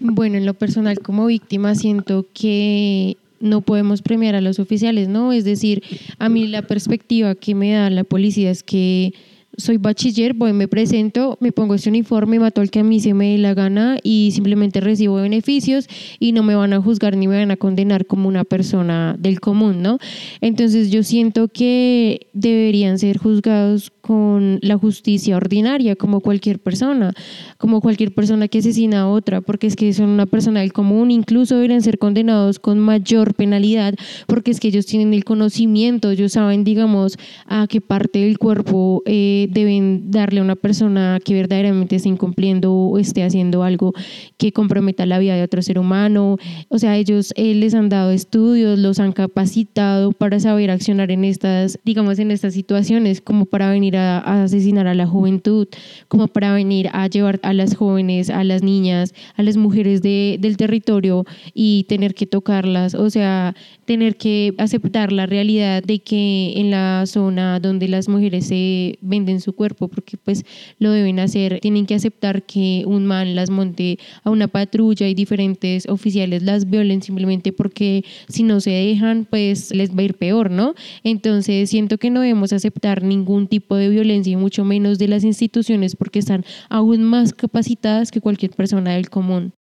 Bueno, 0.00 0.38
en 0.38 0.46
lo 0.46 0.54
personal 0.54 1.00
como 1.00 1.26
víctima 1.26 1.74
siento 1.74 2.26
que 2.32 3.16
no 3.40 3.60
podemos 3.60 4.00
premiar 4.00 4.34
a 4.34 4.40
los 4.40 4.58
oficiales, 4.58 5.08
¿no? 5.08 5.32
Es 5.32 5.44
decir, 5.44 5.82
a 6.18 6.28
mí 6.28 6.46
la 6.46 6.62
perspectiva 6.62 7.34
que 7.34 7.54
me 7.54 7.72
da 7.72 7.90
la 7.90 8.04
policía 8.04 8.50
es 8.50 8.62
que 8.62 9.12
soy 9.56 9.76
bachiller, 9.76 10.34
voy, 10.34 10.52
me 10.52 10.68
presento, 10.68 11.36
me 11.40 11.52
pongo 11.52 11.74
este 11.74 11.88
uniforme, 11.88 12.38
mato 12.38 12.60
al 12.60 12.70
que 12.70 12.80
a 12.80 12.84
mí 12.84 13.00
se 13.00 13.14
me 13.14 13.32
dé 13.32 13.38
la 13.38 13.54
gana 13.54 13.98
y 14.02 14.30
simplemente 14.32 14.80
recibo 14.80 15.16
beneficios 15.16 15.88
y 16.18 16.32
no 16.32 16.42
me 16.42 16.54
van 16.54 16.72
a 16.72 16.80
juzgar 16.80 17.16
ni 17.16 17.28
me 17.28 17.38
van 17.38 17.50
a 17.50 17.56
condenar 17.56 18.06
como 18.06 18.28
una 18.28 18.44
persona 18.44 19.16
del 19.18 19.40
común, 19.40 19.82
¿no? 19.82 19.98
Entonces 20.40 20.90
yo 20.90 21.02
siento 21.02 21.48
que 21.48 22.28
deberían 22.32 22.98
ser 22.98 23.18
juzgados 23.18 23.90
con 24.06 24.58
la 24.60 24.76
justicia 24.76 25.34
ordinaria, 25.34 25.96
como 25.96 26.20
cualquier 26.20 26.58
persona, 26.58 27.14
como 27.56 27.80
cualquier 27.80 28.12
persona 28.12 28.48
que 28.48 28.58
asesina 28.58 29.00
a 29.00 29.08
otra, 29.08 29.40
porque 29.40 29.66
es 29.66 29.76
que 29.76 29.94
son 29.94 30.10
una 30.10 30.26
persona 30.26 30.60
del 30.60 30.74
común, 30.74 31.10
incluso 31.10 31.54
deberían 31.54 31.80
ser 31.80 31.98
condenados 31.98 32.58
con 32.58 32.78
mayor 32.78 33.32
penalidad, 33.32 33.94
porque 34.26 34.50
es 34.50 34.60
que 34.60 34.68
ellos 34.68 34.84
tienen 34.84 35.14
el 35.14 35.24
conocimiento, 35.24 36.10
ellos 36.10 36.32
saben, 36.32 36.64
digamos, 36.64 37.16
a 37.46 37.66
qué 37.66 37.80
parte 37.80 38.18
del 38.18 38.36
cuerpo 38.38 39.02
eh, 39.06 39.48
deben 39.50 40.10
darle 40.10 40.40
a 40.40 40.42
una 40.42 40.56
persona 40.56 41.18
que 41.24 41.32
verdaderamente 41.32 41.96
esté 41.96 42.10
incumpliendo 42.10 42.74
o 42.74 42.98
esté 42.98 43.22
haciendo 43.22 43.62
algo 43.62 43.94
que 44.36 44.52
comprometa 44.52 45.06
la 45.06 45.18
vida 45.18 45.34
de 45.34 45.42
otro 45.42 45.62
ser 45.62 45.78
humano. 45.78 46.36
O 46.68 46.78
sea, 46.78 46.98
ellos 46.98 47.32
eh, 47.36 47.54
les 47.54 47.72
han 47.72 47.88
dado 47.88 48.10
estudios, 48.10 48.78
los 48.78 49.00
han 49.00 49.12
capacitado 49.12 50.12
para 50.12 50.40
saber 50.40 50.70
accionar 50.70 51.10
en 51.10 51.24
estas, 51.24 51.78
digamos, 51.86 52.18
en 52.18 52.30
estas 52.30 52.52
situaciones, 52.52 53.22
como 53.22 53.46
para 53.46 53.70
venir 53.70 53.93
a, 53.96 54.44
asesinar 54.44 54.86
a 54.86 54.94
la 54.94 55.06
juventud, 55.06 55.68
como 56.08 56.28
para 56.28 56.52
venir 56.52 56.88
a 56.92 57.06
llevar 57.06 57.40
a 57.42 57.52
las 57.52 57.76
jóvenes, 57.76 58.30
a 58.30 58.44
las 58.44 58.62
niñas, 58.62 59.14
a 59.36 59.42
las 59.42 59.56
mujeres 59.56 60.02
de, 60.02 60.36
del 60.40 60.56
territorio 60.56 61.24
y 61.54 61.84
tener 61.88 62.14
que 62.14 62.26
tocarlas, 62.26 62.94
o 62.94 63.10
sea, 63.10 63.54
tener 63.84 64.16
que 64.16 64.54
aceptar 64.58 65.12
la 65.12 65.26
realidad 65.26 65.82
de 65.82 66.00
que 66.00 66.54
en 66.56 66.70
la 66.70 67.04
zona 67.06 67.60
donde 67.60 67.88
las 67.88 68.08
mujeres 68.08 68.46
se 68.46 68.98
venden 69.00 69.40
su 69.40 69.54
cuerpo, 69.54 69.88
porque 69.88 70.16
pues 70.16 70.44
lo 70.78 70.90
deben 70.90 71.20
hacer, 71.20 71.60
tienen 71.60 71.86
que 71.86 71.94
aceptar 71.94 72.44
que 72.44 72.84
un 72.86 73.06
man 73.06 73.34
las 73.34 73.50
monte 73.50 73.98
a 74.22 74.30
una 74.30 74.48
patrulla 74.48 75.08
y 75.08 75.14
diferentes 75.14 75.86
oficiales 75.88 76.42
las 76.42 76.68
violen 76.68 77.02
simplemente 77.02 77.52
porque 77.52 78.04
si 78.28 78.42
no 78.42 78.60
se 78.60 78.70
dejan, 78.70 79.26
pues 79.28 79.74
les 79.74 79.90
va 79.90 80.00
a 80.00 80.04
ir 80.04 80.14
peor, 80.14 80.50
¿no? 80.50 80.74
Entonces 81.02 81.70
siento 81.70 81.98
que 81.98 82.10
no 82.10 82.20
debemos 82.20 82.52
aceptar 82.52 83.02
ningún 83.02 83.46
tipo 83.46 83.76
de 83.76 83.88
violencia 83.88 84.32
y 84.32 84.36
mucho 84.36 84.64
menos 84.64 84.98
de 84.98 85.08
las 85.08 85.24
instituciones 85.24 85.96
porque 85.96 86.18
están 86.18 86.44
aún 86.68 87.04
más 87.04 87.32
capacitadas 87.32 88.10
que 88.10 88.20
cualquier 88.20 88.52
persona 88.52 88.94
del 88.94 89.10
común. 89.10 89.52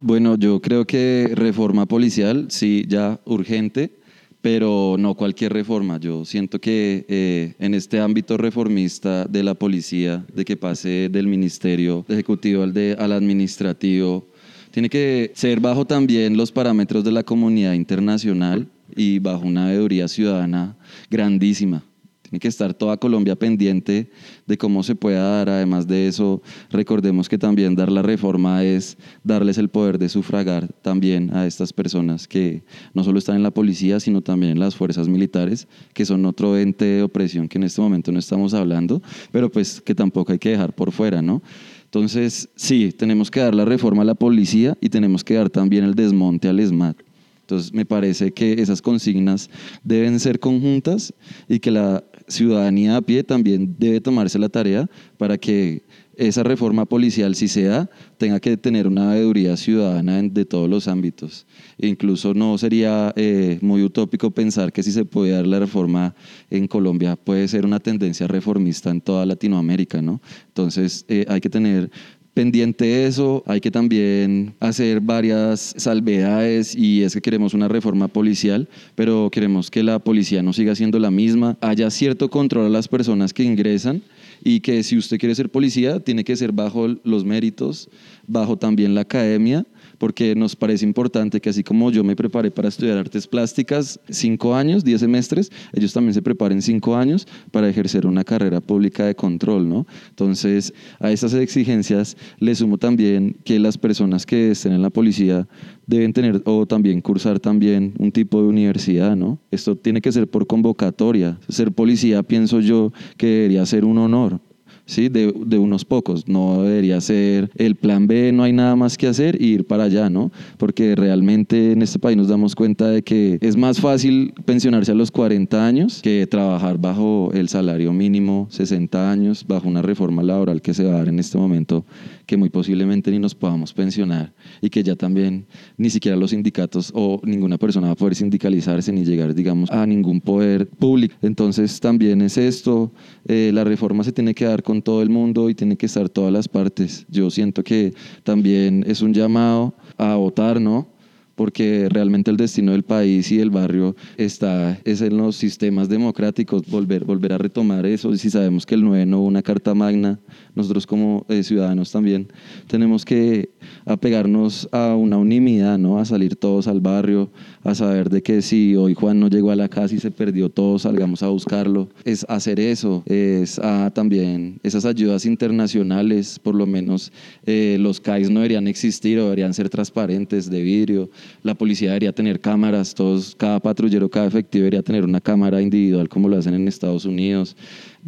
Bueno, 0.00 0.36
yo 0.36 0.60
creo 0.60 0.86
que 0.86 1.32
reforma 1.34 1.84
policial, 1.86 2.46
sí, 2.50 2.84
ya 2.86 3.20
urgente, 3.24 3.98
pero 4.40 4.94
no 4.96 5.16
cualquier 5.16 5.52
reforma. 5.52 5.98
Yo 5.98 6.24
siento 6.24 6.60
que 6.60 7.04
eh, 7.08 7.54
en 7.58 7.74
este 7.74 7.98
ámbito 7.98 8.36
reformista 8.36 9.24
de 9.24 9.42
la 9.42 9.54
policía, 9.54 10.24
de 10.32 10.44
que 10.44 10.56
pase 10.56 11.08
del 11.10 11.26
ministerio 11.26 12.04
ejecutivo 12.08 12.62
al, 12.62 12.72
de, 12.72 12.96
al 12.96 13.10
administrativo, 13.10 14.28
tiene 14.70 14.88
que 14.88 15.32
ser 15.34 15.58
bajo 15.58 15.84
también 15.84 16.36
los 16.36 16.52
parámetros 16.52 17.02
de 17.02 17.10
la 17.10 17.24
comunidad 17.24 17.72
internacional 17.72 18.68
y 18.94 19.18
bajo 19.18 19.48
una 19.48 19.66
veeduría 19.66 20.06
ciudadana 20.06 20.76
grandísima. 21.10 21.82
Tiene 22.28 22.40
que 22.40 22.48
estar 22.48 22.74
toda 22.74 22.98
Colombia 22.98 23.36
pendiente 23.36 24.10
de 24.46 24.58
cómo 24.58 24.82
se 24.82 24.94
pueda 24.94 25.22
dar. 25.22 25.48
Además 25.48 25.86
de 25.86 26.08
eso, 26.08 26.42
recordemos 26.70 27.28
que 27.28 27.38
también 27.38 27.74
dar 27.74 27.90
la 27.90 28.02
reforma 28.02 28.64
es 28.64 28.98
darles 29.24 29.56
el 29.56 29.70
poder 29.70 29.98
de 29.98 30.10
sufragar 30.10 30.68
también 30.82 31.34
a 31.34 31.46
estas 31.46 31.72
personas 31.72 32.28
que 32.28 32.62
no 32.92 33.02
solo 33.02 33.18
están 33.18 33.36
en 33.36 33.42
la 33.42 33.50
policía, 33.50 33.98
sino 33.98 34.20
también 34.20 34.52
en 34.52 34.60
las 34.60 34.76
fuerzas 34.76 35.08
militares, 35.08 35.68
que 35.94 36.04
son 36.04 36.26
otro 36.26 36.58
ente 36.58 36.84
de 36.84 37.02
opresión 37.02 37.48
que 37.48 37.56
en 37.56 37.64
este 37.64 37.80
momento 37.80 38.12
no 38.12 38.18
estamos 38.18 38.52
hablando, 38.52 39.00
pero 39.32 39.50
pues 39.50 39.80
que 39.80 39.94
tampoco 39.94 40.32
hay 40.32 40.38
que 40.38 40.50
dejar 40.50 40.74
por 40.74 40.92
fuera, 40.92 41.22
¿no? 41.22 41.42
Entonces, 41.84 42.50
sí, 42.54 42.92
tenemos 42.92 43.30
que 43.30 43.40
dar 43.40 43.54
la 43.54 43.64
reforma 43.64 44.02
a 44.02 44.04
la 44.04 44.14
policía 44.14 44.76
y 44.78 44.90
tenemos 44.90 45.24
que 45.24 45.34
dar 45.34 45.48
también 45.48 45.84
el 45.84 45.94
desmonte 45.94 46.46
al 46.48 46.60
ESMAD. 46.60 47.07
Entonces, 47.48 47.72
me 47.72 47.86
parece 47.86 48.30
que 48.30 48.60
esas 48.60 48.82
consignas 48.82 49.48
deben 49.82 50.20
ser 50.20 50.38
conjuntas 50.38 51.14
y 51.48 51.60
que 51.60 51.70
la 51.70 52.04
ciudadanía 52.26 52.96
a 52.96 53.00
pie 53.00 53.24
también 53.24 53.74
debe 53.78 54.02
tomarse 54.02 54.38
la 54.38 54.50
tarea 54.50 54.86
para 55.16 55.38
que 55.38 55.82
esa 56.18 56.42
reforma 56.42 56.84
policial, 56.84 57.34
si 57.36 57.48
se 57.48 57.62
da, 57.62 57.88
tenga 58.18 58.38
que 58.38 58.56
tener 58.58 58.86
una 58.86 59.12
veeduría 59.12 59.56
ciudadana 59.56 60.20
de 60.20 60.44
todos 60.44 60.68
los 60.68 60.88
ámbitos. 60.88 61.46
E 61.78 61.86
incluso 61.86 62.34
no 62.34 62.58
sería 62.58 63.14
eh, 63.16 63.58
muy 63.62 63.82
utópico 63.82 64.30
pensar 64.30 64.70
que 64.72 64.82
si 64.82 64.92
se 64.92 65.06
puede 65.06 65.32
dar 65.32 65.46
la 65.46 65.60
reforma 65.60 66.14
en 66.50 66.66
Colombia, 66.66 67.16
puede 67.16 67.46
ser 67.48 67.64
una 67.64 67.78
tendencia 67.78 68.26
reformista 68.26 68.90
en 68.90 69.00
toda 69.00 69.24
Latinoamérica, 69.24 70.02
¿no? 70.02 70.20
Entonces 70.48 71.06
eh, 71.08 71.24
hay 71.28 71.40
que 71.40 71.48
tener 71.48 71.90
pendiente 72.38 72.84
de 72.84 73.06
eso, 73.08 73.42
hay 73.46 73.60
que 73.60 73.72
también 73.72 74.54
hacer 74.60 75.00
varias 75.00 75.74
salvedades 75.76 76.72
y 76.72 77.02
es 77.02 77.12
que 77.14 77.20
queremos 77.20 77.52
una 77.52 77.66
reforma 77.66 78.06
policial, 78.06 78.68
pero 78.94 79.28
queremos 79.32 79.72
que 79.72 79.82
la 79.82 79.98
policía 79.98 80.40
no 80.40 80.52
siga 80.52 80.76
siendo 80.76 81.00
la 81.00 81.10
misma, 81.10 81.58
haya 81.60 81.90
cierto 81.90 82.30
control 82.30 82.66
a 82.66 82.68
las 82.68 82.86
personas 82.86 83.32
que 83.32 83.42
ingresan 83.42 84.02
y 84.44 84.60
que 84.60 84.84
si 84.84 84.96
usted 84.96 85.18
quiere 85.18 85.34
ser 85.34 85.50
policía 85.50 85.98
tiene 85.98 86.22
que 86.22 86.36
ser 86.36 86.52
bajo 86.52 86.86
los 87.02 87.24
méritos, 87.24 87.88
bajo 88.28 88.56
también 88.56 88.94
la 88.94 89.00
academia 89.00 89.66
porque 89.98 90.34
nos 90.34 90.56
parece 90.56 90.84
importante 90.84 91.40
que 91.40 91.50
así 91.50 91.62
como 91.62 91.90
yo 91.90 92.04
me 92.04 92.16
preparé 92.16 92.50
para 92.50 92.68
estudiar 92.68 92.98
artes 92.98 93.26
plásticas 93.26 94.00
cinco 94.08 94.54
años, 94.54 94.84
diez 94.84 95.00
semestres, 95.00 95.50
ellos 95.72 95.92
también 95.92 96.14
se 96.14 96.22
preparen 96.22 96.62
cinco 96.62 96.96
años 96.96 97.26
para 97.50 97.68
ejercer 97.68 98.06
una 98.06 98.24
carrera 98.24 98.60
pública 98.60 99.04
de 99.04 99.14
control, 99.14 99.68
¿no? 99.68 99.86
Entonces, 100.10 100.72
a 101.00 101.10
esas 101.10 101.34
exigencias 101.34 102.16
le 102.38 102.54
sumo 102.54 102.78
también 102.78 103.36
que 103.44 103.58
las 103.58 103.76
personas 103.76 104.24
que 104.24 104.52
estén 104.52 104.72
en 104.72 104.82
la 104.82 104.90
policía 104.90 105.46
deben 105.86 106.12
tener 106.12 106.42
o 106.44 106.66
también 106.66 107.00
cursar 107.00 107.40
también 107.40 107.94
un 107.98 108.12
tipo 108.12 108.40
de 108.42 108.48
universidad, 108.48 109.16
¿no? 109.16 109.38
Esto 109.50 109.76
tiene 109.76 110.00
que 110.00 110.12
ser 110.12 110.28
por 110.28 110.46
convocatoria. 110.46 111.38
Ser 111.48 111.72
policía, 111.72 112.22
pienso 112.22 112.60
yo, 112.60 112.92
que 113.16 113.26
debería 113.26 113.64
ser 113.66 113.84
un 113.84 113.98
honor, 113.98 114.40
¿sí? 114.88 115.08
De, 115.08 115.32
de, 115.46 115.58
unos 115.58 115.84
pocos. 115.84 116.26
No 116.26 116.62
debería 116.62 117.00
ser 117.00 117.50
el 117.54 117.76
plan 117.76 118.06
B, 118.06 118.32
no 118.32 118.42
hay 118.42 118.52
nada 118.52 118.74
más 118.74 118.96
que 118.96 119.06
hacer 119.06 119.40
y 119.40 119.48
ir 119.48 119.66
para 119.66 119.84
allá, 119.84 120.10
¿no? 120.10 120.32
Porque 120.56 120.96
realmente 120.96 121.72
en 121.72 121.82
este 121.82 121.98
país 121.98 122.16
nos 122.16 122.28
damos 122.28 122.56
cuenta 122.56 122.88
de 122.88 123.02
que 123.02 123.38
es 123.40 123.56
más 123.56 123.80
fácil 123.80 124.32
pensionarse 124.44 124.90
a 124.90 124.94
los 124.94 125.10
40 125.10 125.64
años 125.64 126.00
que 126.02 126.26
trabajar 126.26 126.78
bajo 126.78 127.30
el 127.34 127.48
salario 127.48 127.92
mínimo 127.92 128.48
60 128.50 129.10
años, 129.10 129.44
bajo 129.46 129.68
una 129.68 129.82
reforma 129.82 130.22
laboral 130.22 130.62
que 130.62 130.74
se 130.74 130.84
va 130.84 130.94
a 130.94 130.98
dar 130.98 131.08
en 131.08 131.18
este 131.18 131.38
momento 131.38 131.84
que 132.26 132.36
muy 132.36 132.50
posiblemente 132.50 133.10
ni 133.10 133.18
nos 133.18 133.34
podamos 133.34 133.72
pensionar 133.72 134.32
y 134.60 134.68
que 134.68 134.82
ya 134.82 134.96
también 134.96 135.46
ni 135.76 135.88
siquiera 135.88 136.16
los 136.16 136.30
sindicatos 136.30 136.92
o 136.94 137.20
ninguna 137.24 137.56
persona 137.56 137.86
va 137.88 137.94
a 137.94 137.96
poder 137.96 138.14
sindicalizarse 138.14 138.92
ni 138.92 139.04
llegar, 139.04 139.34
digamos, 139.34 139.70
a 139.70 139.86
ningún 139.86 140.20
poder 140.20 140.68
público. 140.68 141.14
Entonces 141.22 141.80
también 141.80 142.20
es 142.20 142.36
esto, 142.36 142.92
eh, 143.26 143.50
la 143.54 143.64
reforma 143.64 144.04
se 144.04 144.12
tiene 144.12 144.34
que 144.34 144.44
dar 144.44 144.62
con 144.62 144.77
todo 144.82 145.02
el 145.02 145.10
mundo 145.10 145.50
y 145.50 145.54
tiene 145.54 145.76
que 145.76 145.86
estar 145.86 146.08
todas 146.08 146.32
las 146.32 146.48
partes. 146.48 147.06
Yo 147.08 147.30
siento 147.30 147.62
que 147.62 147.94
también 148.22 148.84
es 148.86 149.02
un 149.02 149.14
llamado 149.14 149.74
a 149.96 150.14
votar, 150.16 150.60
¿no? 150.60 150.98
porque 151.38 151.86
realmente 151.88 152.32
el 152.32 152.36
destino 152.36 152.72
del 152.72 152.82
país 152.82 153.30
y 153.30 153.36
del 153.36 153.50
barrio 153.50 153.94
está 154.16 154.76
es 154.84 155.00
en 155.02 155.16
los 155.16 155.36
sistemas 155.36 155.88
democráticos, 155.88 156.68
volver, 156.68 157.04
volver 157.04 157.32
a 157.32 157.38
retomar 157.38 157.86
eso. 157.86 158.12
Y 158.12 158.18
si 158.18 158.28
sabemos 158.28 158.66
que 158.66 158.74
el 158.74 158.84
9 158.84 159.06
no 159.06 159.22
una 159.22 159.40
carta 159.40 159.72
magna, 159.72 160.18
nosotros 160.56 160.84
como 160.84 161.24
eh, 161.28 161.44
ciudadanos 161.44 161.92
también 161.92 162.26
tenemos 162.66 163.04
que 163.04 163.50
a 163.86 163.96
pegarnos 163.96 164.68
a 164.72 164.96
una 164.96 165.16
unanimidad, 165.16 165.78
¿no? 165.78 166.00
A 166.00 166.04
salir 166.04 166.34
todos 166.34 166.66
al 166.66 166.80
barrio, 166.80 167.30
a 167.64 167.74
saber 167.74 168.08
de 168.08 168.22
que 168.22 168.42
si 168.42 168.76
hoy 168.76 168.94
Juan 168.94 169.20
no 169.20 169.28
llegó 169.28 169.50
a 169.50 169.56
la 169.56 169.68
casa 169.68 169.94
y 169.94 169.98
se 169.98 170.10
perdió 170.10 170.48
todo, 170.48 170.78
salgamos 170.78 171.22
a 171.22 171.28
buscarlo. 171.28 171.88
Es 172.04 172.24
hacer 172.28 172.60
eso, 172.60 173.02
es 173.06 173.58
a 173.58 173.90
también 173.90 174.60
esas 174.62 174.84
ayudas 174.84 175.26
internacionales, 175.26 176.38
por 176.38 176.54
lo 176.54 176.66
menos 176.66 177.12
eh, 177.46 177.76
los 177.80 178.00
CAIs 178.00 178.30
no 178.30 178.40
deberían 178.40 178.68
existir 178.68 179.18
o 179.18 179.24
deberían 179.24 179.54
ser 179.54 179.68
transparentes, 179.68 180.50
de 180.50 180.62
vidrio. 180.62 181.10
La 181.42 181.54
policía 181.54 181.90
debería 181.90 182.12
tener 182.12 182.40
cámaras, 182.40 182.94
todos, 182.94 183.34
cada 183.36 183.60
patrullero, 183.60 184.08
cada 184.08 184.26
efectivo 184.26 184.62
debería 184.64 184.82
tener 184.82 185.04
una 185.04 185.20
cámara 185.20 185.60
individual 185.60 186.08
como 186.08 186.28
lo 186.28 186.38
hacen 186.38 186.54
en 186.54 186.68
Estados 186.68 187.04
Unidos 187.04 187.56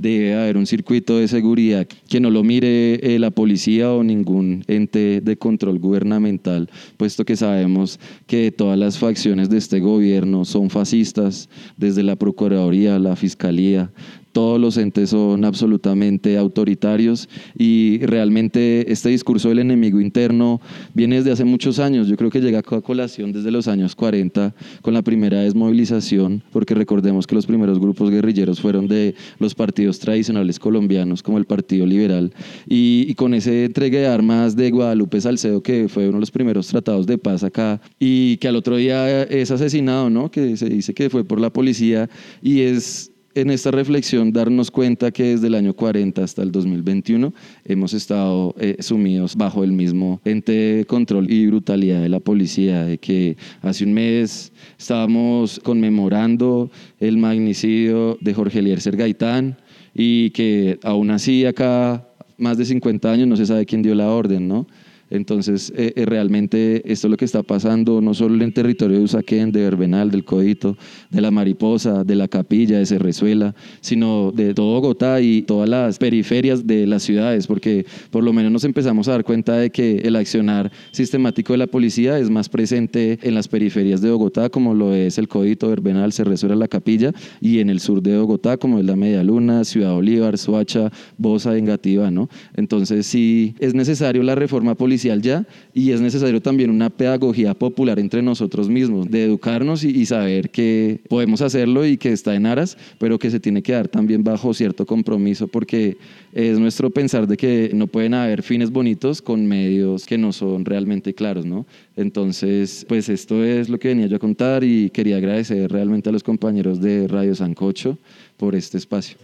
debe 0.01 0.35
haber 0.35 0.57
un 0.57 0.67
circuito 0.67 1.19
de 1.19 1.29
seguridad 1.29 1.87
que 2.09 2.21
no 2.21 2.31
lo 2.31 2.43
mire 2.43 2.95
eh, 2.95 3.19
la 3.19 3.31
policía 3.31 3.93
o 3.93 4.03
ningún 4.03 4.65
ente 4.67 5.21
de 5.21 5.37
control 5.37 5.79
gubernamental, 5.79 6.71
puesto 6.97 7.25
que 7.25 7.37
sabemos 7.37 8.01
que 8.27 8.51
todas 8.51 8.79
las 8.79 8.99
facciones 8.99 9.51
de 9.51 9.59
este 9.59 9.81
gobierno 9.81 10.45
son 10.45 10.71
fascistas, 10.71 11.49
desde 11.77 12.03
la 12.03 12.17
Procuraduría, 12.17 12.99
la 12.99 13.15
Fiscalía, 13.17 13.93
todos 14.33 14.61
los 14.61 14.77
entes 14.77 15.11
son 15.11 15.45
absolutamente 15.45 16.39
autoritarios 16.39 17.29
y 17.57 17.99
realmente 17.99 18.91
este 18.93 19.09
discurso 19.09 19.49
del 19.49 19.61
enemigo 19.61 20.01
interno 20.01 20.61
viene 20.95 21.17
desde 21.17 21.33
hace 21.33 21.45
muchos 21.45 21.79
años. 21.79 22.09
Yo 22.09 22.17
creo 22.17 22.31
que 22.31 22.41
llega 22.41 22.61
a 22.61 22.63
colación 22.63 23.33
desde 23.33 23.51
los 23.51 23.69
años 23.69 23.95
40 23.95 24.55
con 24.83 24.95
la 24.95 25.03
primera 25.03 25.41
desmovilización, 25.41 26.43
porque 26.53 26.75
recordemos 26.75 27.27
que 27.27 27.35
los 27.35 27.47
primeros 27.47 27.79
grupos 27.79 28.11
guerrilleros 28.11 28.61
fueron 28.61 28.87
de 28.87 29.15
los 29.39 29.55
partidos 29.55 29.99
tradicionales 29.99 30.59
colombianos 30.59 31.23
como 31.23 31.39
el 31.39 31.45
Partido 31.45 31.87
Liberal 31.87 32.33
y, 32.69 33.15
con 33.15 33.35
ese 33.35 33.67
entregue 33.67 33.99
de 33.99 34.07
armas 34.07 34.57
de 34.57 34.71
Guadalupe 34.71 35.21
Salcedo 35.21 35.63
que 35.63 35.89
fue 35.89 36.05
uno 36.05 36.15
de 36.15 36.21
los 36.21 36.31
primeros 36.31 36.69
tratados 36.69 37.07
de 37.07 37.19
paz 37.19 37.43
acá 37.43 37.81
y 37.99 38.37
que 38.39 38.49
al 38.49 38.57
otro 38.57 38.77
día 38.77 39.23
es 39.25 39.51
asesinado, 39.51 40.09
¿no? 40.09 40.31
Que 40.31 40.57
se 40.57 40.69
dice 40.69 40.95
que 40.95 41.11
fue 41.11 41.25
por 41.25 41.41
la 41.41 41.51
policía 41.53 42.09
y 42.43 42.61
es 42.61 43.10
en 43.35 43.51
esta 43.51 43.71
reflexión 43.71 44.33
darnos 44.33 44.71
cuenta 44.71 45.11
que 45.11 45.25
desde 45.25 45.47
el 45.47 45.55
año 45.55 45.75
40 45.75 46.23
hasta 46.23 46.43
el 46.43 46.51
2021 46.51 47.33
hemos 47.65 47.93
estado 47.95 48.55
eh, 48.59 48.77
sumidos 48.81 49.37
bajo 49.37 49.63
el 49.63 49.73
mismo 49.73 50.21
ente 50.25 50.53
de 50.53 50.85
control 50.85 51.31
y 51.31 51.47
brutalidad 51.47 52.03
de 52.03 52.09
la 52.09 52.21
policía, 52.21 52.85
de 52.85 52.99
que 52.99 53.37
hace 53.63 53.85
un 53.85 53.93
mes 53.93 54.53
estábamos 54.79 55.61
conmemorando 55.63 56.71
el 56.99 57.19
magnicidio 57.19 58.19
de 58.21 58.35
Jorge 58.35 58.59
Eliezer 58.59 58.97
Gaitán 58.97 59.57
y 59.95 60.31
que 60.31 60.79
aún 60.83 61.11
así 61.11 61.45
acá 61.45 62.07
más 62.37 62.57
de 62.59 62.65
50 62.65 63.13
años 63.13 63.29
no 63.29 63.37
se 63.37 63.47
sabe 63.47 63.67
quién 63.67 63.83
dio 63.83 63.95
la 63.95 64.11
orden, 64.11 64.49
¿no? 64.49 64.67
Entonces, 65.11 65.73
eh, 65.77 65.93
eh, 65.97 66.07
realmente 66.07 66.77
esto 66.91 67.09
es 67.09 67.11
lo 67.11 67.17
que 67.17 67.25
está 67.25 67.43
pasando 67.43 68.01
no 68.01 68.15
solo 68.15 68.43
en 68.45 68.55
territorio 68.55 68.99
de 68.99 69.05
Usaquén, 69.05 69.51
de 69.51 69.63
Verbenal, 69.63 70.11
del 70.11 70.25
Codito, 70.25 70.77
de 71.11 71.21
la 71.21 71.33
Mariposa, 71.33 72.05
de 72.05 72.15
la 72.15 72.29
Capilla, 72.29 72.79
de 72.79 72.87
Cerrezuela, 72.87 73.55
sino 73.81 74.31
de 74.31 74.55
todo 74.55 74.81
Bogotá 74.81 75.21
y 75.21 75.43
todas 75.43 75.69
las 75.69 75.99
periferias 75.99 76.65
de 76.65 76.87
las 76.87 77.03
ciudades, 77.03 77.49
porque 77.49 77.85
por 78.11 78.23
lo 78.23 78.33
menos 78.33 78.53
nos 78.53 78.63
empezamos 78.63 79.09
a 79.09 79.13
dar 79.13 79.25
cuenta 79.25 79.57
de 79.57 79.71
que 79.71 79.97
el 79.97 80.15
accionar 80.15 80.71
sistemático 80.93 81.53
de 81.55 81.59
la 81.59 81.67
policía 81.67 82.17
es 82.19 82.31
más 82.31 82.49
presente 82.49 83.19
en 83.23 83.35
las 83.35 83.49
periferias 83.49 84.01
de 84.01 84.13
Bogotá, 84.13 84.49
como 84.49 84.75
lo 84.75 84.95
es 84.95 85.19
el 85.19 85.27
Codito, 85.27 85.69
Verbenal, 85.69 86.13
Cerrezuela, 86.13 86.55
la 86.55 86.69
Capilla, 86.69 87.13
y 87.41 87.59
en 87.59 87.69
el 87.69 87.81
sur 87.81 88.01
de 88.01 88.17
Bogotá, 88.17 88.59
como 88.59 88.79
es 88.79 88.85
la 88.85 88.95
Media 88.95 89.25
Luna, 89.25 89.65
Ciudad 89.65 89.93
Bolívar, 89.93 90.39
Soacha, 90.39 90.93
Bosa, 91.19 91.57
Engativá, 91.57 92.13
¿no? 92.13 92.29
Entonces, 92.55 93.07
sí 93.07 93.57
es 93.59 93.75
necesario 93.75 94.23
la 94.23 94.37
reforma 94.37 94.77
policial 94.77 95.00
ya 95.03 95.47
y 95.75 95.93
es 95.93 96.01
necesario 96.01 96.41
también 96.41 96.71
una 96.71 96.91
pedagogía 96.91 97.55
popular 97.55 97.99
entre 97.99 98.23
nosotros 98.23 98.69
mismos, 98.69 99.11
de 99.11 99.25
educarnos 99.25 99.85
y, 99.85 100.07
saber 100.07 100.51
que 100.51 101.01
podemos 101.09 101.41
hacerlo 101.41 101.87
y 101.87 101.97
que 101.97 102.13
está 102.13 102.35
en 102.35 102.47
aras, 102.47 102.77
pero 102.99 103.19
que 103.19 103.31
se 103.31 103.39
tiene 103.39 103.63
que 103.63 103.73
dar 103.73 103.87
también 103.87 104.25
bajo 104.25 104.53
cierto 104.55 104.87
compromiso 104.87 105.47
porque 105.47 105.97
es 106.33 106.59
nuestro 106.59 106.91
pensar 106.91 107.27
de 107.27 107.37
que 107.37 107.71
no 107.75 107.87
pueden 107.87 108.15
haber 108.15 108.43
fines 108.43 108.71
bonitos 108.71 109.23
con 109.23 109.47
medios 109.47 110.07
que 110.07 110.19
no 110.19 110.33
son 110.33 110.65
realmente 110.65 111.15
claros, 111.15 111.47
¿no? 111.47 111.67
Entonces, 111.97 112.85
pues 112.89 113.09
esto 113.09 113.45
es 113.45 113.69
lo 113.69 113.79
que 113.79 113.89
venía 113.89 114.07
yo 114.07 114.17
a 114.17 114.19
contar 114.21 114.65
y 114.65 114.91
quería 114.91 115.17
agradecer 115.17 115.71
realmente 115.71 116.09
a 116.09 116.13
los 116.13 116.23
compañeros 116.23 116.81
de 116.81 117.07
Radio 117.07 117.35
Sancocho 117.35 117.99
por 118.37 118.55
este 118.55 118.79
espacio. 118.79 119.17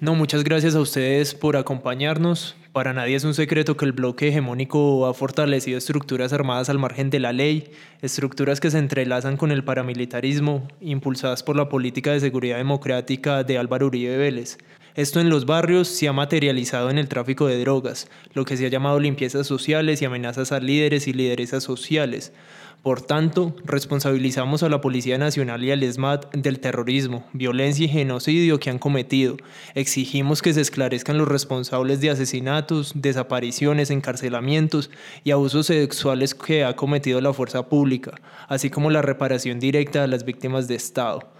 No, 0.00 0.14
muchas 0.14 0.42
gracias 0.42 0.74
a 0.74 0.80
ustedes 0.80 1.34
por 1.34 1.56
acompañarnos. 1.56 2.56
Para 2.72 2.94
nadie 2.94 3.16
es 3.16 3.24
un 3.24 3.34
secreto 3.34 3.76
que 3.76 3.84
el 3.84 3.92
bloque 3.92 4.28
hegemónico 4.28 5.04
ha 5.04 5.12
fortalecido 5.12 5.76
estructuras 5.76 6.32
armadas 6.32 6.70
al 6.70 6.78
margen 6.78 7.10
de 7.10 7.20
la 7.20 7.34
ley, 7.34 7.70
estructuras 8.00 8.60
que 8.60 8.70
se 8.70 8.78
entrelazan 8.78 9.36
con 9.36 9.52
el 9.52 9.62
paramilitarismo, 9.62 10.66
impulsadas 10.80 11.42
por 11.42 11.54
la 11.54 11.68
política 11.68 12.12
de 12.12 12.20
seguridad 12.20 12.56
democrática 12.56 13.44
de 13.44 13.58
Álvaro 13.58 13.88
Uribe 13.88 14.16
Vélez. 14.16 14.56
Esto 14.94 15.20
en 15.20 15.30
los 15.30 15.46
barrios 15.46 15.88
se 15.88 16.06
ha 16.06 16.12
materializado 16.12 16.90
en 16.90 16.98
el 16.98 17.08
tráfico 17.08 17.46
de 17.46 17.58
drogas, 17.58 18.08
lo 18.34 18.44
que 18.44 18.58
se 18.58 18.66
ha 18.66 18.68
llamado 18.68 19.00
limpiezas 19.00 19.46
sociales 19.46 20.02
y 20.02 20.04
amenazas 20.04 20.52
a 20.52 20.60
líderes 20.60 21.08
y 21.08 21.14
lideresas 21.14 21.64
sociales. 21.64 22.34
Por 22.82 23.00
tanto, 23.00 23.56
responsabilizamos 23.64 24.62
a 24.62 24.68
la 24.68 24.82
Policía 24.82 25.16
Nacional 25.16 25.64
y 25.64 25.70
al 25.70 25.82
ESMAD 25.82 26.26
del 26.32 26.60
terrorismo, 26.60 27.24
violencia 27.32 27.86
y 27.86 27.88
genocidio 27.88 28.60
que 28.60 28.68
han 28.68 28.78
cometido. 28.78 29.38
Exigimos 29.74 30.42
que 30.42 30.52
se 30.52 30.60
esclarezcan 30.60 31.16
los 31.16 31.28
responsables 31.28 32.02
de 32.02 32.10
asesinatos, 32.10 32.92
desapariciones, 32.94 33.90
encarcelamientos 33.90 34.90
y 35.24 35.30
abusos 35.30 35.68
sexuales 35.68 36.34
que 36.34 36.64
ha 36.64 36.76
cometido 36.76 37.22
la 37.22 37.32
fuerza 37.32 37.66
pública, 37.66 38.20
así 38.48 38.68
como 38.68 38.90
la 38.90 39.00
reparación 39.00 39.58
directa 39.58 40.04
a 40.04 40.08
las 40.08 40.26
víctimas 40.26 40.68
de 40.68 40.74
Estado. 40.74 41.32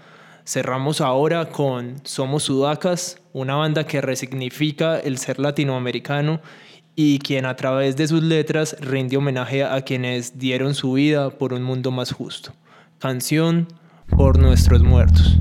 Cerramos 0.45 1.01
ahora 1.01 1.51
con 1.51 2.01
Somos 2.03 2.45
Sudacas, 2.45 3.19
una 3.33 3.55
banda 3.55 3.85
que 3.85 4.01
resignifica 4.01 4.99
el 4.99 5.19
ser 5.19 5.39
latinoamericano 5.39 6.41
y 6.97 7.21
quien 7.21 7.47
a 7.47 7.55
través 7.55 7.97
de 7.97 8.09
sus 8.09 8.23
letras 8.23 8.77
rinde 8.81 9.17
homenaje 9.17 9.65
a 9.65 9.81
quienes 9.83 10.39
dieron 10.39 10.75
su 10.75 10.95
vida 10.95 11.31
por 11.31 11.53
un 11.53 11.63
mundo 11.63 11.93
más 11.93 12.13
justo. 12.13 12.53
Canción 12.99 13.69
por 14.17 14.39
nuestros 14.39 14.83
muertos. 14.83 15.39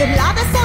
From 0.00 0.16
lava 0.16 0.59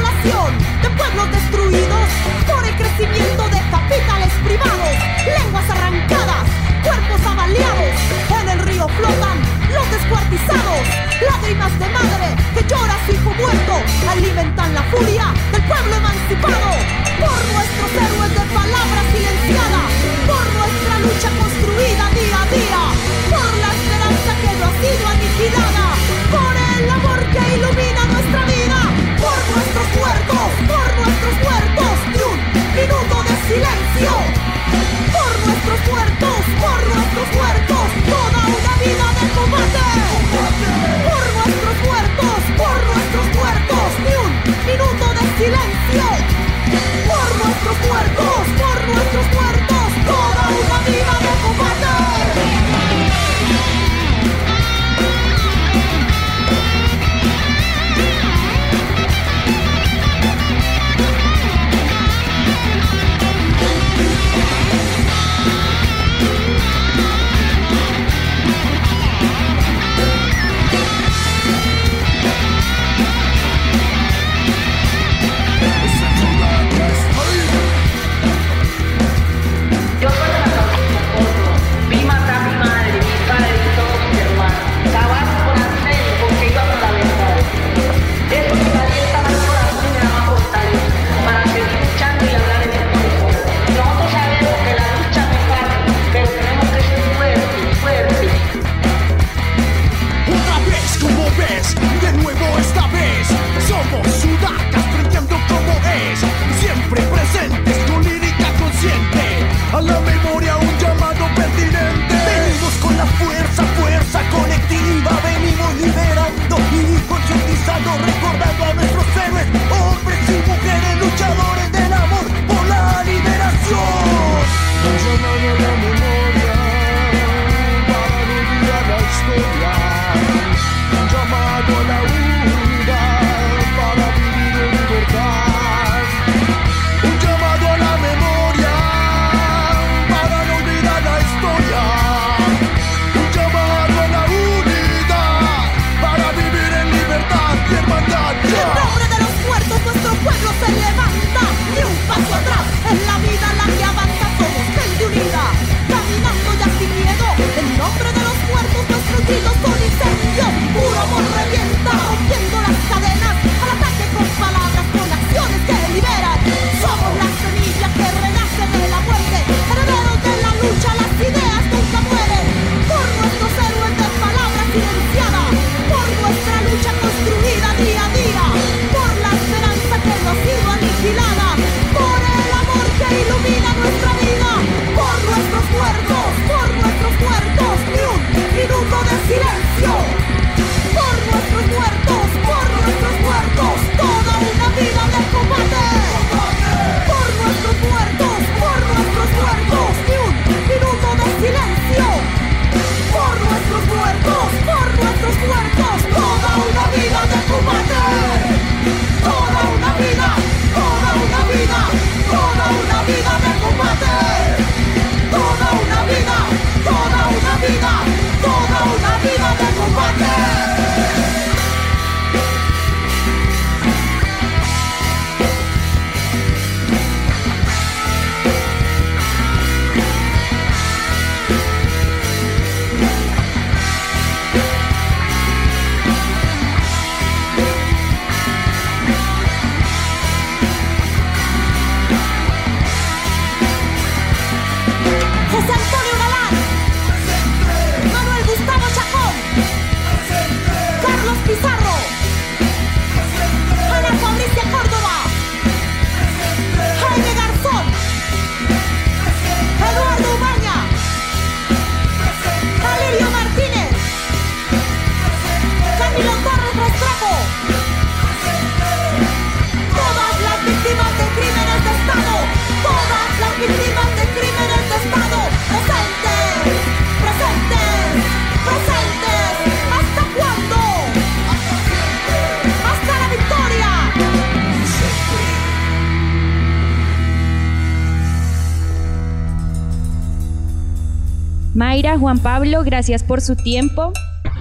Mayra, 291.76 292.17
Juan 292.17 292.39
Pablo, 292.39 292.84
gracias 292.86 293.21
por 293.21 293.41
su 293.41 293.57
tiempo, 293.57 294.13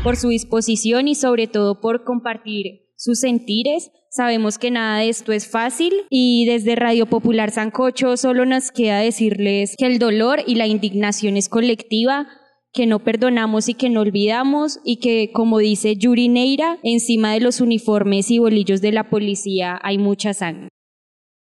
por 0.03 0.17
su 0.17 0.31
disposición 0.31 1.07
y 1.07 1.15
sobre 1.15 1.47
todo 1.47 1.81
por 1.81 2.03
compartir 2.03 2.89
sus 2.97 3.21
sentires. 3.21 3.93
Sabemos 4.11 4.59
que 4.59 4.73
nada 4.73 4.99
de 4.99 5.11
esto 5.11 5.31
es 5.31 5.49
fácil 5.49 5.93
y 6.11 6.45
desde 6.47 6.75
Radio 6.75 7.07
Popular 7.07 7.53
Sancocho 7.53 8.17
solo 8.17 8.47
nos 8.47 8.73
queda 8.73 8.99
decirles 8.99 9.77
que 9.79 9.87
el 9.87 10.01
dolor 10.01 10.41
y 10.45 10.57
la 10.57 10.67
indignación 10.67 11.37
es 11.37 11.49
colectiva, 11.49 12.27
que 12.73 12.87
no 12.87 12.99
perdonamos 12.99 13.69
y 13.69 13.75
que 13.75 13.91
no 13.91 14.01
olvidamos 14.01 14.81
y 14.85 14.97
que, 14.97 15.31
como 15.33 15.59
dice 15.59 15.95
Yuri 15.95 16.29
Neira, 16.29 16.81
encima 16.83 17.33
de 17.33 17.39
los 17.39 17.61
uniformes 17.61 18.29
y 18.33 18.41
bolillos 18.41 18.81
de 18.81 18.91
la 18.91 19.09
policía 19.09 19.79
hay 19.85 19.99
mucha 19.99 20.35
sangre. 20.35 20.69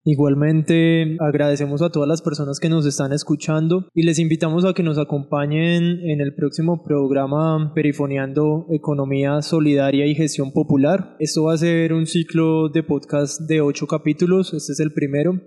Igualmente 0.06 1.16
agradecemos 1.22 1.82
a 1.82 1.89
todas 1.89 2.10
las 2.10 2.22
personas 2.22 2.60
que 2.60 2.68
nos 2.68 2.86
están 2.86 3.14
escuchando 3.14 3.88
y 3.93 4.04
les 4.04 4.20
invitamos 4.20 4.66
a 4.66 4.74
que 4.74 4.84
nos 4.84 4.97
acompañen 4.97 6.01
en 6.01 6.20
el 6.20 6.36
próximo 6.36 6.84
programa 6.84 7.72
Perifoneando 7.74 8.66
Economía 8.70 9.41
Solidaria 9.41 10.06
y 10.06 10.14
Gestión 10.14 10.51
Popular. 10.51 11.16
Esto 11.20 11.45
va 11.45 11.54
a 11.54 11.58
ser 11.58 11.93
un 11.93 12.06
ciclo 12.06 12.68
de 12.68 12.84
podcast 12.84 13.39
de 13.47 13.62
ocho 13.62 13.88
capítulos, 13.88 14.54
este 14.54 14.74
es 14.74 14.80
el 14.82 14.91
primero. 14.91 15.39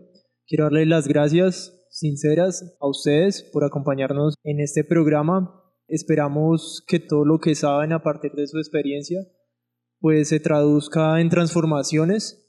Quiero 0.46 0.64
darles 0.64 0.88
las 0.88 1.06
gracias 1.06 1.86
sinceras 1.90 2.78
a 2.80 2.88
ustedes 2.88 3.46
por 3.52 3.62
acompañarnos 3.62 4.36
en 4.42 4.60
este 4.60 4.84
programa. 4.84 5.64
Esperamos 5.86 6.82
que 6.88 6.98
todo 6.98 7.26
lo 7.26 7.40
que 7.40 7.54
saben 7.54 7.92
a 7.92 8.02
partir 8.02 8.32
de 8.32 8.46
su 8.46 8.56
experiencia 8.56 9.20
pues 10.00 10.28
se 10.28 10.40
traduzca 10.40 11.20
en 11.20 11.28
transformaciones 11.28 12.45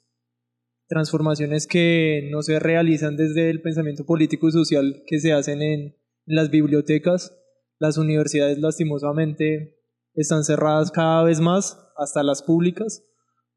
transformaciones 0.88 1.68
que 1.68 2.30
no 2.32 2.42
se 2.42 2.60
realizan 2.60 3.16
desde 3.18 3.50
el 3.50 3.62
pensamiento 3.62 4.06
político 4.06 4.48
y 4.48 4.52
social 4.52 5.04
que 5.06 5.20
se 5.20 5.34
hacen 5.34 5.62
en 5.62 5.96
las 6.26 6.50
bibliotecas. 6.50 7.34
Las 7.80 7.98
universidades 7.98 8.58
lastimosamente 8.58 9.78
están 10.14 10.44
cerradas 10.44 10.92
cada 10.92 11.24
vez 11.24 11.40
más, 11.40 11.78
hasta 11.98 12.24
las 12.24 12.42
públicas, 12.42 13.04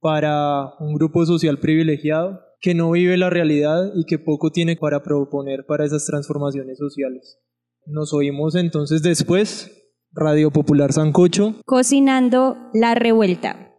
para 0.00 0.74
un 0.78 0.94
grupo 0.94 1.24
social 1.24 1.58
privilegiado 1.58 2.40
que 2.60 2.74
no 2.74 2.90
vive 2.90 3.16
la 3.16 3.30
realidad 3.30 3.92
y 3.94 4.04
que 4.04 4.18
poco 4.18 4.50
tiene 4.50 4.76
para 4.76 5.02
proponer 5.02 5.64
para 5.66 5.84
esas 5.84 6.04
transformaciones 6.04 6.78
sociales. 6.78 7.38
Nos 7.86 8.12
oímos 8.12 8.54
entonces 8.54 9.02
después, 9.02 9.70
Radio 10.12 10.50
Popular 10.50 10.92
Sancocho. 10.92 11.54
Cocinando 11.64 12.56
la 12.74 12.94
revuelta. 12.94 13.69